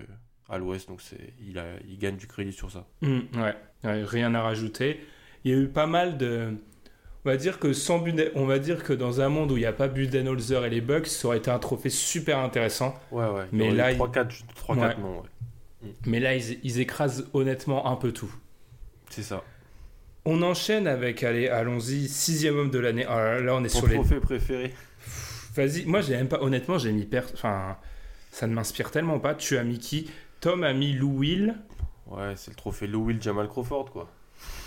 à 0.48 0.58
l'ouest, 0.58 0.88
donc 0.88 1.00
il, 1.40 1.56
a, 1.60 1.64
il 1.86 1.96
gagne 1.96 2.16
du 2.16 2.26
crédit 2.26 2.52
sur 2.52 2.72
ça. 2.72 2.88
Mmh, 3.02 3.20
ouais. 3.36 4.02
rien 4.02 4.34
à 4.34 4.42
rajouter. 4.42 4.98
Il 5.44 5.52
y 5.52 5.54
a 5.54 5.58
eu 5.58 5.68
pas 5.68 5.86
mal 5.86 6.18
de, 6.18 6.56
on 7.24 7.30
va 7.30 7.36
dire 7.36 7.58
que 7.58 7.72
sans 7.72 8.04
on 8.34 8.46
va 8.46 8.58
dire 8.58 8.84
que 8.84 8.92
dans 8.92 9.20
un 9.20 9.28
monde 9.28 9.52
où 9.52 9.56
il 9.56 9.60
n'y 9.60 9.66
a 9.66 9.72
pas 9.72 9.88
Budenholzer 9.88 10.66
et 10.66 10.70
les 10.70 10.80
Bucks, 10.80 11.06
ça 11.06 11.28
aurait 11.28 11.38
été 11.38 11.50
un 11.50 11.58
trophée 11.58 11.90
super 11.90 12.38
intéressant. 12.38 12.94
Ouais, 13.10 13.26
ouais. 13.26 13.46
Mais 13.50 13.70
là, 13.70 13.94
3-4 13.94 14.42
3, 14.54 14.76
non. 14.76 15.22
Mm. 15.82 15.88
Mais 16.06 16.20
là, 16.20 16.34
ils, 16.34 16.80
écrasent 16.80 17.28
honnêtement 17.32 17.86
un 17.90 17.96
peu 17.96 18.12
tout. 18.12 18.32
C'est 19.08 19.22
ça. 19.22 19.42
On 20.26 20.42
enchaîne 20.42 20.86
avec, 20.86 21.22
allez, 21.22 21.48
allons-y, 21.48 22.08
sixième 22.08 22.58
homme 22.58 22.70
de 22.70 22.78
l'année. 22.78 23.06
Ah, 23.08 23.40
là, 23.40 23.54
on 23.54 23.64
est 23.64 23.68
sur 23.68 23.86
les. 23.86 23.94
trophée 23.94 24.20
préféré. 24.20 24.74
Vas-y, 25.54 25.84
moi, 25.86 26.00
j'ai 26.00 26.16
même 26.16 26.28
pas. 26.28 26.42
Honnêtement, 26.42 26.78
j'ai 26.78 26.92
mis. 26.92 27.04
Per... 27.04 27.22
Enfin, 27.32 27.76
ça 28.30 28.46
ne 28.46 28.54
m'inspire 28.54 28.90
tellement 28.90 29.18
pas. 29.18 29.34
Tu 29.34 29.56
as 29.56 29.64
mis 29.64 29.78
qui? 29.78 30.10
Tom 30.40 30.62
a 30.62 30.74
mis 30.74 30.92
Lou 30.92 31.18
Will. 31.18 31.54
Ouais, 32.06 32.34
c'est 32.36 32.50
le 32.50 32.56
trophée 32.56 32.86
Lou 32.86 33.04
Will 33.06 33.22
Jamal 33.22 33.48
Crawford, 33.48 33.90
quoi. 33.90 34.10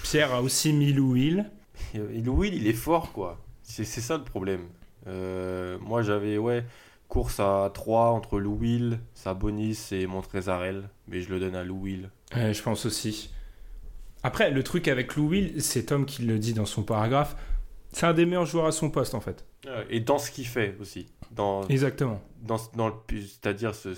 Pierre 0.04 0.34
a 0.34 0.41
aussi 0.41 0.74
mis 0.74 0.93
Lou 0.93 1.13
Will. 1.13 1.46
Et 1.94 2.28
Will, 2.28 2.54
il 2.54 2.68
est 2.68 2.74
fort, 2.74 3.12
quoi. 3.12 3.40
C'est 3.62 3.86
ça 3.86 4.18
le 4.18 4.24
problème. 4.24 4.68
Euh, 5.08 5.78
moi, 5.82 6.02
j'avais, 6.02 6.38
ouais, 6.38 6.66
course 7.08 7.40
à 7.40 7.70
3 7.74 8.10
entre 8.10 8.40
Lou 8.40 8.56
Will, 8.56 9.00
Sabonis 9.13 9.80
et 9.92 10.08
Montrezarel. 10.08 10.90
Mais 11.08 11.22
je 11.22 11.30
le 11.30 11.40
donne 11.40 11.56
à 11.56 11.63
Lou 11.63 11.82
Will. 11.82 12.10
je 12.34 12.62
pense 12.62 12.86
aussi. 12.86 13.32
Après, 14.24 14.52
le 14.52 14.63
truc 14.63 14.88
avec 14.88 15.16
Lou 15.16 15.30
Will, 15.30 15.62
c'est 15.62 15.88
Tom 15.88 16.06
qui 16.06 16.24
le 16.24 16.40
dit 16.40 16.54
dans 16.54 16.66
son 16.66 16.84
paragraphe. 16.84 17.36
C'est 17.92 18.06
un 18.06 18.13
des 18.13 18.26
meilleurs 18.26 18.46
joueurs 18.46 18.66
à 18.66 18.72
son 18.72 18.90
poste, 18.90 19.16
en 19.16 19.22
fait. 19.22 19.46
Et 19.90 20.00
dans 20.00 20.18
ce 20.18 20.32
qu'il 20.32 20.48
fait 20.48 20.76
aussi. 20.80 21.08
Dans, 21.32 21.63
Exactement. 21.68 22.22
Dans, 22.42 22.58
dans 22.76 22.88
le, 22.88 22.94
c'est-à-dire 23.10 23.76
ce, 23.76 23.90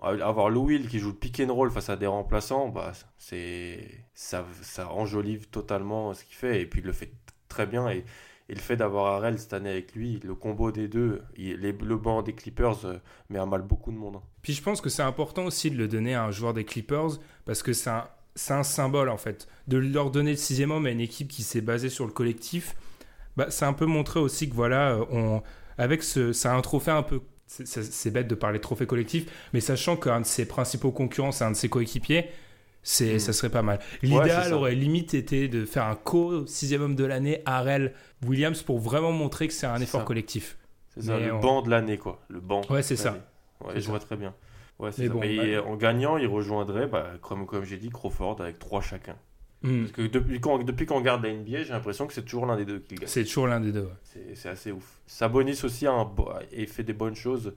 avoir 0.00 0.50
Lou 0.50 0.66
Will 0.66 0.88
qui 0.88 0.98
joue 0.98 1.10
le 1.10 1.16
pick 1.16 1.40
and 1.40 1.52
roll 1.52 1.70
face 1.70 1.88
à 1.88 1.96
des 1.96 2.06
remplaçants, 2.06 2.68
bah, 2.68 2.92
c'est 3.18 3.80
ça, 4.14 4.44
ça 4.62 4.92
enjolive 4.92 5.48
totalement 5.48 6.12
ce 6.14 6.24
qu'il 6.24 6.36
fait 6.36 6.60
et 6.60 6.66
puis 6.66 6.80
il 6.80 6.86
le 6.86 6.92
fait 6.92 7.12
très 7.48 7.66
bien 7.66 7.88
et, 7.88 8.04
le 8.48 8.54
fait 8.60 8.76
d'avoir 8.76 9.14
Arel 9.14 9.40
cette 9.40 9.54
année 9.54 9.70
avec 9.70 9.96
lui, 9.96 10.20
le 10.22 10.36
combo 10.36 10.70
des 10.70 10.86
deux, 10.86 11.20
il, 11.36 11.56
le 11.56 11.96
banc 11.96 12.22
des 12.22 12.32
Clippers 12.32 12.84
euh, 12.84 12.98
met 13.28 13.40
à 13.40 13.46
mal 13.46 13.62
beaucoup 13.62 13.90
de 13.90 13.96
monde. 13.96 14.20
Puis 14.40 14.52
je 14.52 14.62
pense 14.62 14.80
que 14.80 14.88
c'est 14.88 15.02
important 15.02 15.46
aussi 15.46 15.68
de 15.68 15.76
le 15.76 15.88
donner 15.88 16.14
à 16.14 16.22
un 16.22 16.30
joueur 16.30 16.54
des 16.54 16.64
Clippers 16.64 17.18
parce 17.44 17.64
que 17.64 17.72
c'est 17.72 17.90
un, 17.90 18.08
un, 18.50 18.62
symbole 18.62 19.08
en 19.08 19.16
fait. 19.16 19.48
De 19.66 19.78
leur 19.78 20.12
donner 20.12 20.30
le 20.30 20.36
sixième 20.36 20.70
homme 20.70 20.86
à 20.86 20.90
une 20.90 21.00
équipe 21.00 21.26
qui 21.26 21.42
s'est 21.42 21.60
basée 21.60 21.88
sur 21.88 22.06
le 22.06 22.12
collectif, 22.12 22.76
bah, 23.36 23.46
c'est 23.50 23.64
un 23.64 23.72
peu 23.72 23.86
montrer 23.86 24.20
aussi 24.20 24.48
que 24.48 24.54
voilà, 24.54 24.96
on, 25.10 25.42
avec 25.76 26.04
ce, 26.04 26.32
c'est 26.32 26.48
un 26.48 26.60
trophée 26.60 26.92
un 26.92 27.02
peu 27.02 27.22
c'est 27.46 28.10
bête 28.10 28.28
de 28.28 28.34
parler 28.34 28.58
de 28.58 28.62
trophée 28.62 28.86
collectif, 28.86 29.26
mais 29.52 29.60
sachant 29.60 29.96
qu'un 29.96 30.20
de 30.20 30.26
ses 30.26 30.46
principaux 30.46 30.90
concurrents, 30.90 31.32
c'est 31.32 31.44
un 31.44 31.52
de 31.52 31.56
ses 31.56 31.68
coéquipiers, 31.68 32.26
c'est, 32.82 33.16
hmm. 33.16 33.18
ça 33.18 33.32
serait 33.32 33.50
pas 33.50 33.62
mal. 33.62 33.80
L'idéal 34.02 34.52
aurait 34.52 34.74
limite 34.74 35.14
été 35.14 35.48
de 35.48 35.64
faire 35.64 35.84
un 35.84 35.96
co-sixième 35.96 36.82
homme 36.82 36.94
de 36.94 37.04
l'année, 37.04 37.42
Harrell 37.46 37.94
Williams, 38.26 38.62
pour 38.62 38.78
vraiment 38.78 39.12
montrer 39.12 39.48
que 39.48 39.54
c'est 39.54 39.66
un 39.66 39.80
effort 39.80 40.04
collectif. 40.04 40.56
C'est 40.94 41.02
ça, 41.02 41.18
le 41.18 41.32
banc 41.32 41.62
de 41.62 41.70
l'année, 41.70 41.98
quoi. 41.98 42.20
Le 42.28 42.40
banc. 42.40 42.62
Ouais, 42.70 42.82
c'est 42.82 42.96
ça. 42.96 43.16
Ouais, 43.64 43.80
je 43.80 43.88
vois 43.88 44.00
très 44.00 44.16
bien. 44.16 44.34
Ouais, 44.78 44.90
mais, 44.98 45.08
mais 45.08 45.58
en 45.58 45.74
gagnant, 45.76 46.18
il 46.18 46.26
rejoindrait, 46.26 46.86
bah, 46.86 47.12
comme, 47.22 47.46
comme 47.46 47.64
j'ai 47.64 47.78
dit, 47.78 47.88
Crawford 47.88 48.40
avec 48.40 48.58
trois 48.58 48.82
chacun. 48.82 49.16
Hmm. 49.66 49.80
Parce 49.80 49.92
que 49.92 50.02
depuis 50.06 50.40
qu'on 50.40 50.58
depuis 50.58 50.86
regarde 50.88 51.24
la 51.24 51.32
NBA, 51.32 51.64
j'ai 51.64 51.72
l'impression 51.72 52.06
que 52.06 52.14
c'est 52.14 52.22
toujours 52.22 52.46
l'un 52.46 52.56
des 52.56 52.64
deux 52.64 52.78
qui 52.78 52.94
gagne. 52.94 53.08
C'est 53.08 53.24
toujours 53.24 53.48
l'un 53.48 53.60
des 53.60 53.72
deux. 53.72 53.88
C'est 54.34 54.48
assez 54.48 54.72
ouf. 54.72 55.00
Sabonis 55.06 55.60
aussi 55.64 55.86
a, 55.86 55.92
un, 55.92 56.08
fait 56.66 56.84
des 56.84 56.92
bonnes 56.92 57.16
choses 57.16 57.54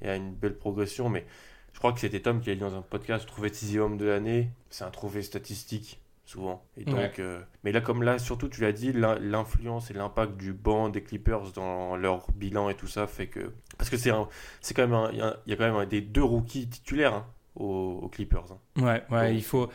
et 0.00 0.08
a 0.08 0.16
une 0.16 0.32
belle 0.34 0.56
progression, 0.56 1.08
mais 1.08 1.26
je 1.72 1.78
crois 1.78 1.92
que 1.92 2.00
c'était 2.00 2.20
Tom 2.20 2.40
qui 2.40 2.50
a 2.50 2.54
dit 2.54 2.60
dans 2.60 2.74
un 2.74 2.82
podcast 2.82 3.26
trouver 3.26 3.52
sixième 3.52 3.82
homme 3.82 3.96
de 3.98 4.06
l'année, 4.06 4.48
c'est 4.70 4.84
un 4.84 4.90
trophée 4.90 5.22
statistique 5.22 6.00
souvent. 6.24 6.64
Et 6.76 6.84
donc, 6.84 7.18
euh, 7.18 7.40
mais 7.64 7.72
là, 7.72 7.80
comme 7.80 8.02
là, 8.02 8.18
surtout, 8.18 8.48
tu 8.48 8.62
l'as 8.62 8.72
dit, 8.72 8.92
l'influence 8.92 9.90
et 9.90 9.94
l'impact 9.94 10.36
du 10.36 10.52
banc 10.52 10.88
des 10.88 11.02
Clippers 11.02 11.52
dans 11.52 11.96
leur 11.96 12.30
bilan 12.32 12.68
et 12.70 12.74
tout 12.74 12.86
ça 12.86 13.06
fait 13.06 13.26
que. 13.26 13.52
Parce 13.76 13.90
que 13.90 13.96
c'est 13.96 14.12
c'est 14.60 14.74
quand 14.74 14.86
même. 14.86 15.10
Il 15.12 15.50
y, 15.50 15.52
a 15.52 15.56
quand 15.56 15.72
même 15.72 15.88
des 15.88 16.00
deux 16.00 16.22
rookies 16.22 16.68
titulaires 16.68 17.14
hein, 17.14 17.26
aux, 17.56 18.08
Clippers. 18.10 18.52
Hein. 18.52 18.82
Ouais, 18.82 19.02
ouais, 19.10 19.34
il 19.34 19.44
faut. 19.44 19.68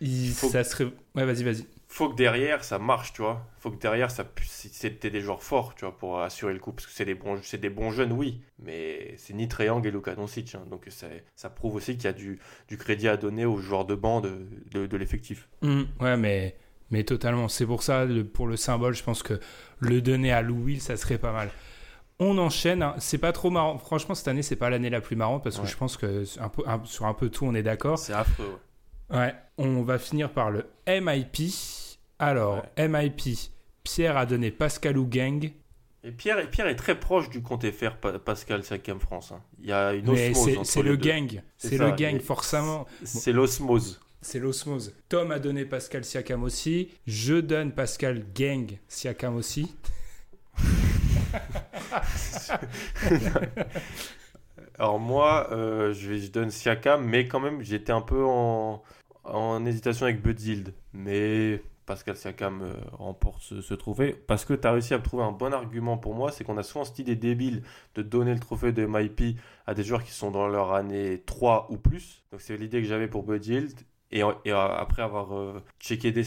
Il, 0.00 0.32
ça 0.32 0.64
serait... 0.64 0.86
Ouais, 1.14 1.24
vas-y, 1.24 1.42
vas-y. 1.42 1.66
Faut 1.88 2.08
que 2.08 2.14
derrière 2.14 2.62
ça 2.62 2.78
marche, 2.78 3.12
tu 3.12 3.22
vois. 3.22 3.44
Faut 3.58 3.72
que 3.72 3.80
derrière 3.80 4.12
ça 4.12 4.24
c'était 4.46 5.10
des 5.10 5.20
joueurs 5.20 5.42
forts, 5.42 5.74
tu 5.74 5.84
vois, 5.84 5.96
pour 5.96 6.20
assurer 6.20 6.52
le 6.52 6.60
coup. 6.60 6.70
Parce 6.70 6.86
que 6.86 6.92
c'est 6.92 7.04
des 7.04 7.16
bons, 7.16 7.40
c'est 7.42 7.58
des 7.58 7.68
bons 7.68 7.90
jeunes, 7.90 8.12
oui, 8.12 8.40
mais 8.62 9.14
c'est 9.18 9.34
ni 9.34 9.48
Triangle 9.48 9.88
et 9.88 9.90
Luka 9.90 10.14
Doncic. 10.14 10.54
Hein. 10.54 10.62
donc 10.70 10.86
ça, 10.88 11.08
ça 11.34 11.50
prouve 11.50 11.74
aussi 11.74 11.96
qu'il 11.96 12.04
y 12.04 12.06
a 12.06 12.12
du, 12.12 12.38
du, 12.68 12.78
crédit 12.78 13.08
à 13.08 13.16
donner 13.16 13.44
aux 13.44 13.58
joueurs 13.58 13.86
de 13.86 13.96
banc 13.96 14.20
de, 14.20 14.46
de, 14.72 14.96
l'effectif. 14.96 15.48
Mmh, 15.62 15.82
ouais, 16.00 16.16
mais 16.16 16.56
mais 16.92 17.02
totalement. 17.02 17.48
C'est 17.48 17.66
pour 17.66 17.82
ça, 17.82 18.06
pour 18.34 18.46
le 18.46 18.56
symbole, 18.56 18.94
je 18.94 19.02
pense 19.02 19.24
que 19.24 19.40
le 19.80 20.00
donner 20.00 20.32
à 20.32 20.42
Lou 20.42 20.62
Will, 20.62 20.80
ça 20.80 20.96
serait 20.96 21.18
pas 21.18 21.32
mal. 21.32 21.50
On 22.20 22.38
enchaîne. 22.38 22.82
Hein. 22.82 22.94
C'est 22.98 23.18
pas 23.18 23.32
trop 23.32 23.50
marrant. 23.50 23.78
Franchement, 23.78 24.14
cette 24.14 24.28
année, 24.28 24.42
c'est 24.42 24.54
pas 24.54 24.70
l'année 24.70 24.90
la 24.90 25.00
plus 25.00 25.16
marrante 25.16 25.42
parce 25.42 25.58
que 25.58 25.66
je 25.66 25.76
pense 25.76 25.96
que 25.96 26.24
un 26.38 26.48
peu, 26.48 26.62
sur 26.84 27.06
un 27.06 27.14
peu 27.14 27.30
tout, 27.30 27.46
on 27.46 27.54
est 27.54 27.64
d'accord. 27.64 27.98
C'est 27.98 28.12
affreux. 28.12 28.44
Ouais, 28.44 28.58
on 29.58 29.82
va 29.82 29.98
finir 29.98 30.30
par 30.30 30.50
le 30.50 30.66
MIP. 30.86 31.52
Alors, 32.18 32.62
MIP, 32.78 33.38
Pierre 33.82 34.16
a 34.16 34.26
donné 34.26 34.50
Pascal 34.50 34.98
ou 34.98 35.06
Gang. 35.06 35.52
Et 36.02 36.12
Pierre, 36.12 36.48
Pierre 36.50 36.68
est 36.68 36.76
très 36.76 36.98
proche 36.98 37.28
du 37.28 37.42
compte 37.42 37.68
FR 37.70 37.96
Pascal 38.24 38.64
5 38.64 38.90
France. 38.98 39.32
Hein. 39.32 39.42
Il 39.58 39.68
y 39.68 39.72
a 39.72 39.92
une 39.92 40.08
osmose. 40.08 40.60
C'est 40.64 40.82
le 40.82 40.96
gang. 40.96 41.42
C'est 41.58 41.76
le 41.76 41.90
gang, 41.90 42.18
forcément. 42.20 42.86
C'est 43.04 43.32
l'osmose. 43.32 44.00
C'est 44.22 44.38
l'osmose. 44.38 44.94
Tom 45.08 45.30
a 45.30 45.38
donné 45.38 45.64
Pascal 45.64 46.04
Siakam 46.04 46.42
aussi. 46.42 46.90
Je 47.06 47.36
donne 47.36 47.72
Pascal 47.72 48.22
Gang 48.34 48.78
Siakam 48.86 49.34
aussi. 49.36 49.74
Alors 54.78 54.98
moi, 54.98 55.48
euh, 55.52 55.92
je, 55.94 56.18
je 56.18 56.28
donne 56.28 56.50
Siakam, 56.50 57.04
mais 57.04 57.28
quand 57.28 57.40
même, 57.40 57.62
j'étais 57.62 57.92
un 57.92 58.00
peu 58.00 58.24
en, 58.24 58.82
en 59.24 59.64
hésitation 59.66 60.06
avec 60.06 60.20
Hild, 60.24 60.74
mais 60.92 61.62
Pascal 61.90 62.16
Siakam 62.16 62.62
euh, 62.62 62.72
remporte 62.92 63.42
ce, 63.42 63.74
trophée 63.74 64.12
parce 64.26 64.44
que 64.44 64.54
tu 64.54 64.66
as 64.66 64.70
réussi 64.70 64.94
à 64.94 65.00
trouver 65.00 65.24
un 65.24 65.32
bon 65.32 65.52
argument 65.52 65.98
pour 65.98 66.14
moi, 66.14 66.30
c'est 66.30 66.44
qu'on 66.44 66.56
a 66.56 66.62
souvent 66.62 66.84
cette 66.84 67.00
idée 67.00 67.16
débile 67.16 67.62
de 67.96 68.02
donner 68.02 68.32
le 68.32 68.38
trophée 68.38 68.70
de 68.70 68.86
MIP 68.86 69.38
à 69.66 69.74
des 69.74 69.82
joueurs 69.82 70.04
qui 70.04 70.12
sont 70.12 70.30
dans 70.30 70.46
leur 70.46 70.72
année 70.72 71.22
3 71.26 71.66
ou 71.70 71.78
plus. 71.78 72.22
Donc 72.30 72.40
c'est 72.42 72.56
l'idée 72.56 72.80
que 72.80 72.86
j'avais 72.86 73.08
pour 73.08 73.24
Hield. 73.34 73.74
Et, 74.12 74.22
et, 74.44 74.50
après 74.50 75.02
avoir 75.02 75.36
euh, 75.36 75.62
checké, 75.78 76.10
des, 76.10 76.24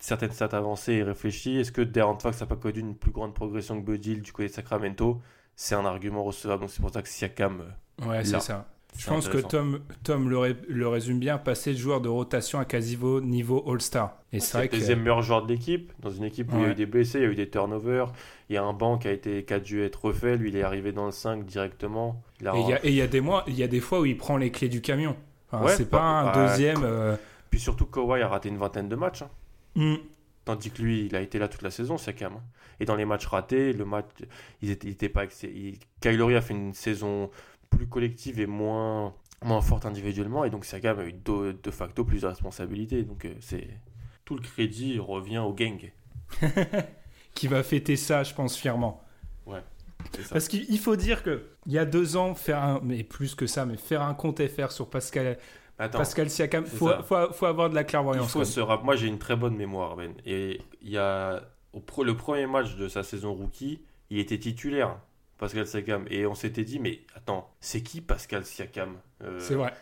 certaines 0.00 0.32
stats 0.32 0.46
avancées 0.46 0.94
et 0.94 1.02
réfléchi, 1.02 1.58
est-ce 1.58 1.70
que 1.70 1.82
Darren 1.82 2.18
Fox 2.18 2.40
n'a 2.40 2.46
pas 2.46 2.56
connu 2.56 2.80
une 2.80 2.96
plus 2.96 3.12
grande 3.12 3.34
progression 3.34 3.80
que 3.82 3.92
Hield 3.92 4.22
du 4.22 4.32
côté 4.32 4.48
de 4.48 4.52
Sacramento? 4.52 5.20
C'est 5.54 5.74
un 5.74 5.84
argument 5.84 6.24
recevable, 6.24 6.62
donc 6.62 6.70
c'est 6.70 6.80
pour 6.80 6.90
ça 6.90 7.02
que 7.02 7.08
Siakam. 7.08 7.62
Euh, 8.00 8.08
ouais, 8.08 8.24
c'est 8.24 8.40
ça. 8.40 8.66
Je 8.98 9.06
pense 9.06 9.28
que 9.28 9.38
Tom, 9.38 9.80
Tom 10.04 10.28
le, 10.28 10.56
le, 10.68 10.88
résume 10.88 11.18
bien, 11.18 11.38
passer 11.38 11.72
de 11.72 11.78
joueur 11.78 12.00
de 12.00 12.08
rotation 12.08 12.58
à 12.58 12.64
quasiment 12.64 13.20
niveau 13.20 13.64
All-Star. 13.66 14.16
Et 14.32 14.40
c'est 14.40 14.58
vrai 14.58 14.68
le 14.70 14.78
deuxième 14.78 15.00
meilleur 15.00 15.22
joueur 15.22 15.44
de 15.44 15.52
l'équipe, 15.52 15.92
dans 16.00 16.10
une 16.10 16.24
équipe 16.24 16.52
où 16.52 16.56
il 16.56 16.62
y 16.62 16.66
a 16.66 16.68
eu 16.70 16.74
des 16.74 16.86
blessés, 16.86 17.18
il 17.18 17.22
y 17.22 17.26
a 17.26 17.30
eu 17.30 17.34
des 17.34 17.48
turnovers, 17.48 18.12
il 18.48 18.54
y 18.54 18.58
a 18.58 18.62
un 18.62 18.72
banc 18.72 18.98
qui 18.98 19.08
a, 19.08 19.12
été, 19.12 19.44
qui 19.44 19.54
a 19.54 19.60
dû 19.60 19.82
être 19.82 20.04
refait, 20.04 20.36
lui 20.36 20.50
il 20.50 20.56
est 20.56 20.62
arrivé 20.62 20.92
dans 20.92 21.06
le 21.06 21.12
5 21.12 21.44
directement. 21.44 22.22
et 22.40 22.46
il 22.84 22.94
y, 22.94 23.00
a 23.00 23.06
des 23.06 23.20
mois, 23.20 23.44
il 23.46 23.54
y 23.54 23.62
a 23.62 23.68
des 23.68 23.80
fois 23.80 24.00
où 24.00 24.06
il 24.06 24.16
prend 24.16 24.36
les 24.36 24.50
clés 24.50 24.68
du 24.68 24.82
camion. 24.82 25.16
c'est 25.68 25.88
pas, 25.88 26.02
un 26.02 26.24
bah, 26.26 26.48
deuxième... 26.48 26.82
Euh, 26.84 27.16
Puis 27.50 27.60
surtout 27.60 27.86
Kawhi 27.86 28.20
a 28.20 28.28
raté 28.28 28.50
une 28.50 28.58
vingtaine 28.58 28.88
de 28.88 28.96
matchs. 28.96 29.22
Hein. 29.22 29.30
Mm. 29.74 29.96
Tandis 30.44 30.70
que 30.70 30.82
lui, 30.82 31.06
il 31.06 31.14
a 31.14 31.20
été 31.20 31.38
là 31.38 31.46
toute 31.46 31.62
la 31.62 31.70
saison, 31.70 31.98
c'est 31.98 32.14
quand 32.14 32.30
même. 32.30 32.40
Et 32.80 32.84
dans 32.84 32.96
les 32.96 33.04
matchs 33.04 33.26
ratés, 33.26 33.72
le 33.72 33.84
match, 33.84 34.06
il 34.60 34.70
était, 34.70 35.08
pas. 35.08 35.24
Il, 35.44 35.78
Kyle 36.00 36.20
a 36.20 36.40
fait 36.40 36.54
une 36.54 36.74
saison 36.74 37.30
plus 37.76 37.86
collective 37.86 38.40
et 38.40 38.46
moins, 38.46 39.14
moins 39.42 39.60
forte 39.60 39.86
individuellement. 39.86 40.44
Et 40.44 40.50
donc 40.50 40.64
Siakam 40.64 40.98
a 40.98 41.04
eu 41.04 41.12
de, 41.12 41.70
facto 41.70 42.04
plus 42.04 42.22
de 42.22 42.26
responsabilités. 42.26 43.02
Donc 43.02 43.24
euh, 43.24 43.34
c'est 43.40 43.68
tout 44.24 44.34
le 44.34 44.42
crédit 44.42 44.98
revient 44.98 45.38
au 45.38 45.52
gang. 45.52 45.90
Qui 47.34 47.48
va 47.48 47.62
fêter 47.62 47.96
ça, 47.96 48.22
je 48.22 48.34
pense, 48.34 48.56
fièrement. 48.56 49.02
Ouais. 49.46 49.62
Parce 50.30 50.48
qu'il 50.48 50.78
faut 50.78 50.96
dire 50.96 51.22
que 51.22 51.44
il 51.66 51.72
y 51.72 51.78
a 51.78 51.84
deux 51.84 52.16
ans, 52.16 52.34
faire 52.34 52.62
un, 52.62 52.80
mais 52.82 53.04
plus 53.04 53.34
que 53.34 53.46
ça, 53.46 53.64
mais 53.64 53.76
faire 53.76 54.02
un 54.02 54.14
compte 54.14 54.46
FR 54.46 54.70
sur 54.70 54.90
Pascal, 54.90 55.38
Pascal 55.78 56.28
Siakam, 56.28 56.66
faut, 56.66 56.90
faut, 57.02 57.32
faut, 57.32 57.46
avoir 57.46 57.70
de 57.70 57.74
la 57.74 57.84
clairvoyance. 57.84 58.26
Il 58.26 58.30
faut 58.30 58.44
se 58.44 58.60
Moi, 58.84 58.96
j'ai 58.96 59.06
une 59.06 59.18
très 59.18 59.36
bonne 59.36 59.56
mémoire, 59.56 59.96
Ben. 59.96 60.12
Et 60.26 60.60
il 60.82 60.90
y 60.90 60.98
a 60.98 61.42
au 61.72 62.02
le 62.02 62.16
premier 62.16 62.46
match 62.46 62.76
de 62.76 62.88
sa 62.88 63.02
saison 63.02 63.32
rookie, 63.32 63.80
il 64.10 64.18
était 64.18 64.38
titulaire. 64.38 64.98
Pascal 65.42 65.66
Siakam. 65.66 66.04
Et 66.08 66.24
on 66.24 66.36
s'était 66.36 66.62
dit, 66.62 66.78
mais 66.78 67.00
attends, 67.16 67.50
c'est 67.60 67.82
qui 67.82 68.00
Pascal 68.00 68.44
Siakam 68.44 68.94
euh, 69.24 69.40
C'est 69.40 69.56
vrai, 69.56 69.72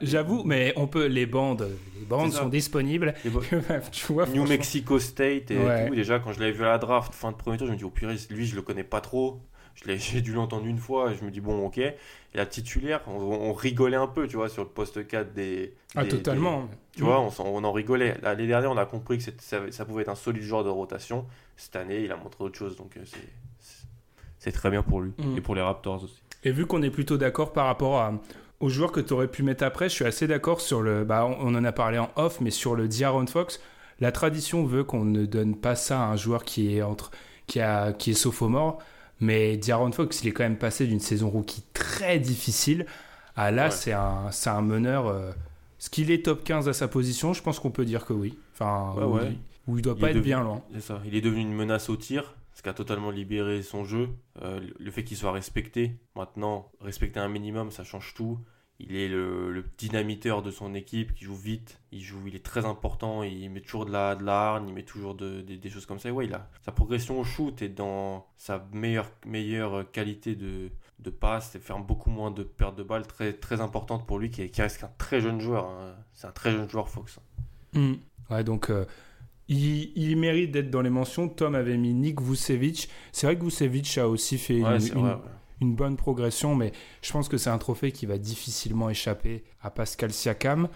j'avoue, 0.00 0.44
mais 0.44 0.72
on 0.76 0.86
peut, 0.86 1.04
les 1.04 1.26
bandes, 1.26 1.68
les 1.98 2.06
bandes 2.06 2.32
sont 2.32 2.48
disponibles. 2.48 3.12
tu 3.92 4.12
vois, 4.14 4.26
New 4.26 4.46
Mexico 4.46 4.98
State 4.98 5.50
et 5.50 5.56
tout. 5.56 5.94
Déjà, 5.94 6.20
quand 6.20 6.32
je 6.32 6.40
l'avais 6.40 6.52
vu 6.52 6.64
à 6.64 6.68
la 6.68 6.78
draft, 6.78 7.12
fin 7.12 7.32
de 7.32 7.36
premier 7.36 7.58
tour, 7.58 7.66
je 7.66 7.72
me 7.72 7.76
dis, 7.76 7.84
oh 7.84 7.90
purée, 7.90 8.16
lui, 8.30 8.46
je 8.46 8.56
le 8.56 8.62
connais 8.62 8.82
pas 8.82 9.02
trop. 9.02 9.42
J'ai 9.86 10.22
dû 10.22 10.32
l'entendre 10.32 10.64
une 10.64 10.78
fois 10.78 11.12
et 11.12 11.14
je 11.14 11.22
me 11.22 11.30
dis, 11.30 11.40
bon, 11.40 11.66
ok. 11.66 11.76
Et 11.76 11.94
la 12.32 12.46
titulaire, 12.46 13.02
on, 13.06 13.52
rigolait 13.52 13.98
un 13.98 14.06
peu, 14.06 14.26
tu 14.26 14.36
vois, 14.36 14.48
sur 14.48 14.62
le 14.62 14.70
poste 14.70 15.06
4 15.06 15.34
des. 15.34 15.74
ah, 15.96 16.06
totalement. 16.06 16.66
tu 16.92 17.02
vois, 17.02 17.20
mm. 17.20 17.30
on, 17.40 17.56
on, 17.56 17.64
en 17.64 17.72
rigolait. 17.72 18.16
L'année 18.22 18.46
dernière, 18.46 18.70
on 18.70 18.78
a 18.78 18.86
compris 18.86 19.18
que 19.18 19.24
ça, 19.24 19.70
ça, 19.70 19.84
pouvait 19.84 20.00
être 20.02 20.08
un 20.08 20.14
solide 20.14 20.44
joueur 20.44 20.64
de 20.64 20.70
rotation. 20.70 21.26
Cette 21.58 21.76
année, 21.76 22.04
il 22.04 22.10
a 22.10 22.16
montré 22.16 22.42
autre 22.42 22.56
chose. 22.56 22.76
Donc, 22.76 22.96
euh, 22.96 23.00
c'est 23.04 23.18
c'est 24.40 24.50
très 24.50 24.70
bien 24.70 24.82
pour 24.82 25.00
lui 25.00 25.12
mm. 25.18 25.36
et 25.36 25.40
pour 25.40 25.54
les 25.54 25.62
Raptors 25.62 26.02
aussi. 26.02 26.20
Et 26.42 26.50
vu 26.50 26.66
qu'on 26.66 26.82
est 26.82 26.90
plutôt 26.90 27.16
d'accord 27.18 27.52
par 27.52 27.66
rapport 27.66 28.00
à, 28.00 28.12
aux 28.58 28.68
joueurs 28.68 28.90
que 28.90 29.00
tu 29.00 29.12
aurais 29.12 29.28
pu 29.28 29.42
mettre 29.44 29.62
après, 29.62 29.88
je 29.88 29.94
suis 29.94 30.04
assez 30.04 30.26
d'accord 30.26 30.60
sur 30.60 30.82
le. 30.82 31.04
Bah, 31.04 31.24
on, 31.26 31.54
en 31.54 31.64
a 31.64 31.70
parlé 31.72 31.98
en 31.98 32.10
off, 32.16 32.40
mais 32.40 32.50
sur 32.50 32.74
le 32.74 32.88
Diaron 32.88 33.26
Fox, 33.28 33.60
la 34.00 34.10
tradition 34.10 34.64
veut 34.66 34.82
qu'on 34.82 35.04
ne 35.04 35.24
donne 35.26 35.54
pas 35.54 35.76
ça 35.76 36.00
à 36.02 36.06
un 36.06 36.16
joueur 36.16 36.42
qui 36.44 36.74
est 36.76 36.82
entre 36.82 37.10
qui 37.46 37.60
a 37.60 37.92
qui 37.92 38.10
est 38.10 38.14
sophomore. 38.14 38.78
Mais 39.22 39.58
D'Aaron 39.58 39.92
Fox, 39.92 40.22
il 40.24 40.28
est 40.28 40.32
quand 40.32 40.44
même 40.44 40.56
passé 40.56 40.86
d'une 40.86 40.98
saison 41.00 41.28
rookie 41.28 41.62
très 41.74 42.18
difficile 42.18 42.86
à 43.36 43.50
là, 43.50 43.64
Ouais. 43.66 43.70
c'est 43.70 43.92
un, 43.92 44.30
c'est 44.30 44.48
un 44.48 44.62
meneur. 44.62 45.08
euh, 45.08 45.30
Est-ce 45.78 45.90
qu'il 45.90 46.10
est 46.10 46.24
top 46.24 46.42
15 46.42 46.70
à 46.70 46.72
sa 46.72 46.88
position 46.88 47.34
Je 47.34 47.42
pense 47.42 47.58
qu'on 47.58 47.70
peut 47.70 47.84
dire 47.84 48.06
que 48.06 48.14
oui. 48.14 48.38
Enfin, 48.54 48.94
Ouais, 48.96 49.04
où, 49.04 49.14
ouais. 49.16 49.32
Il, 49.68 49.72
où 49.72 49.76
il 49.76 49.82
doit 49.82 49.92
Il 49.94 50.00
pas 50.00 50.08
être 50.08 50.14
devenu- 50.16 50.24
bien 50.24 50.42
loin. 50.42 50.62
C'est 50.72 50.80
ça. 50.80 51.02
Il 51.04 51.14
est 51.14 51.20
devenu 51.20 51.42
une 51.42 51.52
menace 51.52 51.90
au 51.90 51.96
tir, 51.96 52.34
ce 52.60 52.62
qui 52.62 52.68
a 52.68 52.74
totalement 52.74 53.10
libéré 53.10 53.62
son 53.62 53.84
jeu. 53.86 54.10
Euh, 54.42 54.60
le- 54.60 54.90
fait 54.90 55.02
qu'il 55.02 55.16
soit 55.16 55.32
respecté, 55.32 55.96
maintenant, 56.14 56.70
respecter 56.82 57.18
un 57.18 57.28
minimum, 57.30 57.70
ça 57.70 57.84
change 57.84 58.12
tout. 58.12 58.38
Il 58.78 58.96
est 58.96 59.08
le, 59.08 59.64
dynamiteur 59.78 60.42
de 60.42 60.50
son 60.50 60.74
équipe, 60.74 61.14
qui 61.14 61.24
joue 61.24 61.34
vite, 61.34 61.80
il 61.90 62.02
joue, 62.02 62.18
il 62.26 62.36
est 62.36 62.44
très 62.44 62.66
important, 62.66 63.22
il 63.22 63.48
met 63.48 63.62
toujours 63.62 63.86
de 63.86 63.92
la, 63.92 64.14
de 64.14 64.24
la 64.24 64.62
il 64.66 64.74
met 64.74 64.82
toujours 64.82 65.14
de- 65.14 65.40
des- 65.40 65.70
choses 65.70 65.86
comme 65.86 65.98
ça. 65.98 66.10
Et 66.10 66.12
ouais, 66.12 66.28
sa 66.60 66.70
progression 66.72 67.18
au 67.18 67.24
shoot 67.24 67.62
est 67.62 67.70
dans 67.70 68.26
sa 68.36 68.68
meilleure, 68.74 69.10
meilleure 69.24 69.90
qualité 69.90 70.34
de, 70.34 70.70
de 70.98 71.08
passe, 71.10 71.54
et 71.54 71.60
faire 71.60 71.78
beaucoup 71.78 72.10
moins 72.10 72.30
de 72.30 72.42
pertes 72.42 72.76
de 72.76 72.82
balles, 72.82 73.06
très, 73.06 73.32
très 73.32 73.62
importante 73.62 74.06
pour 74.06 74.18
lui, 74.18 74.30
qui, 74.30 74.42
est- 74.42 74.50
qui 74.50 74.60
reste 74.60 74.84
un 74.84 74.92
très 74.98 75.22
jeune 75.22 75.40
joueur. 75.40 75.64
hein. 75.64 75.94
C'est 76.12 76.26
un 76.26 76.32
très 76.32 76.52
jeune 76.52 76.68
joueur, 76.68 76.90
Fox. 76.90 77.18
Hmm. 77.72 77.94
Ouais, 78.28 78.44
donc 78.44 78.68
euh, 78.68 78.84
il, 79.50 79.92
il 79.96 80.16
mérite 80.16 80.52
d'être 80.52 80.70
dans 80.70 80.80
les 80.80 80.88
mentions. 80.90 81.28
Tom 81.28 81.54
avait 81.54 81.76
mis 81.76 81.92
Nick 81.92 82.22
Vucevic. 82.22 82.88
C'est 83.12 83.26
vrai 83.26 83.36
que 83.36 83.44
Vucevic 83.44 83.98
a 83.98 84.08
aussi 84.08 84.38
fait 84.38 84.62
Ouais, 84.62 84.74
une, 84.76 84.80
c'est 84.80 84.92
une- 84.94 85.00
vrai. 85.00 85.10
ouais. 85.14 85.20
une 85.60 85.74
bonne 85.74 85.96
progression, 85.96 86.54
mais 86.54 86.72
je 87.02 87.12
pense 87.12 87.28
que 87.28 87.36
c'est 87.36 87.50
un 87.50 87.58
trophée 87.58 87.92
qui 87.92 88.06
va 88.06 88.16
difficilement 88.16 88.88
échapper 88.88 89.44
à 89.60 89.70
Pascal 89.70 90.10
Siakam. 90.12 90.68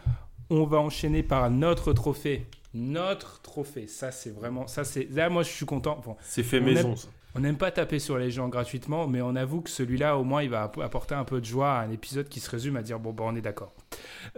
On 0.51 0.65
va 0.65 0.79
enchaîner 0.79 1.23
par 1.23 1.49
notre 1.51 1.95
trophée. 1.95 2.47
Notre 2.75 3.41
trophée, 3.41 3.87
ça 3.87 4.11
c'est 4.11 4.31
vraiment, 4.35 4.67
ça 4.67 4.83
c'est, 4.85 5.09
là 5.13 5.29
moi 5.31 5.43
je 5.45 5.49
suis 5.51 5.65
content. 5.65 6.03
Bon, 6.05 6.17
C'est 6.21 6.43
fait 6.43 6.59
On 6.59 6.65
maison, 6.65 6.91
aime- 6.91 6.97
ça. 6.97 7.09
on 7.37 7.41
n'aime 7.41 7.57
pas 7.57 7.71
taper 7.71 8.01
sur 8.01 8.19
les 8.19 8.31
gens 8.33 8.49
gratuitement, 8.49 9.07
mais 9.07 9.23
on 9.23 9.37
avoue 9.37 9.61
que 9.61 9.71
celui-là 9.71 10.19
au 10.19 10.25
moins 10.25 10.43
il 10.43 10.51
va 10.51 10.65
app- 10.65 10.79
apporter 10.79 11.15
un 11.15 11.23
peu 11.25 11.41
de 11.41 11.47
joie 11.47 11.71
à 11.79 11.83
un 11.85 11.91
épisode 11.93 12.29
qui 12.29 12.41
se 12.41 12.51
résume 12.51 12.77
à 12.77 12.83
dire 12.83 12.99
bon 12.99 13.13
bah 13.13 13.23
on 13.27 13.37
est 13.37 13.41
d'accord. 13.41 13.73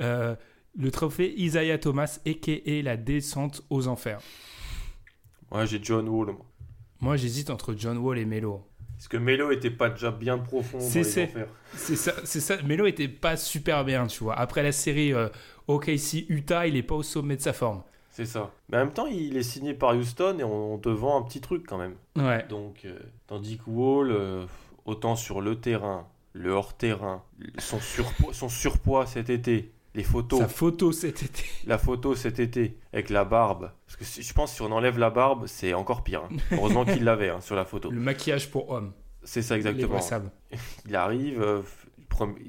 Euh, 0.00 0.36
le 0.78 0.90
trophée 0.90 1.34
Isaiah 1.38 1.78
Thomas, 1.78 2.20
a.k.a. 2.26 2.82
la 2.82 2.96
descente 2.96 3.62
aux 3.70 3.88
enfers. 3.88 4.20
Ouais, 5.50 5.66
j'ai 5.66 5.80
John 5.82 6.08
Wall. 6.08 6.26
moi. 6.28 6.46
Moi 7.00 7.16
j'hésite 7.16 7.50
entre 7.50 7.74
John 7.76 7.98
Wall 7.98 8.18
et 8.18 8.24
Melo. 8.24 8.62
Est-ce 8.98 9.08
que 9.08 9.16
Melo 9.18 9.50
était 9.50 9.70
pas 9.70 9.90
déjà 9.90 10.10
bien 10.10 10.38
profond 10.38 10.78
dans 10.78 10.84
les 10.84 11.22
enfers 11.22 11.48
C'est 11.74 11.96
ça, 11.96 12.14
c'est 12.24 12.40
ça. 12.40 12.62
Melo 12.62 12.86
était 12.86 13.08
pas 13.08 13.36
super 13.36 13.84
bien, 13.84 14.06
tu 14.06 14.24
vois. 14.24 14.34
Après 14.38 14.62
la 14.62 14.72
série 14.72 15.12
euh, 15.12 15.28
OKC 15.68 16.24
Utah, 16.28 16.66
il 16.66 16.76
est 16.76 16.82
pas 16.82 16.94
au 16.94 17.02
sommet 17.02 17.36
de 17.36 17.42
sa 17.42 17.52
forme. 17.52 17.82
C'est 18.10 18.24
ça. 18.24 18.50
Mais 18.70 18.78
en 18.78 18.80
même 18.80 18.94
temps, 18.94 19.06
il 19.06 19.36
est 19.36 19.42
signé 19.42 19.74
par 19.74 19.94
Houston 19.94 20.38
et 20.38 20.44
on 20.44 20.78
te 20.78 20.88
vend 20.88 21.18
un 21.18 21.22
petit 21.22 21.42
truc 21.42 21.66
quand 21.68 21.76
même. 21.76 21.96
Ouais. 22.16 22.46
Donc, 22.48 22.86
euh, 22.86 22.98
tandis 23.26 23.58
que 23.58 23.68
Wall, 23.68 24.10
euh, 24.10 24.46
autant 24.86 25.16
sur 25.16 25.42
le 25.42 25.60
terrain, 25.60 26.06
le 26.32 26.52
hors-terrain, 26.52 27.22
son 27.58 27.78
son 28.32 28.48
surpoids 28.48 29.04
cet 29.04 29.28
été, 29.28 29.70
les 29.96 30.04
photos, 30.04 30.38
Sa 30.40 30.48
photo 30.48 30.92
cet 30.92 31.22
été. 31.24 31.44
la 31.66 31.78
photo 31.78 32.14
cet 32.14 32.38
été 32.38 32.76
avec 32.92 33.10
la 33.10 33.24
barbe. 33.24 33.72
Parce 33.86 33.96
que 33.96 34.04
si- 34.04 34.22
je 34.22 34.32
pense 34.32 34.50
que 34.50 34.56
si 34.56 34.62
on 34.62 34.70
enlève 34.70 34.98
la 34.98 35.10
barbe, 35.10 35.46
c'est 35.46 35.74
encore 35.74 36.04
pire. 36.04 36.22
hein. 36.30 36.36
Heureusement 36.52 36.84
qu'il 36.84 37.02
l'avait 37.02 37.30
hein, 37.30 37.40
sur 37.40 37.56
la 37.56 37.64
photo. 37.64 37.90
Le 37.90 37.98
maquillage 38.00 38.50
pour 38.50 38.70
homme. 38.70 38.92
C'est 39.24 39.42
ça 39.42 39.56
exactement. 39.56 39.98
Il 40.88 40.94
arrive, 40.94 41.42
euh, 41.42 41.62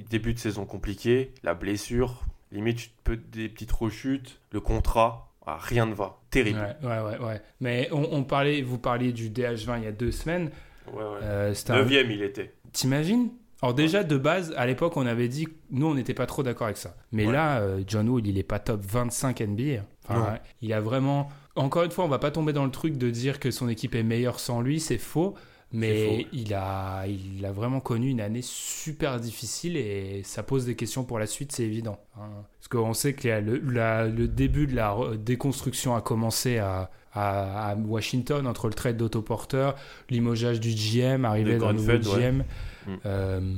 début 0.09 0.33
de 0.33 0.39
saison 0.39 0.65
compliqué, 0.65 1.33
la 1.43 1.53
blessure, 1.55 2.21
limite 2.51 2.91
des 3.31 3.49
petites 3.49 3.71
rechutes, 3.71 4.39
le 4.51 4.59
contrat, 4.61 5.31
ah, 5.45 5.57
rien 5.59 5.85
ne 5.85 5.93
va. 5.93 6.17
Terrible. 6.29 6.59
Ouais, 6.83 6.87
ouais, 6.89 6.99
ouais, 6.99 7.17
ouais. 7.25 7.41
Mais 7.61 7.89
on, 7.91 8.07
on 8.11 8.23
parlait, 8.23 8.61
vous 8.61 8.77
parliez 8.77 9.11
du 9.13 9.29
DH20 9.29 9.77
il 9.79 9.83
y 9.85 9.87
a 9.87 9.91
deux 9.91 10.11
semaines. 10.11 10.51
Ouais, 10.91 10.99
ouais. 11.03 11.19
Euh, 11.23 11.53
un- 11.69 11.75
Neuvième, 11.77 12.11
il 12.11 12.21
était. 12.21 12.53
T'imagines? 12.73 13.29
Alors 13.61 13.73
déjà, 13.73 14.03
de 14.03 14.17
base, 14.17 14.53
à 14.55 14.65
l'époque, 14.67 14.97
on 14.97 15.05
avait 15.07 15.27
dit, 15.27 15.47
nous, 15.71 15.87
on 15.87 15.95
n'était 15.95 16.13
pas 16.13 16.27
trop 16.27 16.43
d'accord 16.43 16.65
avec 16.67 16.77
ça. 16.77 16.95
Mais 17.11 17.25
Ouais. 17.25 17.33
là, 17.33 17.59
euh, 17.59 17.81
John 17.87 18.07
Wall, 18.07 18.27
il 18.27 18.37
est 18.37 18.43
pas 18.43 18.59
top 18.59 18.81
25 18.83 19.41
NBA. 19.41 19.81
Enfin, 20.07 20.21
ouais, 20.33 20.41
il 20.61 20.73
a 20.73 20.79
vraiment... 20.81 21.29
Encore 21.55 21.83
une 21.83 21.89
fois, 21.91 22.05
on 22.05 22.07
va 22.07 22.19
pas 22.19 22.29
tomber 22.29 22.53
dans 22.53 22.65
le 22.65 22.71
truc 22.71 22.97
de 22.97 23.09
dire 23.09 23.39
que 23.39 23.49
son 23.49 23.67
équipe 23.67 23.95
est 23.95 24.03
meilleure 24.03 24.39
sans 24.39 24.61
lui, 24.61 24.79
c'est 24.79 24.99
faux. 24.99 25.33
Mais 25.73 26.25
il, 26.31 26.53
a, 26.53 27.05
il 27.07 27.45
a 27.45 27.51
vraiment 27.51 27.81
connu 27.81 28.09
une 28.09 28.21
année 28.21 28.41
super 28.41 29.19
difficile 29.19 29.75
et 29.75 30.21
ça 30.23 30.41
pose 30.41 30.65
des 30.65 30.75
questions 30.75 31.03
pour 31.03 31.19
la 31.19 31.25
suite, 31.25 31.51
c'est 31.51 31.63
évident. 31.63 31.99
hein. 32.15 32.29
Parce 32.57 32.69
qu'on 32.69 32.93
sait 32.93 33.11
que 33.13 33.27
le, 33.27 33.57
la- 33.73 34.07
le 34.07 34.29
début 34.29 34.65
de 34.67 34.75
la 34.75 34.95
déconstruction 35.17 35.93
a 35.93 35.99
commencé 36.01 36.57
à, 36.57 36.89
à- 37.11 37.71
à 37.71 37.75
Washington 37.75 38.47
entre 38.47 38.67
le 38.69 38.75
trade 38.75 38.95
d'autoporteur, 38.95 39.75
limogeage 40.09 40.61
du 40.61 40.69
GM, 40.73 41.25
arrivée 41.25 41.57
d'un 41.57 41.73
nouveau 41.73 41.91
ouais. 41.91 41.99
GM. 41.99 42.43
Mm. 42.87 42.95
Euh, 43.05 43.53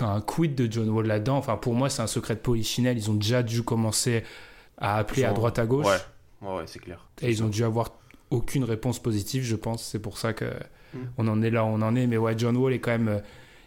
un 0.00 0.20
quid 0.20 0.54
de 0.54 0.70
John 0.70 0.88
Wall 0.88 1.06
là-dedans? 1.06 1.36
Enfin, 1.38 1.56
pour 1.56 1.74
moi, 1.74 1.90
c'est 1.90 2.02
un 2.02 2.06
secret 2.06 2.34
de 2.36 2.40
polichinelle. 2.40 2.96
Ils 2.96 3.10
ont 3.10 3.14
déjà 3.14 3.42
dû 3.42 3.62
commencer 3.64 4.22
à 4.76 4.96
appeler 4.98 5.24
à 5.24 5.32
droite 5.32 5.58
à 5.58 5.66
gauche. 5.66 5.86
Ouais, 5.86 6.48
ouais, 6.48 6.56
ouais, 6.58 6.62
c'est 6.66 6.78
clair. 6.78 7.08
Et 7.20 7.30
ils 7.30 7.42
ont 7.42 7.48
dû 7.48 7.64
avoir 7.64 7.90
aucune 8.30 8.62
réponse 8.64 9.00
positive, 9.00 9.42
je 9.42 9.56
pense. 9.56 9.82
C'est 9.84 9.98
pour 9.98 10.18
ça 10.18 10.32
que 10.32 10.44
Mm. 10.94 10.98
on 11.18 11.28
en 11.28 11.42
est 11.42 11.50
là 11.50 11.64
où 11.64 11.68
on 11.68 11.82
en 11.82 11.94
est. 11.96 12.06
Mais 12.06 12.16
ouais, 12.16 12.34
John 12.38 12.56
Wall 12.56 12.72
est 12.72 12.78
quand 12.78 12.92
même, 12.92 13.08
euh, 13.08 13.18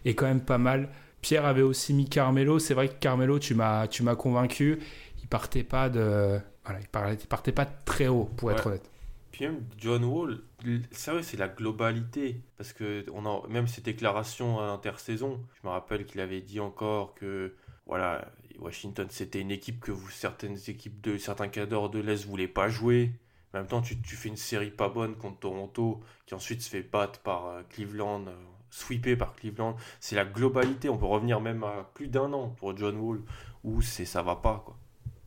est 0.04 0.14
quand 0.14 0.26
même 0.26 0.40
pas 0.40 0.58
mal. 0.58 0.88
Pierre 1.20 1.44
avait 1.44 1.62
aussi 1.62 1.92
mis 1.94 2.08
Carmelo. 2.08 2.58
C'est 2.58 2.74
vrai 2.74 2.88
que 2.88 2.94
Carmelo, 2.94 3.38
tu 3.38 3.54
m'as, 3.54 3.86
tu 3.86 4.02
m'as 4.02 4.16
convaincu. 4.16 4.80
Il 5.20 5.28
partait 5.28 5.62
pas 5.62 5.88
de, 5.88 6.40
voilà, 6.64 6.80
il 6.80 6.88
partait, 6.88 7.14
il 7.22 7.26
partait 7.28 7.52
pas 7.52 7.66
très 7.66 8.08
haut, 8.08 8.24
pour 8.36 8.50
être 8.50 8.66
honnête. 8.66 8.90
Puis 9.30 9.44
même 9.46 9.60
John 9.78 10.02
Wall, 10.04 10.38
l- 10.64 10.82
c'est 10.92 11.36
la 11.36 11.48
globalité. 11.48 12.40
Parce 12.56 12.72
que 12.72 13.04
on 13.12 13.26
a, 13.26 13.46
même 13.48 13.66
ses 13.66 13.80
déclarations 13.82 14.60
à 14.60 14.66
l'intersaison, 14.66 15.40
je 15.62 15.66
me 15.66 15.72
rappelle 15.72 16.04
qu'il 16.06 16.20
avait 16.20 16.40
dit 16.40 16.60
encore 16.60 17.14
que 17.14 17.54
voilà, 17.86 18.30
Washington 18.58 19.06
c'était 19.10 19.40
une 19.40 19.50
équipe 19.50 19.80
que 19.80 19.92
certaines 20.10 20.58
équipes 20.68 21.00
de 21.00 21.18
certains 21.18 21.48
cadres 21.48 21.88
de 21.88 21.98
l'Est 22.00 22.24
voulaient 22.26 22.48
pas 22.48 22.68
jouer. 22.68 23.12
En 23.54 23.58
même 23.58 23.66
temps, 23.66 23.82
tu, 23.82 23.96
fais 24.16 24.28
une 24.30 24.36
série 24.36 24.70
pas 24.70 24.88
bonne 24.88 25.14
contre 25.16 25.40
Toronto, 25.40 26.00
qui 26.26 26.34
ensuite 26.34 26.62
se 26.62 26.70
fait 26.70 26.82
battre 26.82 27.20
par 27.20 27.46
euh, 27.48 27.62
Cleveland, 27.68 28.26
euh, 28.26 28.34
sweepé 28.70 29.14
par 29.16 29.34
Cleveland. 29.34 29.76
C'est 30.00 30.16
la 30.16 30.24
globalité. 30.24 30.88
On 30.88 30.96
peut 30.96 31.04
revenir 31.06 31.40
même 31.40 31.62
à 31.64 31.90
plus 31.94 32.08
d'un 32.08 32.32
an 32.32 32.48
pour 32.48 32.74
John 32.76 32.96
Wall, 32.96 33.20
où 33.64 33.82
c'est 33.82 34.06
ça 34.06 34.22
va 34.22 34.36
pas. 34.36 34.64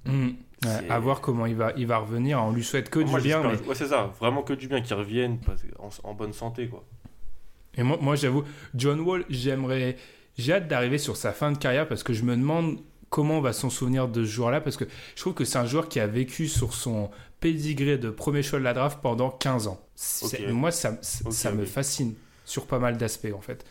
Mm. 0.06 0.28
Ouais, 0.28 0.34
C'est- 0.64 0.90
à 0.90 1.00
voir 1.00 1.22
comment 1.22 1.46
il 1.46 1.56
va, 1.56 1.74
il 1.78 1.86
va 1.86 1.98
revenir. 1.98 2.42
On 2.42 2.52
lui 2.52 2.64
souhaite 2.64 2.90
que 2.90 3.00
Moi, 3.00 3.20
du 3.20 3.28
bien. 3.28 3.44
mais- 3.44 3.68
ouais, 3.68 3.76
c'est 3.76 3.88
ça, 3.88 4.12
vraiment 4.20 4.42
que 4.42 4.54
du 4.54 4.68
bien 4.68 4.82
qu'il 4.82 4.96
revienne 4.96 5.38
en, 5.80 5.90
en 6.10 6.14
bonne 6.14 6.34
santé 6.34 6.68
quoi. 6.68 6.84
Et 7.78 7.84
moi, 7.84 7.98
moi 8.02 8.16
j'avoue, 8.16 8.44
John 8.74 9.02
Wall, 9.02 9.26
j'aimerais, 9.30 9.98
j'ai 10.38 10.54
hâte 10.54 10.68
d'arriver 10.68 10.98
sur 10.98 11.18
sa 11.18 11.34
fin 11.34 11.52
de 11.52 11.58
carrière 11.58 11.88
parce 11.88 12.04
que 12.04 12.14
je 12.14 12.24
me 12.24 12.36
demande 12.36 12.80
comment 13.10 13.38
on 13.38 13.42
va 13.42 13.54
s'en 13.54 13.70
souvenir 13.70 14.08
de 14.08 14.24
ce 14.24 14.30
joueur-là 14.30 14.62
parce 14.62 14.78
que 14.78 14.86
je 15.16 15.22
trouve 15.22 15.34
que 15.34 15.44
c'est 15.46 15.58
un 15.58 15.66
joueur 15.66 15.90
qui 15.90 16.00
a 16.00 16.08
vécu 16.08 16.48
sur 16.48 16.74
son 16.74 17.12
pédigré 17.42 17.98
de 17.98 18.10
premier 18.10 18.42
choix 18.42 18.58
de 18.60 18.64
la 18.64 18.74
draft 18.74 19.00
pendant 19.02 19.30
15 19.30 19.68
ans. 19.68 19.80
C'est- 19.96 20.26
Ok. 20.46 20.52
Moi, 20.52 20.72
ça, 20.72 20.98
ça, 21.02 21.52
me 21.52 21.66
fascine 21.66 22.16
sur 22.46 22.66
pas 22.66 22.80
mal 22.80 22.98
d'aspects 22.98 23.34
en 23.36 23.42
fait. 23.42 23.66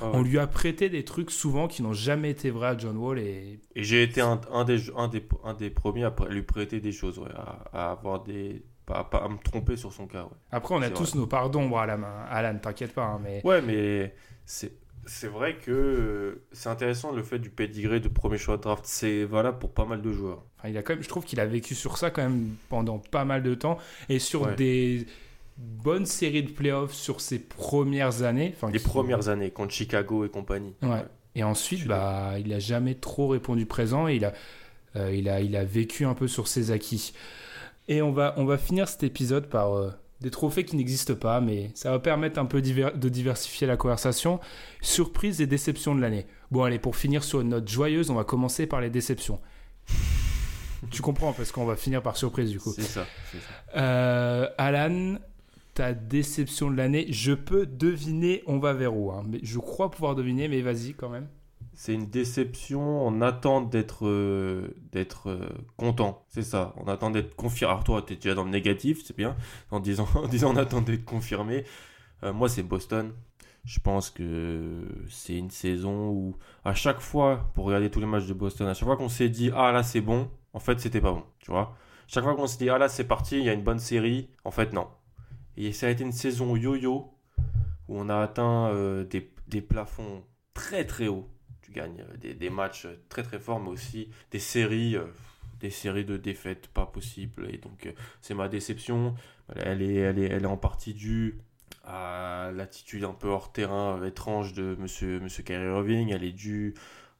Ah. 0.00 0.10
On 0.14 0.22
lui 0.22 0.38
a 0.38 0.46
prêté 0.46 0.88
des 0.88 1.04
trucs 1.04 1.30
souvent 1.30 1.68
qui 1.68 1.82
n'ont 1.82 1.92
jamais 1.92 2.30
été 2.30 2.50
vrais 2.50 2.68
à 2.68 2.78
John 2.78 2.96
Wall 2.96 3.18
et 3.18 3.60
Et 3.76 3.84
j'ai 3.84 4.02
été 4.02 4.20
un, 4.20 4.40
un 4.52 4.64
des, 4.64 4.90
un, 4.96 5.08
des, 5.08 5.26
un 5.44 5.54
des 5.54 5.70
premiers 5.70 6.04
à 6.04 6.14
lui 6.28 6.42
prêter 6.42 6.80
des 6.80 6.92
choses, 6.92 7.18
ouais, 7.18 7.30
à, 7.34 7.64
à 7.88 7.90
avoir 7.92 8.22
des. 8.22 8.62
Pas, 8.86 9.04
pas- 9.04 9.24
à 9.24 9.28
me 9.28 9.36
tromper 9.38 9.76
sur 9.76 9.92
son 9.92 10.06
cas, 10.08 10.22
ouais. 10.24 10.30
après 10.50 10.74
on 10.74 10.82
a 10.82 10.90
tous 10.90 11.14
nos 11.14 11.26
parts 11.26 11.48
d'ombre 11.50 11.78
à 11.78 11.86
la 11.86 11.96
main. 11.96 12.24
Alan, 12.28 12.58
t'inquiète 12.58 12.92
pas, 12.92 13.04
hein, 13.04 13.20
mais 13.22 13.40
Ouais, 13.44 13.60
mais 13.62 14.14
c'est. 14.44 14.72
C'est 15.06 15.28
vrai 15.28 15.56
que 15.56 16.42
c'est 16.52 16.68
intéressant 16.68 17.10
le 17.12 17.22
fait 17.22 17.38
du 17.38 17.48
pédigré 17.50 18.00
de 18.00 18.08
premier 18.08 18.36
choix 18.36 18.58
de 18.58 18.62
draft. 18.62 18.84
C'est 18.84 19.24
valable 19.24 19.58
pour 19.58 19.72
pas 19.72 19.86
mal 19.86 20.02
de 20.02 20.12
joueurs. 20.12 20.44
Enfin, 20.58 20.68
il 20.68 20.76
a 20.76 20.82
quand 20.82 20.92
même, 20.94 21.02
je 21.02 21.08
trouve 21.08 21.24
qu'il 21.24 21.40
a 21.40 21.46
vécu 21.46 21.74
sur 21.74 21.96
ça 21.96 22.10
quand 22.10 22.20
même 22.22 22.54
pendant 22.68 22.98
pas 22.98 23.24
mal 23.24 23.42
de 23.42 23.54
temps 23.54 23.78
et 24.10 24.18
sur 24.18 24.42
Ouais. 24.42 24.54
des 24.56 25.06
bonnes 25.60 26.06
séries 26.06 26.42
de 26.42 26.50
playoffs 26.50 26.92
sur 26.94 27.20
ses 27.20 27.38
premières 27.38 28.22
années. 28.22 28.52
Enfin, 28.56 28.70
Les 28.70 28.78
qui- 28.78 28.84
premières 28.84 29.28
années 29.28 29.50
contre 29.50 29.72
Chicago 29.72 30.24
et 30.24 30.28
compagnie. 30.28 30.74
Ouais. 30.82 31.04
Et 31.36 31.44
ensuite, 31.44 31.86
bah, 31.86 32.34
il 32.38 32.52
a 32.52 32.58
jamais 32.58 32.94
trop 32.94 33.28
répondu 33.28 33.66
présent 33.66 34.08
et 34.08 34.16
il 34.16 34.24
a, 34.24 34.32
euh, 34.96 35.14
il 35.14 35.28
a, 35.28 35.40
il 35.40 35.54
a 35.56 35.64
vécu 35.64 36.04
un 36.04 36.14
peu 36.14 36.26
sur 36.28 36.48
ses 36.48 36.70
acquis. 36.72 37.12
Et 37.88 38.02
on 38.02 38.10
va, 38.12 38.34
on 38.36 38.44
va 38.44 38.58
finir 38.58 38.88
cet 38.88 39.02
épisode 39.04 39.46
par 39.46 39.74
euh, 39.76 39.90
des 40.20 40.30
trophées 40.30 40.64
qui 40.64 40.76
n'existent 40.76 41.14
pas, 41.14 41.40
mais 41.40 41.70
ça 41.74 41.90
va 41.92 41.98
permettre 41.98 42.38
un 42.40 42.46
peu 42.46 42.60
diver- 42.60 42.92
de 42.96 43.08
diversifier 43.08 43.66
la 43.66 43.76
conversation. 43.76 44.40
Surprise 44.80 45.40
et 45.40 45.46
déception 45.46 45.94
de 45.94 46.00
l'année. 46.00 46.26
Bon, 46.50 46.64
allez, 46.64 46.78
pour 46.78 46.96
finir 46.96 47.22
sur 47.22 47.40
une 47.40 47.50
note 47.50 47.68
joyeuse, 47.68 48.10
on 48.10 48.14
va 48.14 48.24
commencer 48.24 48.66
par 48.66 48.80
les 48.80 48.90
déceptions. 48.90 49.40
tu 50.90 51.02
comprends, 51.02 51.32
parce 51.32 51.52
qu'on 51.52 51.64
va 51.66 51.76
finir 51.76 52.02
par 52.02 52.16
surprise 52.16 52.50
du 52.50 52.58
coup. 52.58 52.72
C'est 52.74 52.82
ça, 52.82 53.06
c'est 53.30 53.38
ça. 53.38 53.78
Euh, 53.80 54.48
Alan, 54.58 55.16
ta 55.74 55.92
déception 55.94 56.70
de 56.70 56.76
l'année, 56.76 57.06
je 57.10 57.32
peux 57.32 57.66
deviner, 57.66 58.42
on 58.46 58.58
va 58.58 58.72
vers 58.72 58.96
où. 58.96 59.10
hein. 59.12 59.22
Mais 59.26 59.40
je 59.42 59.58
crois 59.58 59.90
pouvoir 59.90 60.14
deviner, 60.14 60.48
mais 60.48 60.60
vas-y 60.62 60.94
quand 60.94 61.08
même. 61.08 61.28
C'est 61.74 61.94
une 61.94 62.10
déception. 62.10 62.80
On 63.06 63.22
attend 63.22 63.62
d'être 63.62 64.06
euh, 64.06 64.74
euh, 65.26 65.48
content. 65.76 66.24
C'est 66.28 66.42
ça. 66.42 66.74
On 66.76 66.88
attend 66.88 67.10
d'être 67.10 67.34
confirmé. 67.36 67.72
Alors 67.72 67.84
toi, 67.84 68.02
tu 68.02 68.12
es 68.12 68.16
déjà 68.16 68.34
dans 68.34 68.44
le 68.44 68.50
négatif, 68.50 69.02
c'est 69.04 69.16
bien. 69.16 69.36
En 69.70 69.80
disant, 69.80 70.06
en 70.14 70.28
on 70.28 70.56
attend 70.56 70.82
d'être 70.82 71.04
confirmé. 71.04 71.64
Euh, 72.22 72.32
moi, 72.32 72.48
c'est 72.48 72.62
Boston. 72.62 73.12
Je 73.64 73.78
pense 73.80 74.10
que 74.10 74.82
c'est 75.08 75.36
une 75.36 75.50
saison 75.50 76.08
où, 76.10 76.36
à 76.64 76.74
chaque 76.74 77.00
fois, 77.00 77.50
pour 77.54 77.66
regarder 77.66 77.90
tous 77.90 78.00
les 78.00 78.06
matchs 78.06 78.26
de 78.26 78.32
Boston, 78.34 78.66
à 78.68 78.74
chaque 78.74 78.86
fois 78.86 78.96
qu'on 78.96 79.08
s'est 79.08 79.28
dit, 79.28 79.50
ah 79.54 79.70
là 79.72 79.82
c'est 79.82 80.00
bon, 80.00 80.30
en 80.54 80.60
fait 80.60 80.80
c'était 80.80 81.00
pas 81.00 81.12
bon, 81.12 81.24
tu 81.40 81.50
vois. 81.50 81.76
Chaque 82.06 82.24
fois 82.24 82.34
qu'on 82.34 82.46
s'est 82.46 82.56
dit, 82.58 82.70
ah 82.70 82.78
là 82.78 82.88
c'est 82.88 83.04
parti, 83.04 83.38
il 83.38 83.44
y 83.44 83.50
a 83.50 83.52
une 83.52 83.62
bonne 83.62 83.78
série, 83.78 84.30
en 84.44 84.50
fait 84.50 84.72
non. 84.72 84.86
Et 85.62 85.72
ça 85.72 85.88
a 85.88 85.90
été 85.90 86.04
une 86.04 86.12
saison 86.12 86.56
yo-yo, 86.56 87.12
où 87.88 87.98
on 87.98 88.08
a 88.08 88.16
atteint 88.16 88.68
euh, 88.68 89.04
des, 89.04 89.60
plafonds 89.60 90.24
très 90.54 90.86
très 90.86 91.06
hauts. 91.06 91.28
Tu 91.60 91.70
gagnes 91.70 92.02
euh, 92.24 92.34
des, 92.34 92.48
matchs 92.48 92.86
très 93.10 93.22
très 93.22 93.38
forts, 93.38 93.60
mais 93.60 93.68
aussi 93.68 94.08
des 94.30 94.38
séries, 94.38 94.96
euh, 94.96 95.04
des 95.60 95.68
séries 95.68 96.06
de 96.06 96.16
défaites 96.16 96.68
pas 96.68 96.86
possibles. 96.86 97.46
Et 97.52 97.58
donc 97.58 97.92
c'est 98.22 98.32
ma 98.32 98.48
déception. 98.48 99.14
Elle 99.54 99.82
est, 99.82 99.96
elle, 99.96 100.18
est, 100.18 100.30
elle 100.30 100.44
est 100.44 100.46
en 100.46 100.56
partie 100.56 100.94
due 100.94 101.38
à 101.84 102.50
l'attitude 102.54 103.04
un 103.04 103.12
peu 103.12 103.28
hors 103.28 103.52
terrain 103.52 104.02
étrange 104.02 104.54
de 104.54 104.76
monsieur, 104.78 105.20
monsieur 105.20 105.44
Irving. 105.50 106.08
Elle 106.08 106.24
est 106.24 106.32
due 106.32 106.72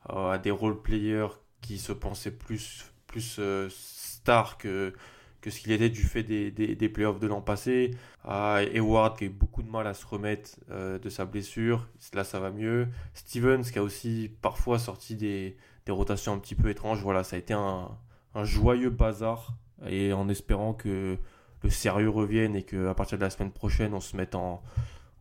à 0.09 0.39
des 0.39 0.51
role-players 0.51 1.29
qui 1.61 1.77
se 1.77 1.93
pensaient 1.93 2.31
plus, 2.31 2.91
plus 3.07 3.39
stars 3.69 4.57
que, 4.57 4.95
que 5.41 5.51
ce 5.51 5.61
qu'il 5.61 5.73
était 5.73 5.89
du 5.89 6.03
fait 6.03 6.23
des, 6.23 6.51
des, 6.51 6.89
playoffs 6.89 7.19
de 7.19 7.27
l'an 7.27 7.41
passé. 7.41 7.93
À 8.25 8.63
Eward 8.75 9.17
qui 9.17 9.25
a 9.25 9.27
eu 9.29 9.31
beaucoup 9.31 9.63
de 9.63 9.71
mal 9.71 9.87
à 9.87 9.95
se 9.95 10.07
remettre 10.07 10.51
euh, 10.71 10.99
de 10.99 11.09
sa 11.09 11.25
blessure. 11.25 11.89
Là, 12.13 12.25
ça 12.25 12.41
va 12.41 12.51
mieux. 12.51 12.89
Stevens 13.15 13.63
qui 13.63 13.79
a 13.79 13.83
aussi 13.83 14.31
parfois 14.43 14.79
sorti 14.79 15.17
des, 15.17 15.57
des 15.87 15.93
rotations 15.93 16.35
un 16.35 16.39
petit 16.39 16.55
peu 16.55 16.69
étranges. 16.69 17.01
Voilà, 17.03 17.25
ça 17.25 17.37
a 17.37 17.39
été 17.39 17.55
un, 17.55 17.89
un, 18.35 18.45
joyeux 18.45 18.91
bazar. 18.91 19.55
Et 19.89 20.13
en 20.13 20.29
espérant 20.29 20.75
que 20.75 21.17
le 21.63 21.71
sérieux 21.71 22.11
revienne 22.11 22.55
et 22.55 22.63
qu'à 22.63 22.95
partir 22.95 23.17
de 23.17 23.23
la 23.23 23.31
semaine 23.31 23.53
prochaine, 23.53 23.95
on 23.95 24.01
se 24.01 24.17
mette 24.17 24.35
en, 24.35 24.63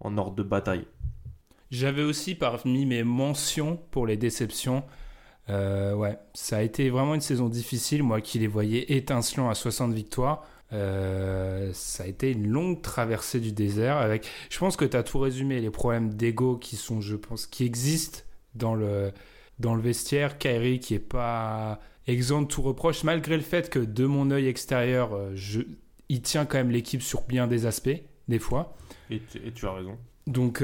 en 0.01 0.17
ordre 0.17 0.36
de 0.36 0.43
bataille. 0.43 0.86
J'avais 1.72 2.03
aussi 2.03 2.36
parmi 2.36 2.86
mes 2.86 3.03
mentions 3.03 3.78
pour 3.91 4.07
les 4.07 4.17
déceptions 4.17 4.84
euh, 5.49 5.93
ouais, 5.93 6.17
ça 6.33 6.57
a 6.57 6.61
été 6.61 6.89
vraiment 6.89 7.15
une 7.15 7.21
saison 7.21 7.49
difficile. 7.49 8.03
Moi 8.03 8.21
qui 8.21 8.39
les 8.39 8.47
voyais 8.47 8.93
étincelants 8.93 9.49
à 9.49 9.55
60 9.55 9.93
victoires, 9.93 10.45
euh, 10.71 11.71
ça 11.73 12.03
a 12.03 12.07
été 12.07 12.31
une 12.31 12.47
longue 12.47 12.81
traversée 12.81 13.39
du 13.39 13.51
désert. 13.51 13.97
Avec, 13.97 14.27
je 14.49 14.59
pense 14.59 14.75
que 14.75 14.85
tu 14.85 14.95
as 14.95 15.03
tout 15.03 15.19
résumé. 15.19 15.59
Les 15.59 15.71
problèmes 15.71 16.13
d'ego 16.13 16.57
qui 16.57 16.75
sont, 16.75 17.01
je 17.01 17.15
pense, 17.15 17.47
qui 17.47 17.65
existent 17.65 18.19
dans 18.55 18.75
le 18.75 19.11
dans 19.59 19.75
le 19.75 19.81
vestiaire. 19.81 20.37
Kyrie 20.37 20.79
qui 20.79 20.93
est 20.93 20.99
pas 20.99 21.79
exempt 22.07 22.43
de 22.43 22.47
tout 22.47 22.61
reproche, 22.61 23.03
malgré 23.03 23.35
le 23.35 23.43
fait 23.43 23.69
que 23.69 23.79
de 23.79 24.05
mon 24.05 24.31
œil 24.31 24.47
extérieur, 24.47 25.13
euh, 25.13 25.31
je, 25.35 25.61
il 26.09 26.21
tient 26.21 26.45
quand 26.45 26.57
même 26.57 26.71
l'équipe 26.71 27.01
sur 27.01 27.21
bien 27.23 27.47
des 27.47 27.65
aspects, 27.65 28.01
des 28.27 28.39
fois. 28.39 28.75
Et, 29.11 29.21
et 29.45 29.51
tu 29.51 29.65
as 29.65 29.73
raison. 29.73 29.97
Donc 30.27 30.63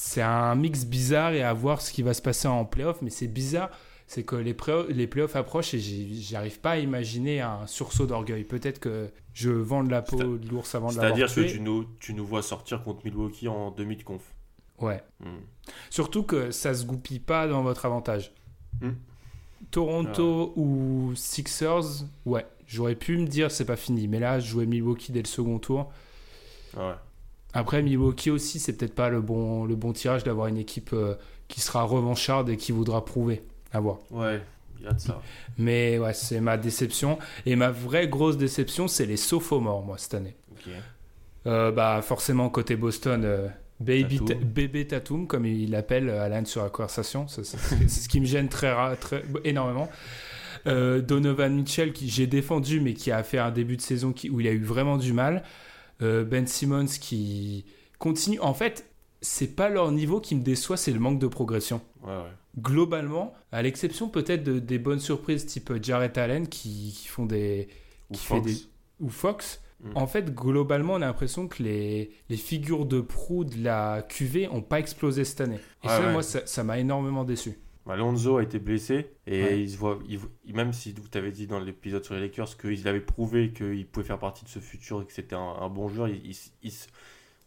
c'est 0.00 0.22
un 0.22 0.54
mix 0.54 0.86
bizarre 0.86 1.34
et 1.34 1.42
à 1.42 1.52
voir 1.52 1.82
ce 1.82 1.92
qui 1.92 2.02
va 2.02 2.14
se 2.14 2.22
passer 2.22 2.48
en 2.48 2.64
playoff. 2.64 3.02
Mais 3.02 3.10
c'est 3.10 3.28
bizarre, 3.28 3.68
c'est 4.06 4.22
que 4.22 4.34
les, 4.34 4.56
les 4.88 5.06
playoffs 5.06 5.36
approchent 5.36 5.74
et 5.74 5.78
j'arrive 5.78 6.58
pas 6.58 6.70
à 6.70 6.78
imaginer 6.78 7.42
un 7.42 7.66
sursaut 7.66 8.06
d'orgueil. 8.06 8.44
Peut-être 8.44 8.80
que 8.80 9.10
je 9.34 9.50
vends 9.50 9.84
de 9.84 9.90
la 9.90 10.00
peau 10.00 10.38
de 10.38 10.48
l'ours 10.48 10.74
avant 10.74 10.90
de 10.90 10.96
l'avoir 10.96 11.28
C'est-à-dire 11.28 11.34
que 11.34 11.52
tu 11.52 11.60
nous, 11.60 11.84
tu 12.00 12.14
nous 12.14 12.24
vois 12.24 12.40
sortir 12.40 12.82
contre 12.82 13.04
Milwaukee 13.04 13.46
en 13.46 13.72
demi 13.72 13.98
de 13.98 14.02
conf. 14.02 14.22
Ouais. 14.78 15.02
Hmm. 15.20 15.40
Surtout 15.90 16.22
que 16.22 16.50
ça 16.50 16.72
se 16.72 16.86
goupille 16.86 17.20
pas 17.20 17.46
dans 17.46 17.62
votre 17.62 17.84
avantage. 17.84 18.32
Hmm. 18.80 18.92
Toronto 19.70 20.54
ou 20.56 21.12
Sixers, 21.14 22.06
ouais, 22.24 22.46
j'aurais 22.66 22.94
pu 22.94 23.18
me 23.18 23.26
dire 23.26 23.50
c'est 23.50 23.66
pas 23.66 23.76
fini. 23.76 24.08
Mais 24.08 24.18
là, 24.18 24.40
jouer 24.40 24.64
Milwaukee 24.64 25.12
dès 25.12 25.20
le 25.20 25.28
second 25.28 25.58
tour. 25.58 25.92
Ouais. 26.74 26.94
Après, 27.52 27.82
Milwaukee 27.82 28.30
aussi, 28.30 28.58
c'est 28.58 28.76
peut-être 28.76 28.94
pas 28.94 29.08
le 29.08 29.20
bon, 29.20 29.64
le 29.64 29.74
bon 29.74 29.92
tirage 29.92 30.24
d'avoir 30.24 30.46
une 30.46 30.56
équipe 30.56 30.90
euh, 30.92 31.14
qui 31.48 31.60
sera 31.60 31.82
revancharde 31.82 32.48
et 32.48 32.56
qui 32.56 32.72
voudra 32.72 33.04
prouver. 33.04 33.42
À 33.72 33.80
voir. 33.80 33.98
Ouais, 34.10 34.40
il 34.78 34.84
y 34.84 34.88
a 34.88 34.92
de 34.92 35.00
ça. 35.00 35.22
Mais 35.58 35.98
ouais, 35.98 36.12
c'est 36.12 36.40
ma 36.40 36.56
déception. 36.56 37.18
Et 37.46 37.54
ma 37.56 37.70
vraie 37.70 38.08
grosse 38.08 38.36
déception, 38.36 38.88
c'est 38.88 39.06
les 39.06 39.16
sophomores, 39.16 39.84
moi, 39.84 39.96
cette 39.98 40.14
année. 40.14 40.36
Euh, 41.46 41.70
bah, 41.70 42.00
forcément, 42.02 42.48
côté 42.50 42.76
Boston, 42.76 43.22
euh, 43.24 43.48
Baby 43.78 44.20
bébé 44.42 44.86
Tatum, 44.86 45.26
comme 45.26 45.46
il 45.46 45.70
l'appelle 45.70 46.10
Alan 46.10 46.44
sur 46.44 46.62
la 46.62 46.68
conversation. 46.68 47.26
C'est 47.28 47.44
ce 47.44 48.08
qui 48.08 48.20
me 48.20 48.26
gêne 48.26 48.48
très, 48.48 48.96
très 48.96 49.24
énormément. 49.44 49.88
Donovan 50.66 51.54
Mitchell, 51.54 51.92
qui 51.92 52.10
j'ai 52.10 52.26
défendu, 52.26 52.80
mais 52.80 52.92
qui 52.92 53.10
a 53.10 53.22
fait 53.22 53.38
un 53.38 53.50
début 53.50 53.76
de 53.76 53.82
saison 53.82 54.12
qui, 54.12 54.28
où 54.28 54.40
il 54.40 54.48
a 54.48 54.52
eu 54.52 54.62
vraiment 54.62 54.98
du 54.98 55.12
mal. 55.12 55.42
Euh, 56.02 56.24
ben 56.24 56.46
Simmons 56.46 56.86
qui 57.00 57.64
continue. 57.98 58.40
En 58.40 58.54
fait, 58.54 58.90
c'est 59.20 59.54
pas 59.54 59.68
leur 59.68 59.92
niveau 59.92 60.20
qui 60.20 60.34
me 60.34 60.42
déçoit, 60.42 60.76
c'est 60.76 60.92
le 60.92 60.98
manque 61.00 61.18
de 61.18 61.26
progression. 61.26 61.80
Globalement, 62.58 63.32
à 63.52 63.62
l'exception 63.62 64.08
peut-être 64.08 64.42
de, 64.42 64.58
des 64.58 64.78
bonnes 64.78 64.98
surprises 64.98 65.46
type 65.46 65.72
Jarrett 65.82 66.18
Allen 66.18 66.48
qui, 66.48 67.06
font 67.08 67.26
des. 67.26 67.68
Ou 68.10 68.16
Fox. 68.16 68.44
Des, 68.44 68.56
ou 68.98 69.08
Fox. 69.08 69.60
Mm. 69.82 69.90
En 69.94 70.06
fait, 70.06 70.34
globalement, 70.34 70.94
on 70.94 70.96
a 70.96 71.06
l'impression 71.06 71.46
que 71.48 71.62
les, 71.62 72.10
les, 72.28 72.36
figures 72.36 72.86
de 72.86 73.00
proue 73.00 73.44
de 73.44 73.62
la 73.62 74.04
QV 74.08 74.48
ont 74.48 74.62
pas 74.62 74.80
explosé 74.80 75.24
cette 75.24 75.40
année. 75.40 75.60
Et 75.84 75.88
ça, 75.88 76.10
moi, 76.10 76.22
ça 76.22 76.64
m'a 76.64 76.78
énormément 76.78 77.24
déçu. 77.24 77.58
Alonso 77.88 78.36
a 78.36 78.42
été 78.42 78.58
blessé 78.58 79.10
et 79.26 79.58
il 79.58 79.70
se 79.70 79.76
voit, 79.76 79.98
même 80.52 80.72
si 80.72 80.92
vous 80.92 81.08
t'avez 81.08 81.32
dit 81.32 81.46
dans 81.46 81.58
l'épisode 81.58 82.04
sur 82.04 82.14
les 82.14 82.20
Lakers 82.20 82.56
qu'il 82.56 82.86
avait 82.86 83.00
prouvé 83.00 83.52
qu'il 83.52 83.86
pouvait 83.86 84.06
faire 84.06 84.18
partie 84.18 84.44
de 84.44 84.48
ce 84.48 84.58
futur 84.58 85.02
et 85.02 85.06
que 85.06 85.12
c'était 85.12 85.34
un, 85.34 85.68
bon 85.68 85.88
joueur, 85.88 86.08
il, 86.08 86.36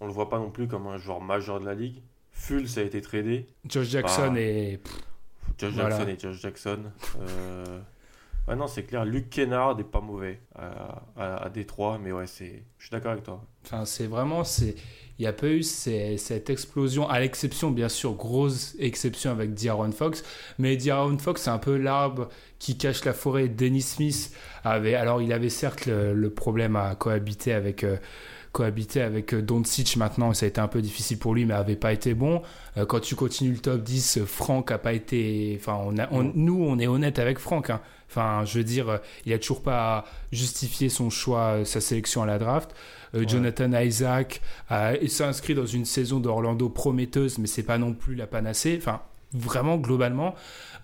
on 0.02 0.08
le 0.08 0.12
voit 0.12 0.30
pas 0.30 0.40
non 0.40 0.52
plus 0.52 0.68
comme 0.68 0.88
un 0.88 0.98
joueur 0.98 1.22
majeur 1.22 1.60
de 1.60 1.66
la 1.66 1.76
ligue. 1.76 2.02
Fultz 2.32 2.78
a 2.78 2.82
été 2.82 3.00
tradé. 3.00 3.48
Josh 3.66 3.88
Jackson 3.88 4.36
et. 4.36 4.82
Josh 5.58 5.76
Jackson 5.76 6.08
et 6.08 6.20
Josh 6.20 6.42
Jackson. 6.42 6.80
Euh... 7.20 7.80
Ouais, 8.48 8.58
non, 8.58 8.68
c'est 8.68 8.84
clair. 8.84 9.06
Luke 9.06 9.30
Kennard 9.30 9.78
n'est 9.78 9.86
pas 9.86 10.02
mauvais 10.02 10.42
à, 10.56 11.02
à, 11.16 11.50
Détroit, 11.50 11.98
mais 11.98 12.12
ouais, 12.12 12.28
c'est... 12.28 12.64
je 12.78 12.86
suis 12.86 12.92
d'accord 12.92 13.14
avec 13.14 13.24
toi. 13.24 13.42
Enfin, 13.64 13.86
c'est 13.86 14.08
vraiment. 14.08 14.44
C'est... 14.44 14.76
Il 15.20 15.24
n'y 15.24 15.28
a 15.28 15.34
pas 15.34 15.47
eu 15.47 15.61
cette 15.61 16.49
explosion, 16.49 17.07
à 17.07 17.20
l'exception, 17.20 17.70
bien 17.70 17.89
sûr, 17.89 18.16
grosse 18.16 18.76
exception 18.80 19.30
avec 19.30 19.53
D'Aaron 19.53 19.91
Fox. 19.91 20.24
Mais 20.57 20.76
D'Aaron 20.76 21.20
Fox, 21.20 21.43
c'est 21.43 21.51
un 21.51 21.59
peu 21.59 21.78
l'arbre 21.78 22.30
qui 22.57 22.78
cache 22.78 23.05
la 23.05 23.14
forêt. 23.14 23.47
Dennis 23.47 23.82
Smith 23.84 24.32
avait. 24.64 24.95
Alors, 24.95 25.22
il 25.22 25.32
avait 25.32 25.49
certes 25.49 25.86
le, 25.86 26.30
problème 26.30 26.76
à 26.76 26.95
cohabiter 26.95 27.53
avec. 27.53 27.84
Euh, 27.84 27.97
cohabiter 28.54 29.01
avec 29.01 29.34
euh, 29.34 29.41
Doncic 29.41 29.97
maintenant, 29.97 30.34
ça 30.34 30.45
a 30.45 30.49
été 30.49 30.62
un 30.62 30.70
peu 30.70 30.82
difficile 30.82 31.20
pour 31.20 31.36
lui, 31.36 31.45
mais 31.45 31.54
avait 31.54 31.76
pas 31.76 31.91
été 31.91 32.14
bon. 32.14 32.41
Euh, 32.78 32.86
quand 32.86 33.01
tu 33.01 33.16
continues 33.16 33.51
le 33.51 33.60
top 33.60 33.84
10, 33.84 34.20
Franck 34.26 34.72
a 34.72 34.78
pas 34.78 34.93
été. 34.93 35.58
Enfin, 35.60 35.78
on 36.12 36.24
nous, 36.36 36.64
on 36.64 36.80
est 36.80 36.88
honnête 36.88 37.20
avec 37.20 37.39
Franck. 37.39 37.70
Hein. 37.70 37.82
Enfin, 38.10 38.45
je 38.45 38.60
veux 38.60 38.64
dire, 38.64 39.01
il 39.26 39.34
a 39.34 39.39
toujours 39.39 39.64
pas 39.64 40.06
justifié 40.32 40.88
son 40.88 41.10
choix, 41.10 41.66
sa 41.66 41.82
sélection 41.82 42.24
à 42.24 42.26
la 42.26 42.39
draft. 42.39 42.74
Euh, 43.16 43.28
Jonathan 43.28 43.72
Isaac 43.74 44.41
s'est 44.70 45.24
inscrit 45.24 45.56
dans 45.56 45.66
une 45.66 45.86
saison 45.86 46.20
d'Orlando 46.20 46.70
prometteuse, 46.70 47.39
mais 47.39 47.47
c'est 47.47 47.64
pas 47.64 47.78
non 47.78 47.93
plus 47.93 48.16
la 48.16 48.28
panacée. 48.28 48.76
Enfin, 48.80 49.01
vraiment, 49.34 49.78
globalement, 49.78 50.36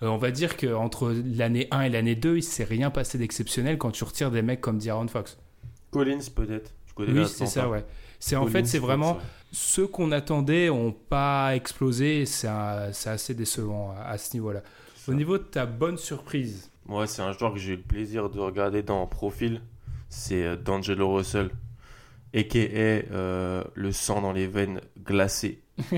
euh, 0.02 0.08
on 0.08 0.16
va 0.16 0.30
dire 0.30 0.56
qu'entre 0.56 1.12
l'année 1.12 1.68
1 1.70 1.82
et 1.82 1.88
l'année 1.88 2.14
2, 2.14 2.38
il 2.38 2.42
s'est 2.42 2.64
rien 2.64 2.90
passé 2.90 3.18
d'exceptionnel 3.18 3.78
quand 3.78 3.90
tu 3.90 4.04
retires 4.04 4.30
des 4.30 4.42
mecs 4.42 4.60
comme 4.60 4.78
D'Aaron 4.78 5.08
Fox. 5.08 5.38
Collins, 5.90 6.30
peut-être. 6.34 6.72
Oui, 7.08 7.26
c'est 7.26 7.46
ça, 7.46 7.68
ouais. 7.68 7.84
C'est 8.18 8.36
en 8.36 8.46
fait, 8.46 8.66
c'est 8.66 8.78
vraiment 8.78 9.18
ceux 9.52 9.86
qu'on 9.86 10.12
attendait 10.12 10.68
n'ont 10.68 10.92
pas 10.92 11.54
explosé. 11.56 12.26
C'est 12.26 12.48
assez 12.48 13.34
décevant 13.34 13.94
à, 14.04 14.18
ce 14.18 14.34
niveau-là. 14.34 14.62
Au 15.08 15.14
niveau 15.14 15.38
de 15.38 15.44
ta 15.44 15.66
bonne 15.66 15.96
surprise. 15.96 16.70
Moi, 16.86 17.06
c'est 17.06 17.22
un 17.22 17.32
joueur 17.32 17.54
que 17.54 17.58
j'ai 17.58 17.72
eu 17.72 17.76
le 17.76 17.82
plaisir 17.82 18.30
de 18.30 18.38
regarder 18.38 18.82
dans 18.82 19.06
profil. 19.06 19.62
C'est 20.08 20.44
euh, 20.44 20.56
D'Angelo 20.56 21.14
Russell 21.14 21.50
et 22.32 22.46
qui 22.48 22.58
est 22.58 23.06
euh, 23.10 23.62
le 23.74 23.92
sang 23.92 24.20
dans 24.20 24.32
les 24.32 24.46
veines 24.46 24.80
glacé. 25.04 25.62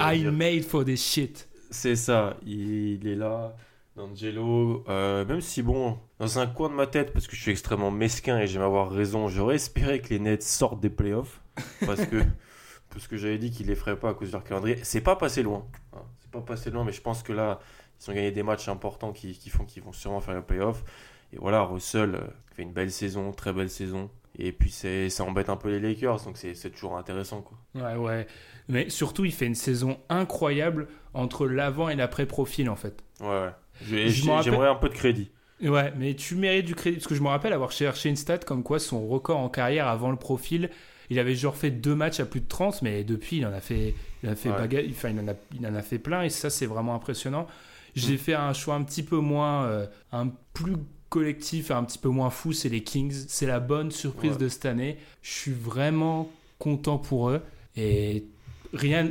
I 0.00 0.24
made 0.24 0.64
for 0.64 0.84
this 0.84 1.04
shit. 1.04 1.48
C'est 1.70 1.96
ça, 1.96 2.36
il, 2.46 3.06
est 3.06 3.14
là, 3.14 3.54
D'Angelo. 3.98 4.84
Euh, 4.88 5.24
même 5.24 5.40
si, 5.40 5.60
bon, 5.62 5.98
dans 6.20 6.38
un 6.38 6.46
coin 6.46 6.68
de 6.68 6.74
ma 6.74 6.86
tête, 6.86 7.12
parce 7.12 7.26
que 7.26 7.34
je 7.34 7.42
suis 7.42 7.50
extrêmement 7.50 7.90
mesquin 7.90 8.38
et 8.38 8.46
j'aime 8.46 8.62
avoir 8.62 8.90
raison, 8.90 9.28
j'aurais 9.28 9.56
espéré 9.56 10.00
que 10.00 10.10
les 10.10 10.20
Nets 10.20 10.42
sortent 10.42 10.80
des 10.80 10.88
playoffs. 10.88 11.40
Parce 11.84 12.06
que, 12.06 12.22
parce 12.90 13.08
que 13.08 13.16
j'avais 13.16 13.38
dit 13.38 13.50
qu'ils 13.50 13.66
les 13.66 13.74
feraient 13.74 13.98
pas 13.98 14.10
à 14.10 14.14
cause 14.14 14.28
de 14.28 14.32
leur 14.34 14.44
calendrier. 14.44 14.78
C'est 14.84 15.00
pas 15.00 15.16
passé 15.16 15.42
loin. 15.42 15.66
Hein. 15.94 16.02
C'est 16.20 16.30
pas 16.30 16.40
passé 16.40 16.70
loin, 16.70 16.84
mais 16.84 16.92
je 16.92 17.00
pense 17.00 17.24
que 17.24 17.32
là, 17.32 17.58
ils 18.00 18.10
ont 18.10 18.14
gagné 18.14 18.30
des 18.30 18.44
matchs 18.44 18.68
importants 18.68 19.12
qui, 19.12 19.36
qui 19.36 19.50
font 19.50 19.64
qu'ils 19.64 19.82
vont 19.82 19.92
sûrement 19.92 20.20
faire 20.20 20.36
les 20.36 20.42
playoffs. 20.42 20.84
Et 21.32 21.36
voilà, 21.38 21.62
Russell 21.62 22.14
euh, 22.14 22.20
fait 22.54 22.62
une 22.62 22.72
belle 22.72 22.92
saison, 22.92 23.32
très 23.32 23.52
belle 23.52 23.68
saison. 23.68 24.10
Et 24.38 24.52
puis 24.52 24.70
ça 24.70 25.24
embête 25.24 25.48
un 25.48 25.56
peu 25.56 25.68
les 25.68 25.80
Lakers, 25.80 26.22
donc 26.24 26.36
c'est 26.36 26.70
toujours 26.70 26.96
intéressant. 26.96 27.42
Quoi. 27.42 27.58
Ouais, 27.74 27.96
ouais. 27.96 28.26
Mais 28.68 28.88
surtout, 28.88 29.24
il 29.24 29.32
fait 29.32 29.46
une 29.46 29.56
saison 29.56 29.98
incroyable 30.08 30.86
entre 31.12 31.48
l'avant 31.48 31.88
et 31.88 31.96
l'après-profil, 31.96 32.70
en 32.70 32.76
fait. 32.76 33.02
Ouais, 33.20 33.26
ouais. 33.26 33.52
J'aimerais 33.82 34.68
un 34.68 34.74
peu 34.74 34.88
de 34.88 34.94
crédit. 34.94 35.30
Ouais, 35.62 35.92
mais 35.96 36.14
tu 36.14 36.36
mérites 36.36 36.66
du 36.66 36.74
crédit, 36.74 36.98
parce 36.98 37.08
que 37.08 37.16
je 37.16 37.22
me 37.22 37.28
rappelle 37.28 37.52
avoir 37.52 37.72
cherché 37.72 38.08
une 38.08 38.16
stat 38.16 38.38
comme 38.38 38.62
quoi 38.62 38.78
son 38.78 39.08
record 39.08 39.38
en 39.38 39.48
carrière 39.48 39.88
avant 39.88 40.10
le 40.10 40.16
profil 40.16 40.70
il 41.10 41.18
avait 41.18 41.34
genre 41.34 41.56
fait 41.56 41.70
deux 41.70 41.94
matchs 41.94 42.20
à 42.20 42.26
plus 42.26 42.40
de 42.40 42.48
30, 42.48 42.82
mais 42.82 43.04
depuis, 43.04 43.38
il 43.38 43.46
en 43.46 43.52
a 43.52 43.60
fait, 43.60 43.94
il 44.22 44.28
en 44.28 44.32
a 44.32 44.36
fait, 44.36 44.50
enfin, 44.50 45.08
il 45.10 45.20
en 45.20 45.28
a, 45.28 45.34
il 45.58 45.66
en 45.66 45.74
a 45.74 45.82
fait 45.82 45.98
plein, 45.98 46.22
et 46.22 46.28
ça, 46.28 46.50
c'est 46.50 46.66
vraiment 46.66 46.94
impressionnant. 46.94 47.46
J'ai 47.94 48.14
mm. 48.14 48.18
fait 48.18 48.34
un 48.34 48.52
choix 48.52 48.74
un 48.74 48.82
petit 48.82 49.02
peu 49.02 49.16
moins, 49.16 49.64
euh, 49.64 49.86
un 50.12 50.28
plus 50.52 50.76
collectif, 51.08 51.70
un 51.70 51.84
petit 51.84 51.98
peu 51.98 52.10
moins 52.10 52.30
fou, 52.30 52.52
c'est 52.52 52.68
les 52.68 52.82
Kings. 52.82 53.24
C'est 53.28 53.46
la 53.46 53.60
bonne 53.60 53.90
surprise 53.90 54.36
de 54.36 54.48
cette 54.48 54.66
année. 54.66 54.98
Je 55.22 55.30
suis 55.30 55.52
vraiment 55.52 56.30
content 56.58 56.98
pour 56.98 57.30
eux. 57.30 57.40
Et 57.76 58.26
rien, 58.74 59.10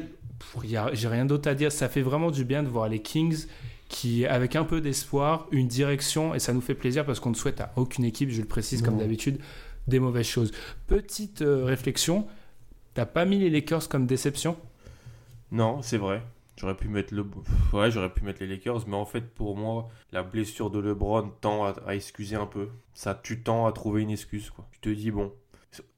j'ai 0.94 1.08
rien 1.08 1.26
d'autre 1.26 1.50
à 1.50 1.56
dire. 1.56 1.72
Ça 1.72 1.90
fait 1.90 2.04
vraiment 2.04 2.30
du 2.30 2.46
bien 2.46 2.62
de 2.62 2.68
voir 2.68 2.88
les 2.88 3.02
Kings 3.02 3.48
qui, 3.90 4.26
avec 4.26 4.56
un 4.56 4.64
peu 4.64 4.82
d'espoir, 4.82 5.48
une 5.52 5.68
direction, 5.68 6.36
et 6.36 6.40
ça 6.40 6.54
nous 6.54 6.62
fait 6.62 6.76
plaisir 6.76 7.06
parce 7.06 7.20
qu'on 7.20 7.30
ne 7.30 7.36
souhaite 7.36 7.62
à 7.62 7.72
aucune 7.76 8.04
équipe, 8.04 8.30
je 8.30 8.42
le 8.42 8.48
précise 8.48 8.82
comme 8.82 8.98
d'habitude, 8.98 9.40
des 9.88 10.00
mauvaises 10.00 10.28
choses. 10.28 10.52
Petite 10.88 11.42
euh, 11.42 11.64
réflexion, 11.64 12.28
t'as 12.94 13.06
pas 13.06 13.26
mis 13.26 13.40
les 13.40 13.50
Lakers 13.50 13.88
comme 13.88 14.06
déception? 14.06 14.58
Non, 15.52 15.82
c'est 15.82 15.98
vrai. 15.98 16.22
J'aurais 16.58 16.76
pu 16.76 16.88
mettre 16.88 17.14
le, 17.14 17.24
ouais, 17.72 17.92
j'aurais 17.92 18.12
pu 18.12 18.24
mettre 18.24 18.42
les 18.42 18.48
Lakers, 18.48 18.88
mais 18.88 18.96
en 18.96 19.06
fait 19.06 19.22
pour 19.22 19.56
moi, 19.56 19.90
la 20.12 20.24
blessure 20.24 20.72
de 20.72 20.80
LeBron 20.80 21.30
tend 21.40 21.66
à, 21.66 21.96
excuser 21.96 22.36
un 22.36 22.48
peu. 22.48 22.70
Ça, 22.94 23.20
tu 23.22 23.42
tends 23.44 23.68
à 23.68 23.72
trouver 23.72 24.02
une 24.02 24.10
excuse 24.10 24.50
quoi. 24.50 24.68
Tu 24.72 24.80
te 24.80 24.90
dis 24.90 25.12
bon, 25.12 25.32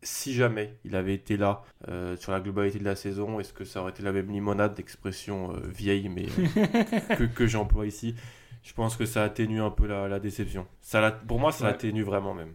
si 0.02 0.34
jamais 0.34 0.78
il 0.84 0.96
avait 0.96 1.14
été 1.14 1.38
là 1.38 1.64
euh, 1.88 2.18
sur 2.18 2.32
la 2.32 2.40
globalité 2.40 2.80
de 2.80 2.86
la 2.86 2.96
saison, 2.96 3.40
est-ce 3.40 3.54
que 3.54 3.66
ça 3.66 3.82
aurait 3.82 3.92
été 3.92 4.04
la 4.04 4.12
même 4.12 4.30
limonade 4.32 4.76
d'expression 4.76 5.54
euh, 5.54 5.60
vieille 5.68 6.10
mais 6.10 6.26
que, 7.18 7.24
que 7.24 7.48
j'emploie 7.48 7.86
ici? 7.86 8.16
Je 8.64 8.74
pense 8.74 8.98
que 8.98 9.06
ça 9.06 9.24
atténue 9.24 9.62
un 9.62 9.72
peu 9.72 9.88
la, 9.88 10.20
déception. 10.20 10.68
Ça, 10.82 11.12
pour 11.12 11.40
moi, 11.40 11.52
ça 11.52 11.68
atténue 11.68 12.04
vraiment 12.04 12.34
même. 12.34 12.54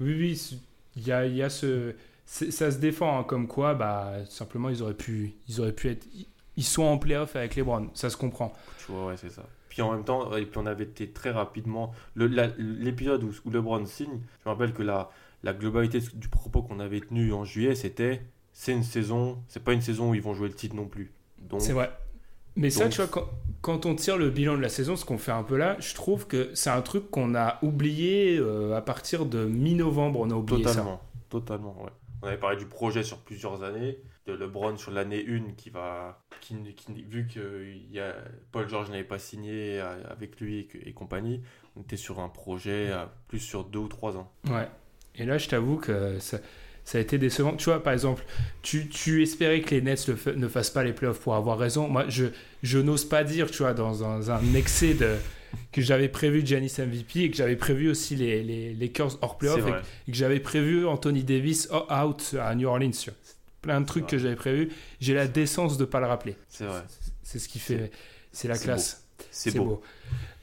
Oui, 0.00 0.14
oui, 0.14 0.60
il 0.96 1.06
y 1.06 1.12
a, 1.12 1.26
y 1.26 1.42
a 1.42 1.50
ce 1.50 1.94
ça 2.28 2.72
se 2.72 2.78
défend 2.78 3.20
hein, 3.20 3.22
comme 3.22 3.46
quoi 3.46 3.74
bah 3.74 4.14
simplement 4.28 4.68
ils 4.68 4.82
auraient 4.82 4.94
pu 4.94 5.34
ils 5.46 5.60
auraient 5.60 5.72
pu 5.72 5.90
être 5.90 6.08
ils 6.56 6.64
sont 6.64 6.82
en 6.82 6.98
playoff 6.98 7.36
avec 7.36 7.54
les 7.54 7.62
Browns, 7.62 7.90
ça 7.94 8.10
se 8.10 8.16
comprend. 8.16 8.52
Tu 8.78 8.90
vois, 8.90 9.06
ouais, 9.06 9.16
c'est 9.16 9.30
ça. 9.30 9.44
Puis 9.68 9.82
en 9.82 9.92
même 9.92 10.04
temps, 10.04 10.34
et 10.36 10.46
puis 10.46 10.58
on 10.58 10.66
avait 10.66 10.84
été 10.84 11.10
très 11.10 11.30
rapidement. 11.30 11.92
L'épisode 12.16 13.24
où, 13.24 13.30
où 13.44 13.50
LeBron 13.50 13.84
signe, 13.84 14.20
je 14.42 14.48
me 14.48 14.54
rappelle 14.54 14.72
que 14.72 14.82
la, 14.82 15.10
la 15.46 15.52
globalité 15.52 16.00
du 16.14 16.28
propos 16.28 16.62
qu'on 16.62 16.80
avait 16.80 17.00
tenu 17.00 17.32
en 17.32 17.44
juillet, 17.44 17.76
c'était 17.76 18.20
c'est 18.52 18.72
une 18.72 18.82
saison, 18.82 19.38
c'est 19.48 19.62
pas 19.62 19.74
une 19.74 19.80
saison 19.80 20.10
où 20.10 20.14
ils 20.14 20.22
vont 20.22 20.34
jouer 20.34 20.48
le 20.48 20.54
titre 20.54 20.74
non 20.74 20.86
plus. 20.86 21.12
C'est 21.58 21.72
vrai. 21.72 21.92
Mais 22.56 22.70
ça, 22.70 22.88
tu 22.88 22.96
vois, 22.96 23.06
quand, 23.06 23.28
quand, 23.60 23.86
on 23.86 23.94
tire 23.94 24.16
le 24.16 24.30
bilan 24.30 24.56
de 24.56 24.62
la 24.62 24.70
saison, 24.70 24.96
ce 24.96 25.04
qu'on 25.04 25.18
fait 25.18 25.32
un 25.32 25.44
peu 25.44 25.56
là, 25.56 25.76
je 25.78 25.94
trouve 25.94 26.26
que 26.26 26.50
c'est 26.54 26.70
un 26.70 26.80
truc 26.82 27.10
qu'on 27.10 27.34
a 27.34 27.58
oublié 27.62 28.38
euh, 28.38 28.74
à 28.74 28.80
partir 28.80 29.24
de 29.26 29.44
mi-novembre. 29.44 30.20
On 30.20 30.30
a 30.30 30.34
oublié 30.34 30.62
totalement, 30.62 31.00
Totalement, 31.28 31.76
ouais. 31.82 31.90
On 32.22 32.26
avait 32.26 32.38
parlé 32.38 32.56
du 32.56 32.66
projet 32.66 33.04
sur 33.04 33.18
plusieurs 33.18 33.62
années, 33.62 33.98
de 34.26 34.32
LeBron 34.32 34.76
sur 34.78 34.90
l'année 34.90 35.24
1 35.28 35.52
qui 35.52 35.70
va, 35.70 36.24
qui, 36.40 36.56
vu 37.08 37.28
que 37.32 37.62
y 37.92 38.00
a, 38.00 38.14
Paul 38.50 38.68
George 38.68 38.90
n'avait 38.90 39.04
pas 39.04 39.18
signé 39.18 39.78
avec 39.78 40.40
lui 40.40 40.66
et, 40.84 40.92
compagnie, 40.94 41.42
on 41.76 41.82
était 41.82 41.98
sur 41.98 42.20
un 42.20 42.30
projet 42.30 42.90
plus 43.28 43.38
sur 43.38 43.64
deux 43.64 43.80
ou 43.80 43.88
trois 43.88 44.16
ans. 44.16 44.32
Ouais. 44.48 44.66
Et 45.18 45.24
là, 45.24 45.38
je 45.38 45.48
t'avoue 45.48 45.76
que 45.76 46.18
ça, 46.20 46.38
ça, 46.84 46.98
a 46.98 47.00
été 47.00 47.18
décevant. 47.18 47.54
Tu 47.56 47.64
vois, 47.64 47.82
par 47.82 47.92
exemple, 47.92 48.24
tu, 48.62 48.88
tu 48.88 49.22
espérais 49.22 49.60
que 49.60 49.74
les 49.74 49.82
Nets 49.82 50.08
ne 50.36 50.48
fassent 50.48 50.70
pas 50.70 50.84
les 50.84 50.92
playoffs 50.92 51.20
pour 51.20 51.34
avoir 51.34 51.58
raison. 51.58 51.88
Moi, 51.88 52.04
je, 52.08 52.26
je 52.62 52.78
n'ose 52.78 53.04
pas 53.04 53.24
dire, 53.24 53.50
tu 53.50 53.58
vois, 53.58 53.74
dans 53.74 54.04
un, 54.04 54.28
un 54.30 54.54
excès 54.54 54.94
de 54.94 55.16
que 55.72 55.80
j'avais 55.80 56.08
prévu 56.08 56.44
Giannis 56.44 56.74
MVP 56.78 57.20
et 57.20 57.30
que 57.30 57.36
j'avais 57.36 57.56
prévu 57.56 57.90
aussi 57.90 58.16
les, 58.16 58.42
les 58.42 58.74
Lakers 58.74 59.18
hors 59.22 59.38
playoff 59.38 59.60
et, 60.06 60.10
que 60.10 60.16
j'avais 60.16 60.40
prévu 60.40 60.86
Anthony 60.86 61.22
Davis 61.22 61.68
out 61.72 62.34
à 62.40 62.54
New 62.54 62.68
Orleans. 62.68 62.90
Plein 63.62 63.80
de 63.80 63.86
trucs 63.86 64.06
que 64.06 64.18
j'avais 64.18 64.36
prévu. 64.36 64.70
J'ai 65.00 65.14
la 65.14 65.26
décence 65.26 65.76
de 65.76 65.84
ne 65.84 65.86
pas 65.86 66.00
le 66.00 66.06
rappeler. 66.06 66.36
C'est 66.48 66.64
vrai. 66.64 66.82
C'est 67.22 67.38
ce 67.38 67.48
qui 67.48 67.58
fait. 67.58 67.90
C'est 68.32 68.48
la 68.48 68.58
classe. 68.58 69.04
C'est 69.30 69.56
beau. 69.56 69.82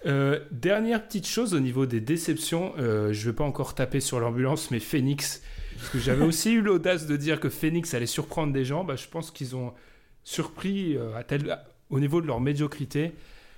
Euh, 0.05 0.39
dernière 0.51 1.05
petite 1.05 1.27
chose 1.27 1.53
au 1.53 1.59
niveau 1.59 1.85
des 1.85 2.01
déceptions, 2.01 2.73
euh, 2.77 3.13
je 3.13 3.19
ne 3.25 3.31
vais 3.31 3.35
pas 3.35 3.43
encore 3.43 3.73
taper 3.73 3.99
sur 3.99 4.19
l'ambulance, 4.19 4.69
mais 4.69 4.79
Phoenix, 4.79 5.41
parce 5.77 5.89
que 5.89 5.99
j'avais 5.99 6.25
aussi 6.25 6.51
eu 6.51 6.61
l'audace 6.61 7.07
de 7.07 7.15
dire 7.15 7.39
que 7.39 7.49
Phoenix 7.49 7.93
allait 7.93 8.05
surprendre 8.05 8.51
des 8.51 8.65
gens, 8.65 8.83
bah, 8.83 8.95
je 8.95 9.07
pense 9.07 9.31
qu'ils 9.31 9.55
ont 9.55 9.73
surpris 10.23 10.97
euh, 10.97 11.15
à 11.15 11.23
tel, 11.23 11.57
au 11.89 11.99
niveau 11.99 12.21
de 12.21 12.27
leur 12.27 12.41
médiocrité. 12.41 13.13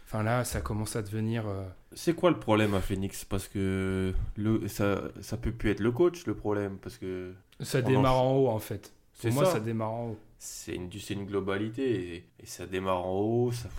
Enfin 0.06 0.22
là, 0.22 0.44
ça 0.44 0.62
commence 0.62 0.96
à 0.96 1.02
devenir. 1.02 1.46
C'est 1.94 2.14
quoi 2.14 2.30
le 2.30 2.40
problème 2.40 2.76
à 2.76 2.80
Phoenix? 2.80 3.26
Parce 3.26 3.48
que 3.48 4.14
le, 4.38 4.68
ça, 4.68 5.02
ça 5.22 5.36
peut 5.36 5.52
plus 5.52 5.72
être 5.72 5.80
le 5.80 5.92
coach 5.92 6.28
le 6.28 6.36
problème. 6.36 6.78
Parce 6.80 7.00
que. 7.00 7.34
Ça 7.60 7.82
démarre 7.82 8.22
en 8.22 8.36
haut 8.36 8.48
en 8.50 8.60
fait. 8.60 8.94
Pour 9.20 9.34
moi, 9.34 9.46
ça. 9.46 9.60
démarre 9.60 9.92
en 9.92 10.10
haut. 10.10 10.20
C'est 10.38 10.76
une, 10.76 10.90
une 11.10 11.26
globalité 11.26 12.28
et, 12.40 12.46
ça 12.46 12.68
démarre 12.68 13.04
en 13.04 13.20
haut. 13.20 13.52
Ça, 13.52 13.70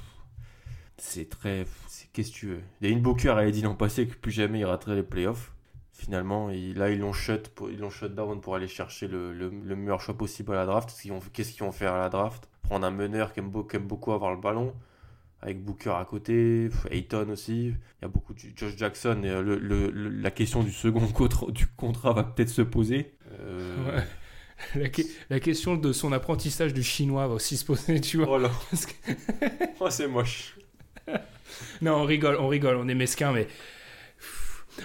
c'est 0.98 1.28
très. 1.28 1.66
Qu'est-ce 2.12 2.30
que 2.30 2.36
tu 2.36 2.46
veux 2.46 2.60
Il 2.80 2.88
y 2.88 2.90
a 2.90 2.92
une 2.92 3.02
Booker 3.02 3.30
a 3.30 3.50
dit 3.50 3.62
l'an 3.62 3.74
passé 3.74 4.06
que 4.06 4.14
plus 4.14 4.32
jamais 4.32 4.60
il 4.60 4.64
raterait 4.64 4.94
les 4.94 5.02
playoffs. 5.02 5.52
Finalement, 5.92 6.48
là, 6.48 6.90
ils 6.90 6.98
l'ont 6.98 7.12
shut, 7.12 7.50
ils 7.70 7.78
l'ont 7.78 7.90
shut 7.90 8.14
down 8.14 8.40
pour 8.40 8.54
aller 8.54 8.68
chercher 8.68 9.08
le, 9.08 9.32
le, 9.32 9.76
meilleur 9.76 10.00
choix 10.00 10.16
possible 10.16 10.52
à 10.52 10.56
la 10.56 10.66
draft. 10.66 10.94
Qu'est-ce 11.32 11.52
qu'ils 11.52 11.62
vont 11.62 11.72
faire 11.72 11.94
à 11.94 11.98
la 11.98 12.10
draft? 12.10 12.48
Prendre 12.62 12.86
un 12.86 12.90
meneur 12.90 13.32
qui 13.32 13.40
aime, 13.40 13.50
qui 13.66 13.76
aime 13.76 13.86
beaucoup 13.86 14.12
avoir 14.12 14.34
le 14.34 14.40
ballon 14.40 14.74
avec 15.40 15.62
Booker 15.62 15.94
à 15.98 16.04
côté, 16.04 16.68
Ayton 16.90 17.28
aussi. 17.30 17.66
Il 17.68 18.02
y 18.02 18.04
a 18.04 18.08
beaucoup 18.08 18.34
de 18.34 18.40
Josh 18.56 18.76
Jackson. 18.76 19.20
Et 19.22 19.28
le, 19.28 19.58
le, 19.58 19.90
la 19.90 20.30
question 20.30 20.62
du 20.62 20.72
second 20.72 21.06
contrat, 21.08 21.46
du 21.50 21.66
contrat 21.66 22.12
va 22.12 22.24
peut-être 22.24 22.48
se 22.48 22.62
poser. 22.62 23.14
Euh, 23.40 24.00
la, 24.74 24.88
la, 25.30 25.40
question 25.40 25.76
de 25.76 25.92
son 25.92 26.12
apprentissage 26.12 26.74
du 26.74 26.82
chinois 26.82 27.26
va 27.28 27.34
aussi 27.34 27.56
se 27.56 27.64
poser, 27.64 28.00
tu 28.00 28.18
vois. 28.18 28.28
Oh 28.30 28.38
là. 28.38 28.50
oh, 29.80 29.90
c'est 29.90 30.08
moche. 30.08 30.56
non, 31.82 31.96
on 31.96 32.04
rigole, 32.04 32.36
on 32.38 32.48
rigole, 32.48 32.76
on 32.76 32.88
est 32.88 32.94
mesquin, 32.94 33.32
mais 33.32 33.48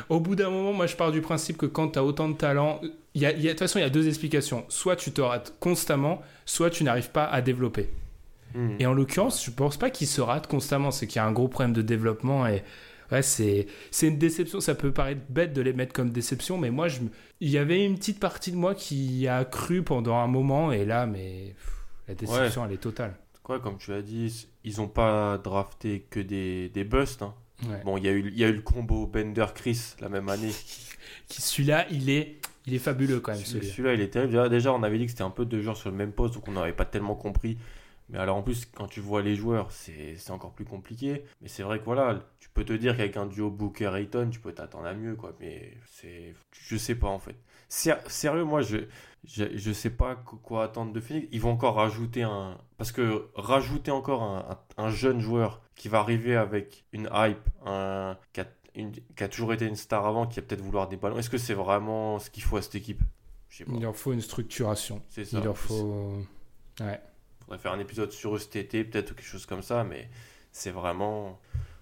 au 0.09 0.19
bout 0.19 0.35
d'un 0.35 0.49
moment, 0.49 0.73
moi 0.73 0.87
je 0.87 0.95
pars 0.95 1.11
du 1.11 1.21
principe 1.21 1.57
que 1.57 1.65
quand 1.65 1.89
tu 1.89 1.99
as 1.99 2.03
autant 2.03 2.29
de 2.29 2.35
talent, 2.35 2.81
il 3.13 3.21
y 3.21 3.25
a, 3.25 3.33
de 3.33 3.49
toute 3.49 3.59
façon, 3.59 3.79
il 3.79 3.81
y 3.81 3.85
a 3.85 3.89
deux 3.89 4.07
explications. 4.07 4.65
Soit 4.69 4.95
tu 4.95 5.11
te 5.11 5.21
rates 5.21 5.53
constamment, 5.59 6.21
soit 6.45 6.69
tu 6.69 6.83
n'arrives 6.83 7.11
pas 7.11 7.25
à 7.25 7.41
développer. 7.41 7.89
Hmm. 8.53 8.75
Et 8.79 8.85
en 8.85 8.93
l'occurrence, 8.93 9.43
je 9.43 9.51
pense 9.51 9.77
pas 9.77 9.89
qu'il 9.89 10.07
se 10.07 10.21
rate 10.21 10.47
constamment. 10.47 10.91
C'est 10.91 11.07
qu'il 11.07 11.17
y 11.17 11.19
a 11.19 11.25
un 11.25 11.31
gros 11.31 11.47
problème 11.47 11.73
de 11.73 11.81
développement 11.81 12.47
et 12.47 12.63
ouais, 13.11 13.21
c'est 13.21 13.67
une 14.01 14.17
déception. 14.17 14.59
Ça 14.61 14.75
peut 14.75 14.91
paraître 14.91 15.21
bête 15.29 15.53
de 15.53 15.61
les 15.61 15.73
mettre 15.73 15.93
comme 15.93 16.11
déception, 16.11 16.57
mais 16.57 16.69
moi, 16.69 16.87
je, 16.87 16.99
il 17.39 17.49
y 17.49 17.57
avait 17.57 17.85
une 17.85 17.97
petite 17.97 18.19
partie 18.19 18.51
de 18.51 18.57
moi 18.57 18.75
qui 18.75 19.27
a 19.27 19.43
cru 19.45 19.83
pendant 19.83 20.17
un 20.17 20.27
moment 20.27 20.71
et 20.71 20.85
là, 20.85 21.05
mais 21.05 21.55
la 22.07 22.15
déception, 22.15 22.65
elle 22.65 22.73
est 22.73 22.77
totale. 22.77 23.15
Quoi, 23.43 23.59
comme 23.59 23.77
tu 23.77 23.91
as 23.93 24.01
dit, 24.01 24.47
ils 24.63 24.77
n'ont 24.77 24.87
pas 24.87 25.37
drafté 25.37 26.05
que 26.09 26.19
des, 26.19 26.69
des 26.69 26.83
busts. 26.83 27.21
Hein. 27.21 27.33
Bon, 27.85 27.97
il 27.97 28.03
y, 28.03 28.07
a 28.07 28.11
eu, 28.11 28.31
y 28.31 28.43
a 28.43 28.47
eu 28.47 28.53
le 28.53 28.61
combo 28.61 29.05
Bender-Chris 29.05 29.95
la 29.99 30.09
même 30.09 30.29
année. 30.29 30.51
celui-là, 31.29 31.85
il 31.91 32.09
est, 32.09 32.37
il 32.65 32.73
est 32.73 32.79
fabuleux 32.79 33.19
quand 33.19 33.33
même. 33.33 33.41
Celui-là, 33.41 33.93
il 33.93 34.01
est 34.01 34.09
terrible. 34.09 34.49
Déjà, 34.49 34.73
on 34.73 34.81
avait 34.81 34.97
dit 34.97 35.05
que 35.05 35.11
c'était 35.11 35.23
un 35.23 35.29
peu 35.29 35.45
deux 35.45 35.61
joueurs 35.61 35.77
sur 35.77 35.91
le 35.91 35.95
même 35.95 36.11
poste, 36.11 36.33
donc 36.33 36.47
on 36.47 36.53
n'avait 36.53 36.73
pas 36.73 36.85
tellement 36.85 37.15
compris 37.15 37.57
mais 38.11 38.19
alors 38.19 38.35
en 38.35 38.41
plus, 38.43 38.65
quand 38.65 38.87
tu 38.87 38.99
vois 38.99 39.21
les 39.21 39.35
joueurs, 39.35 39.71
c'est 39.71 40.17
encore 40.31 40.51
plus 40.51 40.65
compliqué. 40.65 41.23
Mais 41.41 41.47
c'est 41.47 41.63
vrai 41.63 41.79
que 41.79 41.85
voilà, 41.85 42.19
tu 42.39 42.49
peux 42.49 42.65
te 42.65 42.73
dire 42.73 42.97
qu'avec 42.97 43.15
un 43.15 43.25
duo 43.25 43.49
Booker 43.49 43.91
Ayton, 43.95 44.29
tu 44.29 44.39
peux 44.39 44.51
t'attendre 44.51 44.85
à 44.85 44.93
mieux, 44.93 45.15
quoi. 45.15 45.33
Mais 45.39 45.71
c'est. 45.89 46.35
Je 46.51 46.75
sais 46.75 46.95
pas 46.95 47.07
en 47.07 47.19
fait. 47.19 47.35
Sérieux, 47.71 48.43
moi, 48.43 48.61
je, 48.61 48.77
je, 49.23 49.71
sais 49.71 49.89
pas 49.89 50.15
quoi 50.15 50.65
attendre 50.65 50.91
de 50.91 50.99
Phoenix. 50.99 51.27
Ils 51.31 51.39
vont 51.39 51.51
encore 51.51 51.75
rajouter 51.75 52.23
un. 52.23 52.57
Parce 52.77 52.91
que 52.91 53.29
rajouter 53.35 53.91
encore 53.91 54.23
un, 54.23 54.59
un, 54.77 54.89
jeune 54.89 55.19
joueur 55.19 55.61
qui 55.75 55.87
va 55.87 55.99
arriver 55.99 56.35
avec 56.35 56.85
une 56.91 57.09
hype, 57.13 57.49
un, 57.65 58.17
qui, 58.33 58.41
a, 58.41 58.47
qui 58.73 59.23
a 59.23 59.27
toujours 59.27 59.53
été 59.53 59.65
une 59.65 59.75
star 59.75 60.05
avant, 60.05 60.27
qui 60.27 60.39
va 60.39 60.45
peut-être 60.45 60.61
vouloir 60.61 60.89
des 60.89 60.97
ballons, 60.97 61.17
est-ce 61.17 61.29
que 61.29 61.37
c'est 61.37 61.53
vraiment 61.53 62.19
ce 62.19 62.29
qu'il 62.29 62.43
faut 62.43 62.57
à 62.57 62.61
cette 62.61 62.75
équipe? 62.75 63.01
Il 63.67 63.81
leur 63.81 63.95
faut 63.95 64.13
une 64.13 64.21
structuration. 64.21 65.01
C'est 65.09 65.25
ça. 65.25 65.37
Il 65.37 65.43
leur 65.43 65.57
faut. 65.57 66.13
Ouais 66.79 66.99
faire 67.57 67.73
un 67.73 67.79
épisode 67.79 68.11
sur 68.11 68.35
eux 68.35 68.39
cet 68.39 68.55
été, 68.55 68.83
peut-être 68.83 69.15
quelque 69.15 69.25
chose 69.25 69.45
comme 69.45 69.61
ça, 69.61 69.83
mais 69.83 70.09
c'est 70.51 70.71
vraiment. 70.71 71.39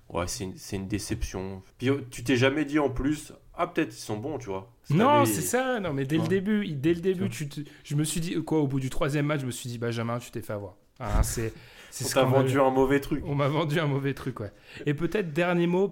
Ouais, 0.10 0.28
c'est 0.28 0.44
une, 0.46 0.56
une, 0.74 0.88
déception. 0.88 1.62
Puis 1.78 1.92
oh, 1.92 2.02
tu 2.10 2.24
t'es 2.24 2.36
jamais 2.36 2.66
dit 2.66 2.80
en 2.80 2.90
plus, 2.90 3.34
ah, 3.62 3.68
peut-être 3.68 3.94
ils 3.94 4.00
sont 4.00 4.16
bons, 4.16 4.38
tu 4.38 4.46
vois. 4.46 4.72
non, 4.90 5.26
c'est 5.26 5.42
ça, 5.42 5.82
non, 5.82 5.92
mais 5.92 6.06
dès 6.06 6.18
le 6.18 6.30
début, 6.30 6.66
dès 6.70 6.94
le 6.94 7.02
début, 7.02 7.30
tu 7.30 7.46
je 7.84 7.96
me 7.96 8.06
suis 8.06 8.22
dit, 8.22 8.42
quoi, 8.46 8.60
au 8.60 8.68
bout 8.68 8.80
du 8.80 8.90
troisième 8.90 9.26
match, 9.26 9.42
je 9.42 9.46
me 9.46 9.52
suis 9.52 9.70
dit, 9.70 9.78
Benjamin, 9.78 10.18
tu 10.18 10.32
t'es 10.32 10.42
fait 10.42 10.54
avoir. 10.54 10.78
Ah, 10.98 11.22
c'est. 11.24 11.52
on 12.06 12.08
t'a 12.08 12.24
vendu 12.24 12.58
un 12.58 12.70
mauvais 12.70 13.02
truc. 13.02 13.22
On 13.28 13.36
m'a 13.36 13.50
vendu 13.50 13.78
un 13.78 13.88
mauvais 13.88 14.14
truc, 14.14 14.40
ouais. 14.40 14.54
Et 14.86 14.94
peut-être, 14.94 15.34
dernier 15.34 15.68
mot, 15.68 15.92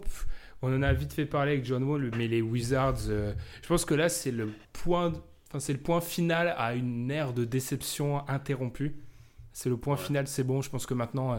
on 0.61 0.74
en 0.74 0.82
a 0.82 0.93
vite 0.93 1.11
fait 1.11 1.26
parler 1.26 1.51
avec 1.51 1.65
John 1.65 1.84
Wall, 1.84 2.09
mais 2.18 2.30
les 2.30 2.41
Wizards, 2.41 3.09
euh, 3.09 3.34
je 3.61 3.68
pense 3.68 3.84
que 3.84 3.95
là, 3.95 4.07
c'est 4.07 4.32
le 4.32 4.49
point. 4.72 5.11
Enfin, 5.49 5.59
c'est 5.59 5.74
le 5.74 5.80
point 5.80 5.99
final 5.99 6.55
à 6.57 6.74
une 6.74 7.11
ère 7.11 7.34
de 7.34 7.43
déception 7.43 8.26
interrompue. 8.30 8.95
C'est 9.51 9.68
le 9.68 9.76
point 9.76 9.97
final, 9.97 10.26
c'est 10.28 10.45
bon. 10.45 10.61
Je 10.61 10.70
pense 10.70 10.86
que 10.86 10.93
maintenant, 10.93 11.34
euh, 11.34 11.38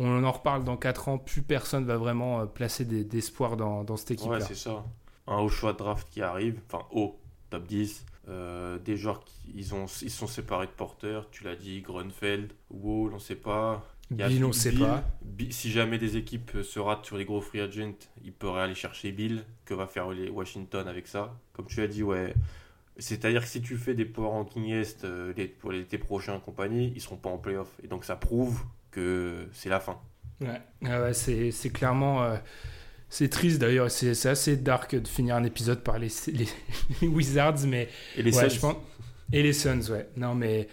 on 0.00 0.24
en 0.24 0.32
reparle 0.32 0.64
dans 0.64 0.76
4 0.76 1.08
ans. 1.08 1.18
Plus 1.18 1.42
personne 1.42 1.84
va 1.84 1.98
vraiment 1.98 2.40
euh, 2.40 2.46
placer 2.46 2.84
d'espoir 2.84 3.56
dans, 3.56 3.84
dans, 3.84 3.96
cette 3.96 4.10
équipe-là. 4.12 4.38
Ouais, 4.38 4.44
c'est 4.44 4.56
ça. 4.56 4.84
Un 5.26 5.38
haut 5.38 5.48
choix 5.48 5.72
de 5.72 5.78
draft 5.78 6.08
qui 6.10 6.22
arrive, 6.22 6.60
enfin 6.66 6.84
haut, 6.90 7.18
top 7.50 7.66
10. 7.66 8.06
Euh, 8.28 8.78
des 8.78 8.96
joueurs 8.96 9.24
qui 9.24 9.34
ils 9.54 9.74
ont, 9.74 9.86
ils 10.00 10.10
sont 10.10 10.28
séparés 10.28 10.66
de 10.66 10.72
Porter, 10.72 11.20
tu 11.32 11.42
l'as 11.42 11.56
dit, 11.56 11.80
Grunfeld, 11.80 12.52
Wall, 12.70 13.12
on 13.12 13.18
sait 13.18 13.34
pas. 13.34 13.84
Bill, 14.10 14.44
on 14.44 14.52
sait 14.52 14.72
pas. 14.72 15.02
si 15.50 15.70
jamais 15.70 15.98
des 15.98 16.16
équipes 16.16 16.58
se 16.62 16.78
ratent 16.78 17.06
sur 17.06 17.16
les 17.16 17.24
gros 17.24 17.40
free 17.40 17.60
agents, 17.60 17.94
ils 18.22 18.32
pourraient 18.32 18.62
aller 18.62 18.74
chercher 18.74 19.10
Bill. 19.10 19.44
Que 19.64 19.74
va 19.74 19.86
faire 19.86 20.10
les 20.10 20.28
Washington 20.28 20.86
avec 20.86 21.06
ça? 21.06 21.34
Comme 21.52 21.66
tu 21.66 21.80
as 21.80 21.86
dit, 21.86 22.02
ouais. 22.02 22.34
C'est-à-dire 22.98 23.40
que 23.42 23.48
si 23.48 23.62
tu 23.62 23.76
fais 23.76 23.94
des 23.94 24.04
power 24.04 24.28
ranking 24.28 24.68
Est 24.70 25.04
euh, 25.04 25.32
pour 25.60 25.72
l'été 25.72 25.96
prochain 25.96 26.38
compagnie, 26.40 26.92
ils 26.94 27.00
seront 27.00 27.16
pas 27.16 27.30
en 27.30 27.38
playoff. 27.38 27.70
Et 27.82 27.88
donc 27.88 28.04
ça 28.04 28.16
prouve 28.16 28.62
que 28.90 29.48
c'est 29.52 29.70
la 29.70 29.80
fin. 29.80 29.98
Ouais, 30.40 30.60
ah 30.84 31.02
ouais 31.02 31.14
c'est 31.14 31.70
clairement. 31.70 32.22
Euh, 32.22 32.36
c'est 33.12 33.28
triste 33.28 33.60
d'ailleurs, 33.60 33.90
c'est 33.90 34.26
assez 34.26 34.56
dark 34.56 34.94
de 34.94 35.06
finir 35.06 35.36
un 35.36 35.44
épisode 35.44 35.82
par 35.82 35.98
les, 35.98 36.08
les, 37.02 37.06
Wizards, 37.06 37.66
mais. 37.66 37.90
Et 38.16 38.22
les 38.22 38.32
Suns. 38.32 38.74
Et 39.34 39.42
les 39.42 39.52
Suns, 39.52 39.90
ouais. 39.90 40.08
Non, 40.16 40.34
mais 40.34 40.66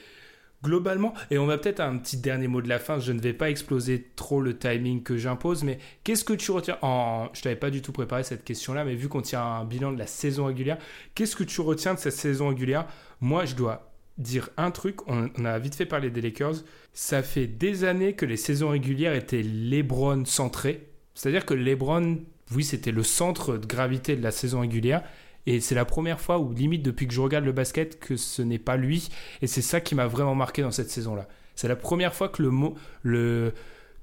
globalement, 0.63 1.13
et 1.31 1.37
on 1.37 1.45
va 1.45 1.57
peut-être 1.57 1.81
un 1.81 1.97
petit 1.97 2.15
dernier 2.15 2.47
mot 2.47 2.61
de 2.61 2.69
la 2.69 2.79
fin, 2.79 2.97
je 2.97 3.11
ne 3.11 3.19
vais 3.19 3.33
pas 3.33 3.49
exploser 3.49 4.11
trop 4.15 4.39
le 4.39 4.57
timing 4.57 5.03
que 5.03 5.17
j'impose, 5.17 5.63
mais 5.63 5.79
qu'est-ce 6.05 6.23
que 6.23 6.31
tu 6.31 6.51
retiens 6.51 6.77
en... 6.81 7.27
Je 7.33 7.41
t'avais 7.41 7.57
pas 7.57 7.71
du 7.71 7.81
tout 7.81 7.91
préparé 7.91 8.23
cette 8.23 8.45
question-là, 8.45 8.85
mais 8.85 8.95
vu 8.95 9.09
qu'on 9.09 9.21
tient 9.21 9.43
un 9.43 9.65
bilan 9.65 9.91
de 9.91 9.99
la 9.99 10.07
saison 10.07 10.45
régulière, 10.45 10.77
qu'est-ce 11.15 11.35
que 11.35 11.43
tu 11.43 11.59
retiens 11.59 11.93
de 11.93 11.99
cette 11.99 12.13
saison 12.13 12.47
régulière? 12.47 12.87
Moi, 13.19 13.43
je 13.43 13.55
dois 13.55 13.91
dire 14.17 14.49
un 14.55 14.71
truc, 14.71 15.05
on, 15.09 15.29
a 15.43 15.59
vite 15.59 15.75
fait 15.75 15.85
parler 15.85 16.09
des 16.09 16.21
Lakers, 16.21 16.55
ça 16.93 17.21
fait 17.21 17.47
des 17.47 17.83
années 17.83 18.13
que 18.13 18.25
les 18.25 18.37
saisons 18.37 18.69
régulières 18.69 19.13
étaient 19.13 19.43
LeBron 19.43 20.23
centrées, 20.23 20.88
c'est-à-dire 21.19 21.45
que 21.45 21.53
LeBron, 21.53 22.17
oui, 22.55 22.63
c'était 22.63 22.93
le 22.93 23.03
centre 23.03 23.57
de 23.57 23.65
gravité 23.65 24.15
de 24.15 24.23
la 24.23 24.31
saison 24.31 24.61
régulière. 24.61 25.03
Et 25.45 25.59
c'est 25.59 25.75
la 25.75 25.83
première 25.83 26.21
fois, 26.21 26.39
ou 26.39 26.53
limite 26.53 26.81
depuis 26.81 27.09
que 27.09 27.13
je 27.13 27.19
regarde 27.19 27.43
le 27.43 27.51
basket, 27.51 27.99
que 27.99 28.15
ce 28.15 28.41
n'est 28.41 28.57
pas 28.57 28.77
lui. 28.77 29.09
Et 29.41 29.47
c'est 29.47 29.61
ça 29.61 29.81
qui 29.81 29.95
m'a 29.95 30.07
vraiment 30.07 30.33
marqué 30.33 30.61
dans 30.61 30.71
cette 30.71 30.89
saison-là. 30.89 31.27
C'est 31.55 31.67
la 31.67 31.75
première 31.75 32.13
fois 32.13 32.29
que 32.29 32.41
le 32.41 32.51
mot, 32.51 32.77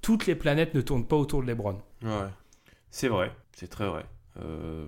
toutes 0.03 0.27
les 0.27 0.35
planètes 0.35 0.75
ne 0.75 0.83
tournent 0.83 1.07
pas 1.07 1.17
autour 1.17 1.41
de 1.41 1.47
LeBron. 1.47 1.81
Ouais, 2.03 2.29
c'est 2.91 3.09
vrai, 3.09 3.33
c'est 3.55 3.69
très 3.69 3.89
vrai. 3.89 4.05
Euh... 4.43 4.87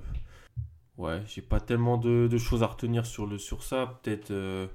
Ouais, 0.99 1.23
j'ai 1.29 1.41
pas 1.41 1.61
tellement 1.61 1.97
de, 1.97 2.29
choses 2.37 2.63
à 2.63 2.67
retenir 2.67 3.07
sur, 3.07 3.41
sur 3.41 3.63
ça. 3.63 3.99
Peut-être. 4.03 4.33
Euh, 4.33 4.67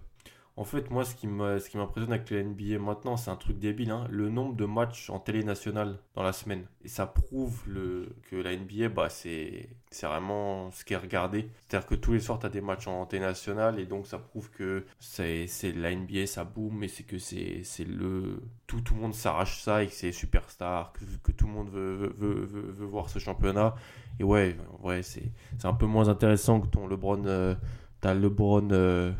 en 0.56 0.66
fait, 0.66 0.92
moi, 0.92 1.04
ce 1.04 1.16
qui 1.16 1.26
m'impressionne 1.26 2.14
avec 2.14 2.30
la 2.30 2.44
NBA 2.44 2.78
maintenant, 2.78 3.18
c'est 3.18 3.32
un 3.32 3.36
truc 3.36 3.58
débile. 3.58 3.90
Hein. 3.90 4.06
le 4.12 4.30
nombre 4.30 4.56
de 4.56 4.66
matchs 4.66 5.10
en 5.10 5.20
télé 5.20 5.44
nationale 5.44 5.98
dans 6.14 6.22
la 6.22 6.32
semaine. 6.32 6.68
Et 6.84 6.90
ça 6.90 7.08
prouve 7.08 7.64
le, 7.68 8.16
que 8.30 8.36
la 8.36 8.56
NBA, 8.56 8.90
bah, 8.90 9.10
c'est 9.10 9.70
vraiment 10.04 10.70
ce 10.70 10.86
qui 10.86 10.94
est 10.94 10.98
regardé. 10.98 11.50
C'est-à-dire 11.68 11.88
que 11.88 11.96
tous 11.96 12.14
les 12.14 12.20
soirs, 12.20 12.38
tu 12.38 12.46
as 12.46 12.50
des 12.50 12.62
matchs 12.62 12.86
en 12.86 13.04
télé 13.08 13.24
nationale. 13.24 13.80
Et 13.80 13.88
donc, 13.88 14.06
ça 14.06 14.20
prouve 14.20 14.52
que 14.52 14.86
c'est 15.00 15.48
la 15.76 15.96
NBA, 15.96 16.28
ça 16.28 16.44
boum. 16.44 16.84
Et 16.84 16.88
c'est 16.88 17.04
que 17.04 17.18
c'est 17.18 17.64
le. 17.88 18.40
Tout, 18.68 18.82
tout 18.82 18.94
le 18.94 19.02
monde 19.02 19.16
s'arrache 19.16 19.60
ça 19.60 19.84
et 19.84 19.88
que 19.88 19.94
c'est 19.94 20.12
superstar. 20.12 20.94
Que, 20.94 21.04
que 21.24 21.32
tout 21.32 21.48
le 21.48 21.54
monde 21.54 21.70
veut, 21.70 22.14
veut, 22.16 22.46
veut, 22.46 22.72
veut, 22.72 22.86
voir 22.86 23.10
ce 23.10 23.18
championnat. 23.18 23.74
Et 24.20 24.24
ouais, 24.24 24.56
ouais 24.84 25.02
c'est 25.02 25.32
un 25.64 25.74
peu 25.74 25.88
moins 25.88 26.10
intéressant 26.10 26.62
que 26.62 26.68
ton 26.68 26.86
LeBron. 26.86 27.26
Euh, 27.26 27.56
t'as 28.02 28.14
LeBron. 28.14 28.70
Euh, 28.72 29.12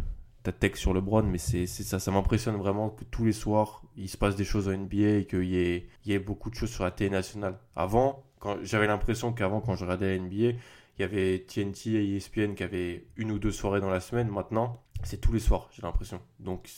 ta 0.44 0.52
tech 0.52 0.76
sur 0.76 0.94
le 0.94 1.00
LeBron, 1.00 1.24
mais 1.24 1.38
c'est 1.38 1.66
ça, 1.66 2.00
ça 2.00 2.12
m'impressionne 2.12 2.58
vraiment 2.58 2.90
que 2.90 3.06
tous 3.06 3.26
les 3.26 3.32
soirs, 3.32 3.82
il 3.96 4.10
se 4.10 4.18
passe 4.18 4.36
des 4.36 4.44
choses 4.44 4.68
en 4.68 4.78
NBA 4.78 5.20
et 5.20 5.26
qu'il 5.26 5.46
y 5.46 5.58
ait, 5.58 5.88
il 6.06 6.12
y 6.12 6.16
ait 6.16 6.20
beaucoup 6.20 6.50
de 6.50 6.56
choses 6.56 6.70
sur 6.70 6.84
la 6.84 6.92
télé 6.92 7.10
nationale. 7.10 7.58
Avant, 7.76 8.24
j'avais 8.62 8.88
l'impression 8.88 9.32
qu'avant, 9.32 9.62
quand 9.62 9.76
je 9.76 9.86
regardais 9.86 10.18
la 10.18 10.24
NBA, 10.24 10.58
il 10.98 11.00
y 11.00 11.04
avait 11.04 11.40
TNT 11.40 11.92
et 11.92 12.16
ESPN 12.18 12.54
qui 12.56 12.64
avaient 12.64 13.06
une 13.16 13.32
ou 13.32 13.40
deux 13.40 13.52
soirées 13.52 13.80
dans 13.80 13.90
la 13.90 14.02
semaine. 14.02 14.28
Maintenant, 14.28 14.84
c'est 15.04 15.20
tous 15.20 15.34
les 15.34 15.40
soirs, 15.40 15.70
j'ai 15.72 15.82
l'impression. 15.82 16.20
Donc, 16.40 16.70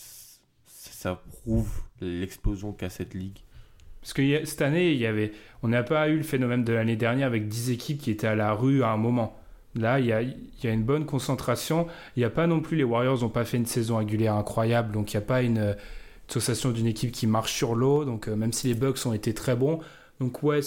ça 0.68 1.16
prouve 1.16 1.82
l'explosion 2.02 2.72
qu'a 2.72 2.90
cette 2.90 3.14
ligue. 3.14 3.40
Parce 4.02 4.14
que 4.14 4.46
cette 4.46 4.62
année, 4.62 4.92
il 4.92 5.00
y 5.00 5.08
avait, 5.08 5.32
on 5.64 5.68
n'a 5.68 5.82
pas 5.82 6.10
eu 6.10 6.18
le 6.18 6.24
phénomène 6.24 6.64
de 6.64 6.72
l'année 6.72 6.96
dernière 6.96 7.26
avec 7.26 7.48
10 7.48 7.72
équipes 7.72 8.00
qui 8.00 8.12
étaient 8.12 8.28
à 8.28 8.36
la 8.36 8.54
rue 8.54 8.84
à 8.84 8.90
un 8.90 8.98
moment. 8.98 9.36
Là, 9.76 10.00
il 10.00 10.06
y 10.06 10.14
a, 10.14 10.22
une 10.72 10.84
bonne 10.84 11.06
concentration. 11.06 11.88
Il 12.16 12.20
n'y 12.20 12.26
a 12.26 12.30
pas 12.30 12.48
non 12.48 12.62
plus, 12.62 12.78
les 12.78 12.84
Warriors 12.84 13.22
n'ont 13.22 13.30
pas 13.30 13.44
fait 13.44 13.58
une 13.58 13.66
saison 13.66 13.98
régulière 13.98 14.36
incroyable, 14.36 14.94
donc 14.94 15.14
il 15.14 15.18
n'y 15.18 15.24
a 15.24 15.26
pas 15.26 15.42
une, 15.42 15.76
association 16.30 16.72
d'une 16.72 16.88
équipe 16.88 17.12
qui 17.12 17.28
marche 17.28 17.54
sur 17.54 17.76
l'eau. 17.76 18.06
Donc 18.06 18.28
euh, 18.28 18.36
même 18.36 18.54
si 18.54 18.68
les 18.68 18.74
Bucks 18.74 19.06
ont 19.06 19.14
été 19.14 19.34
très 19.34 19.56
bons, 19.56 19.80
donc 20.20 20.44
ouais, 20.44 20.62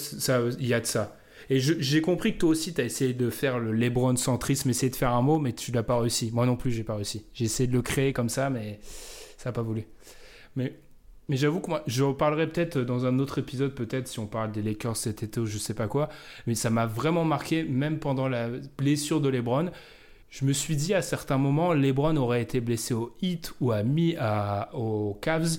il 0.58 0.66
y 0.66 0.74
a 0.74 0.80
de 0.80 0.86
ça. 0.86 1.16
Et 1.50 1.60
j'ai 1.60 2.02
compris 2.02 2.34
que 2.34 2.38
toi 2.38 2.50
aussi, 2.50 2.74
tu 2.74 2.80
as 2.80 2.84
essayé 2.84 3.14
de 3.14 3.30
faire 3.30 3.58
le 3.58 3.72
LeBron 3.72 4.16
centrisme, 4.16 4.68
essayer 4.68 4.90
de 4.90 4.96
faire 4.96 5.14
un 5.14 5.22
mot, 5.22 5.38
mais 5.38 5.52
tu 5.54 5.72
l'as 5.72 5.82
pas 5.82 5.98
réussi. 5.98 6.30
Moi 6.32 6.44
non 6.44 6.56
plus, 6.56 6.72
j'ai 6.72 6.84
pas 6.84 6.96
réussi. 6.96 7.24
J'ai 7.32 7.46
essayé 7.46 7.66
de 7.66 7.72
le 7.72 7.80
créer 7.80 8.12
comme 8.12 8.28
ça, 8.28 8.50
mais 8.50 8.80
ça 9.38 9.48
n'a 9.48 9.52
pas 9.52 9.62
voulu. 9.62 9.86
Mais 10.56 10.74
mais 11.28 11.36
j'avoue 11.36 11.60
que 11.60 11.68
moi, 11.68 11.82
je 11.86 12.02
reparlerai 12.02 12.46
peut-être 12.46 12.78
dans 12.78 13.04
un 13.06 13.18
autre 13.18 13.38
épisode, 13.38 13.74
peut-être 13.74 14.08
si 14.08 14.18
on 14.18 14.26
parle 14.26 14.50
des 14.52 14.62
Lakers 14.62 14.96
cet 14.96 15.22
été 15.22 15.40
ou 15.40 15.46
je 15.46 15.58
sais 15.58 15.74
pas 15.74 15.86
quoi. 15.86 16.08
Mais 16.46 16.54
ça 16.54 16.70
m'a 16.70 16.86
vraiment 16.86 17.24
marqué, 17.24 17.64
même 17.64 17.98
pendant 17.98 18.28
la 18.28 18.48
blessure 18.78 19.20
de 19.20 19.28
LeBron. 19.28 19.70
Je 20.30 20.44
me 20.44 20.52
suis 20.52 20.76
dit 20.76 20.94
à 20.94 21.02
certains 21.02 21.38
moments, 21.38 21.72
LeBron 21.72 22.16
aurait 22.16 22.42
été 22.42 22.60
blessé 22.60 22.94
au 22.94 23.14
Heat 23.22 23.54
ou 23.60 23.72
à 23.72 23.82
mi 23.82 24.16
aux 24.72 25.18
Cavs 25.20 25.58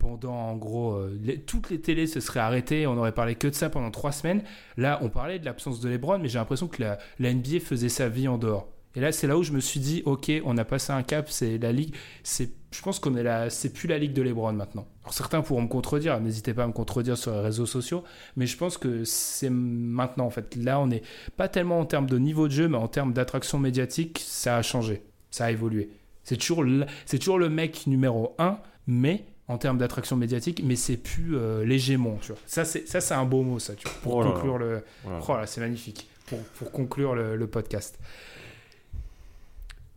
pendant 0.00 0.32
en 0.32 0.56
gros 0.56 0.94
euh, 0.94 1.18
toutes 1.46 1.70
les 1.70 1.80
télés 1.80 2.06
se 2.06 2.20
seraient 2.20 2.40
arrêtées, 2.40 2.86
on 2.86 2.96
aurait 2.96 3.12
parlé 3.12 3.34
que 3.36 3.46
de 3.46 3.54
ça 3.54 3.70
pendant 3.70 3.90
trois 3.90 4.12
semaines. 4.12 4.42
Là, 4.76 4.98
on 5.02 5.10
parlait 5.10 5.38
de 5.38 5.44
l'absence 5.44 5.78
de 5.80 5.88
LeBron, 5.88 6.18
mais 6.18 6.28
j'ai 6.28 6.38
l'impression 6.38 6.66
que 6.66 6.82
la, 6.82 6.98
la 7.18 7.32
NBA 7.32 7.60
faisait 7.60 7.90
sa 7.90 8.08
vie 8.08 8.26
en 8.26 8.38
dehors. 8.38 8.66
Et 8.96 9.00
là, 9.00 9.12
c'est 9.12 9.26
là 9.26 9.38
où 9.38 9.42
je 9.42 9.52
me 9.52 9.60
suis 9.60 9.78
dit, 9.78 10.02
ok, 10.04 10.32
on 10.44 10.58
a 10.58 10.64
passé 10.64 10.92
un 10.92 11.02
cap, 11.02 11.30
c'est 11.30 11.58
la 11.58 11.70
ligue, 11.70 11.94
c'est, 12.24 12.50
je 12.72 12.82
pense 12.82 12.98
qu'on 12.98 13.14
est 13.16 13.22
là, 13.22 13.48
c'est 13.48 13.72
plus 13.72 13.86
la 13.86 13.98
ligue 13.98 14.12
de 14.12 14.22
LeBron 14.22 14.52
maintenant. 14.52 14.86
Alors 15.02 15.14
certains 15.14 15.42
pourront 15.42 15.62
me 15.62 15.68
contredire, 15.68 16.18
n'hésitez 16.20 16.54
pas 16.54 16.64
à 16.64 16.66
me 16.66 16.72
contredire 16.72 17.16
sur 17.16 17.32
les 17.32 17.40
réseaux 17.40 17.66
sociaux, 17.66 18.02
mais 18.36 18.46
je 18.46 18.56
pense 18.56 18.78
que 18.78 19.04
c'est 19.04 19.50
maintenant 19.50 20.26
en 20.26 20.30
fait. 20.30 20.56
Là, 20.56 20.80
on 20.80 20.88
n'est 20.88 21.02
pas 21.36 21.48
tellement 21.48 21.78
en 21.78 21.86
termes 21.86 22.10
de 22.10 22.18
niveau 22.18 22.48
de 22.48 22.52
jeu, 22.52 22.68
mais 22.68 22.78
en 22.78 22.88
termes 22.88 23.12
d'attraction 23.12 23.60
médiatique, 23.60 24.20
ça 24.24 24.56
a 24.56 24.62
changé, 24.62 25.02
ça 25.30 25.44
a 25.44 25.50
évolué. 25.52 25.90
C'est 26.24 26.36
toujours, 26.36 26.64
c'est 27.06 27.18
toujours 27.18 27.38
le 27.38 27.48
mec 27.48 27.86
numéro 27.86 28.34
un, 28.38 28.58
mais 28.88 29.24
en 29.46 29.58
termes 29.58 29.78
d'attraction 29.78 30.16
médiatique, 30.16 30.62
mais 30.64 30.76
c'est 30.76 30.96
plus 30.96 31.36
euh, 31.36 31.64
l'hégémon, 31.64 32.18
tu 32.20 32.28
vois. 32.28 32.40
Ça, 32.46 32.64
c'est, 32.64 32.88
ça, 32.88 33.00
c'est 33.00 33.14
un 33.14 33.24
beau 33.24 33.42
mot, 33.42 33.58
ça, 33.58 33.74
tu 33.74 33.84
vois, 33.86 33.96
pour 34.02 34.16
oh 34.16 34.22
conclure 34.22 34.58
le. 34.58 34.82
Oh 35.04 35.32
là, 35.36 35.46
c'est 35.46 35.60
magnifique. 35.60 36.08
Pour, 36.26 36.38
pour 36.38 36.70
conclure 36.70 37.16
le, 37.16 37.34
le 37.34 37.46
podcast. 37.48 37.98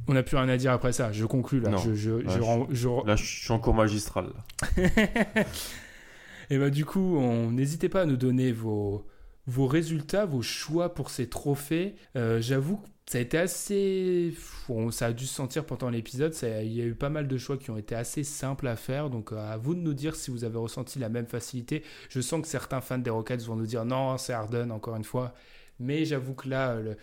On 0.07 0.13
n'a 0.13 0.23
plus 0.23 0.37
rien 0.37 0.49
à 0.49 0.57
dire 0.57 0.71
après 0.71 0.93
ça. 0.93 1.11
Je 1.11 1.25
conclus 1.25 1.59
là. 1.59 1.75
Je, 1.77 1.93
je, 1.93 2.11
là, 3.05 3.15
je, 3.15 3.23
suis 3.23 3.51
encore 3.51 3.73
magistral. 3.73 4.27
Et 6.49 6.57
bah 6.57 6.69
du 6.69 6.85
coup, 6.85 7.19
n'hésitez 7.51 7.89
pas 7.89 8.01
à 8.01 8.05
nous 8.05 8.17
donner 8.17 8.51
vos, 8.51 9.07
vos 9.47 9.65
résultats, 9.67 10.25
vos 10.25 10.41
choix 10.41 10.93
pour 10.93 11.09
ces 11.09 11.29
trophées. 11.29 11.95
Euh, 12.17 12.41
j'avoue 12.41 12.77
que 12.77 12.87
ça 13.05 13.17
a 13.17 13.21
été 13.21 13.37
assez... 13.37 14.33
ça 14.91 15.07
a 15.07 15.13
dû 15.13 15.25
se 15.25 15.33
sentir 15.33 15.65
pendant 15.65 15.89
l'épisode. 15.89 16.35
Il 16.41 16.73
y 16.73 16.81
a 16.81 16.85
eu 16.85 16.95
pas 16.95 17.09
mal 17.09 17.27
de 17.27 17.37
choix 17.37 17.57
qui 17.57 17.71
ont 17.71 17.77
été 17.77 17.95
assez 17.95 18.23
simples 18.23 18.67
à 18.67 18.75
faire. 18.75 19.09
Donc 19.09 19.31
à 19.31 19.55
vous 19.57 19.73
de 19.73 19.79
nous 19.79 19.93
dire 19.93 20.15
si 20.15 20.31
vous 20.31 20.43
avez 20.43 20.57
ressenti 20.57 20.99
la 20.99 21.09
même 21.09 21.27
facilité. 21.27 21.83
Je 22.09 22.19
sens 22.19 22.41
que 22.41 22.47
certains 22.47 22.81
fans 22.81 22.97
des 22.97 23.09
Rockets 23.09 23.43
vont 23.43 23.55
nous 23.55 23.67
dire 23.67 23.85
non, 23.85 24.17
c'est 24.17 24.33
Harden 24.33 24.69
encore 24.71 24.97
une 24.97 25.05
fois. 25.05 25.33
Mais 25.79 26.03
j'avoue 26.03 26.33
que 26.33 26.49
là... 26.49 26.75
Le, 26.75 26.97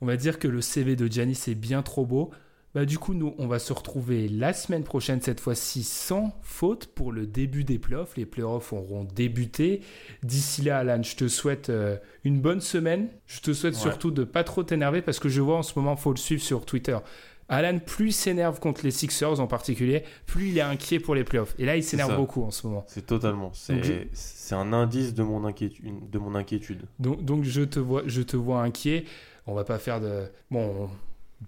on 0.00 0.06
va 0.06 0.16
dire 0.16 0.38
que 0.38 0.48
le 0.48 0.60
CV 0.60 0.96
de 0.96 1.06
Giannis 1.06 1.44
est 1.48 1.54
bien 1.54 1.82
trop 1.82 2.06
beau. 2.06 2.30
Bah, 2.76 2.84
du 2.84 2.98
coup, 2.98 3.14
nous, 3.14 3.34
on 3.38 3.46
va 3.46 3.58
se 3.58 3.72
retrouver 3.72 4.28
la 4.28 4.52
semaine 4.52 4.84
prochaine, 4.84 5.22
cette 5.22 5.40
fois-ci 5.40 5.82
sans 5.82 6.38
faute, 6.42 6.88
pour 6.88 7.10
le 7.10 7.26
début 7.26 7.64
des 7.64 7.78
playoffs. 7.78 8.18
Les 8.18 8.26
playoffs 8.26 8.70
auront 8.74 9.04
débuté. 9.04 9.80
D'ici 10.22 10.60
là, 10.60 10.80
Alan, 10.80 11.02
je 11.02 11.16
te 11.16 11.26
souhaite 11.26 11.70
euh, 11.70 11.96
une 12.24 12.38
bonne 12.38 12.60
semaine. 12.60 13.08
Je 13.26 13.40
te 13.40 13.54
souhaite 13.54 13.76
surtout 13.76 14.10
de 14.10 14.24
pas 14.24 14.44
trop 14.44 14.62
t'énerver 14.62 15.00
parce 15.00 15.18
que 15.18 15.30
je 15.30 15.40
vois 15.40 15.56
en 15.56 15.62
ce 15.62 15.72
moment, 15.78 15.96
faut 15.96 16.12
le 16.12 16.18
suivre 16.18 16.42
sur 16.42 16.66
Twitter. 16.66 16.98
Alan, 17.48 17.78
plus 17.78 18.08
il 18.08 18.12
s'énerve 18.12 18.60
contre 18.60 18.82
les 18.84 18.90
Sixers 18.90 19.40
en 19.40 19.46
particulier, 19.46 20.02
plus 20.26 20.48
il 20.48 20.58
est 20.58 20.62
inquiet 20.62 21.00
pour 21.00 21.14
les 21.14 21.24
playoffs. 21.24 21.54
Et 21.58 21.64
là, 21.64 21.76
il 21.76 21.82
s'énerve 21.82 22.16
beaucoup 22.16 22.42
en 22.42 22.50
ce 22.50 22.66
moment. 22.66 22.84
C'est 22.88 23.06
totalement. 23.06 23.52
C'est 23.54 24.54
un 24.54 24.72
indice 24.74 25.14
de 25.14 25.22
mon 25.22 25.44
inquiétude. 25.44 26.10
De 26.10 26.18
mon 26.18 26.34
inquiétude. 26.34 26.82
Donc, 26.98 27.24
donc 27.24 27.44
je, 27.44 27.62
te 27.62 27.78
vois, 27.78 28.02
je 28.04 28.20
te 28.20 28.36
vois 28.36 28.62
inquiet. 28.62 29.04
On 29.46 29.54
va 29.54 29.64
pas 29.64 29.78
faire 29.78 30.00
de. 30.00 30.30
Bon, 30.50 30.88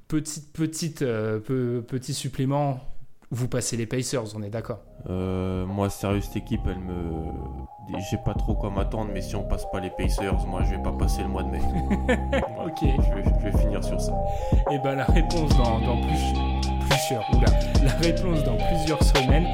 petite, 0.07 0.53
petite, 0.53 1.03
euh, 1.03 1.41
petit 1.41 2.15
supplément. 2.15 2.81
Vous 3.31 3.47
passez 3.47 3.77
les 3.77 3.85
Pacers, 3.85 4.25
on 4.37 4.43
est 4.43 4.49
d'accord 4.49 4.81
euh, 5.11 5.67
Moi, 5.67 5.91
sérieux, 5.91 6.23
cette 6.23 6.37
équipe, 6.37 6.63
elle 6.67 6.79
me. 6.79 7.27
J'ai 8.11 8.17
pas 8.25 8.35
trop 8.35 8.55
quoi 8.55 8.71
m'attendre, 8.71 9.11
mais 9.13 9.21
si 9.21 9.35
on 9.37 9.43
passe 9.43 9.71
pas 9.71 9.81
les 9.81 9.91
Pacers, 9.91 10.47
moi, 10.47 10.63
je 10.65 10.71
vais 10.71 10.83
pas 10.83 10.93
passer 10.93 11.23
le 11.23 11.29
mois 11.29 11.43
de 11.43 11.51
mai. 11.51 11.61
ok. 12.65 12.79
Je 12.83 13.45
vais, 13.45 13.59
finir 13.59 13.85
sur 13.85 14.01
ça. 14.01 14.13
Et 14.53 14.75
eh 14.75 14.79
ben, 14.79 14.95
la 14.95 15.05
réponse 15.05 15.51
dans, 15.57 15.81
dans 15.81 16.01
plus, 16.01 16.89
plusieurs. 16.89 17.25
Oula, 17.35 17.51
la 17.83 17.93
réponse 17.93 18.45
dans 18.45 18.57
plusieurs 18.57 19.03
semaines. 19.03 19.47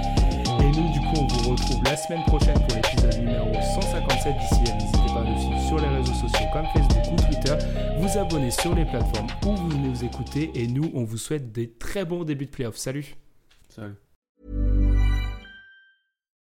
Et 0.60 0.70
nous, 0.70 0.92
du 0.92 1.00
coup, 1.00 1.16
on 1.16 1.26
vous 1.26 1.50
retrouve 1.50 1.82
la 1.84 1.96
semaine 1.96 2.22
prochaine 2.24 2.54
pour 2.54 2.76
l'épisode 2.76 3.18
numéro 3.18 3.52
157. 3.54 4.34
D'ici 4.38 4.64
là, 4.64 4.74
n'hésitez 4.74 5.14
pas 5.14 5.20
à 5.20 5.24
nous 5.24 5.38
suivre 5.38 5.60
sur 5.66 5.78
les 5.78 5.88
réseaux 5.88 6.14
sociaux 6.14 6.46
comme 6.52 6.66
Facebook 6.72 7.12
ou 7.12 7.16
Twitter, 7.16 7.54
vous 7.98 8.18
abonner 8.18 8.50
sur 8.50 8.74
les 8.74 8.84
plateformes 8.84 9.28
où 9.46 9.54
vous 9.54 9.76
nous 9.76 10.04
écoutez. 10.04 10.50
Et 10.54 10.66
nous, 10.66 10.90
on 10.94 11.04
vous 11.04 11.18
souhaite 11.18 11.52
des 11.52 11.70
très 11.70 12.04
bons 12.04 12.24
débuts 12.24 12.46
de 12.46 12.50
playoffs. 12.50 12.76
Salut 12.76 13.16
Salut. 13.68 13.94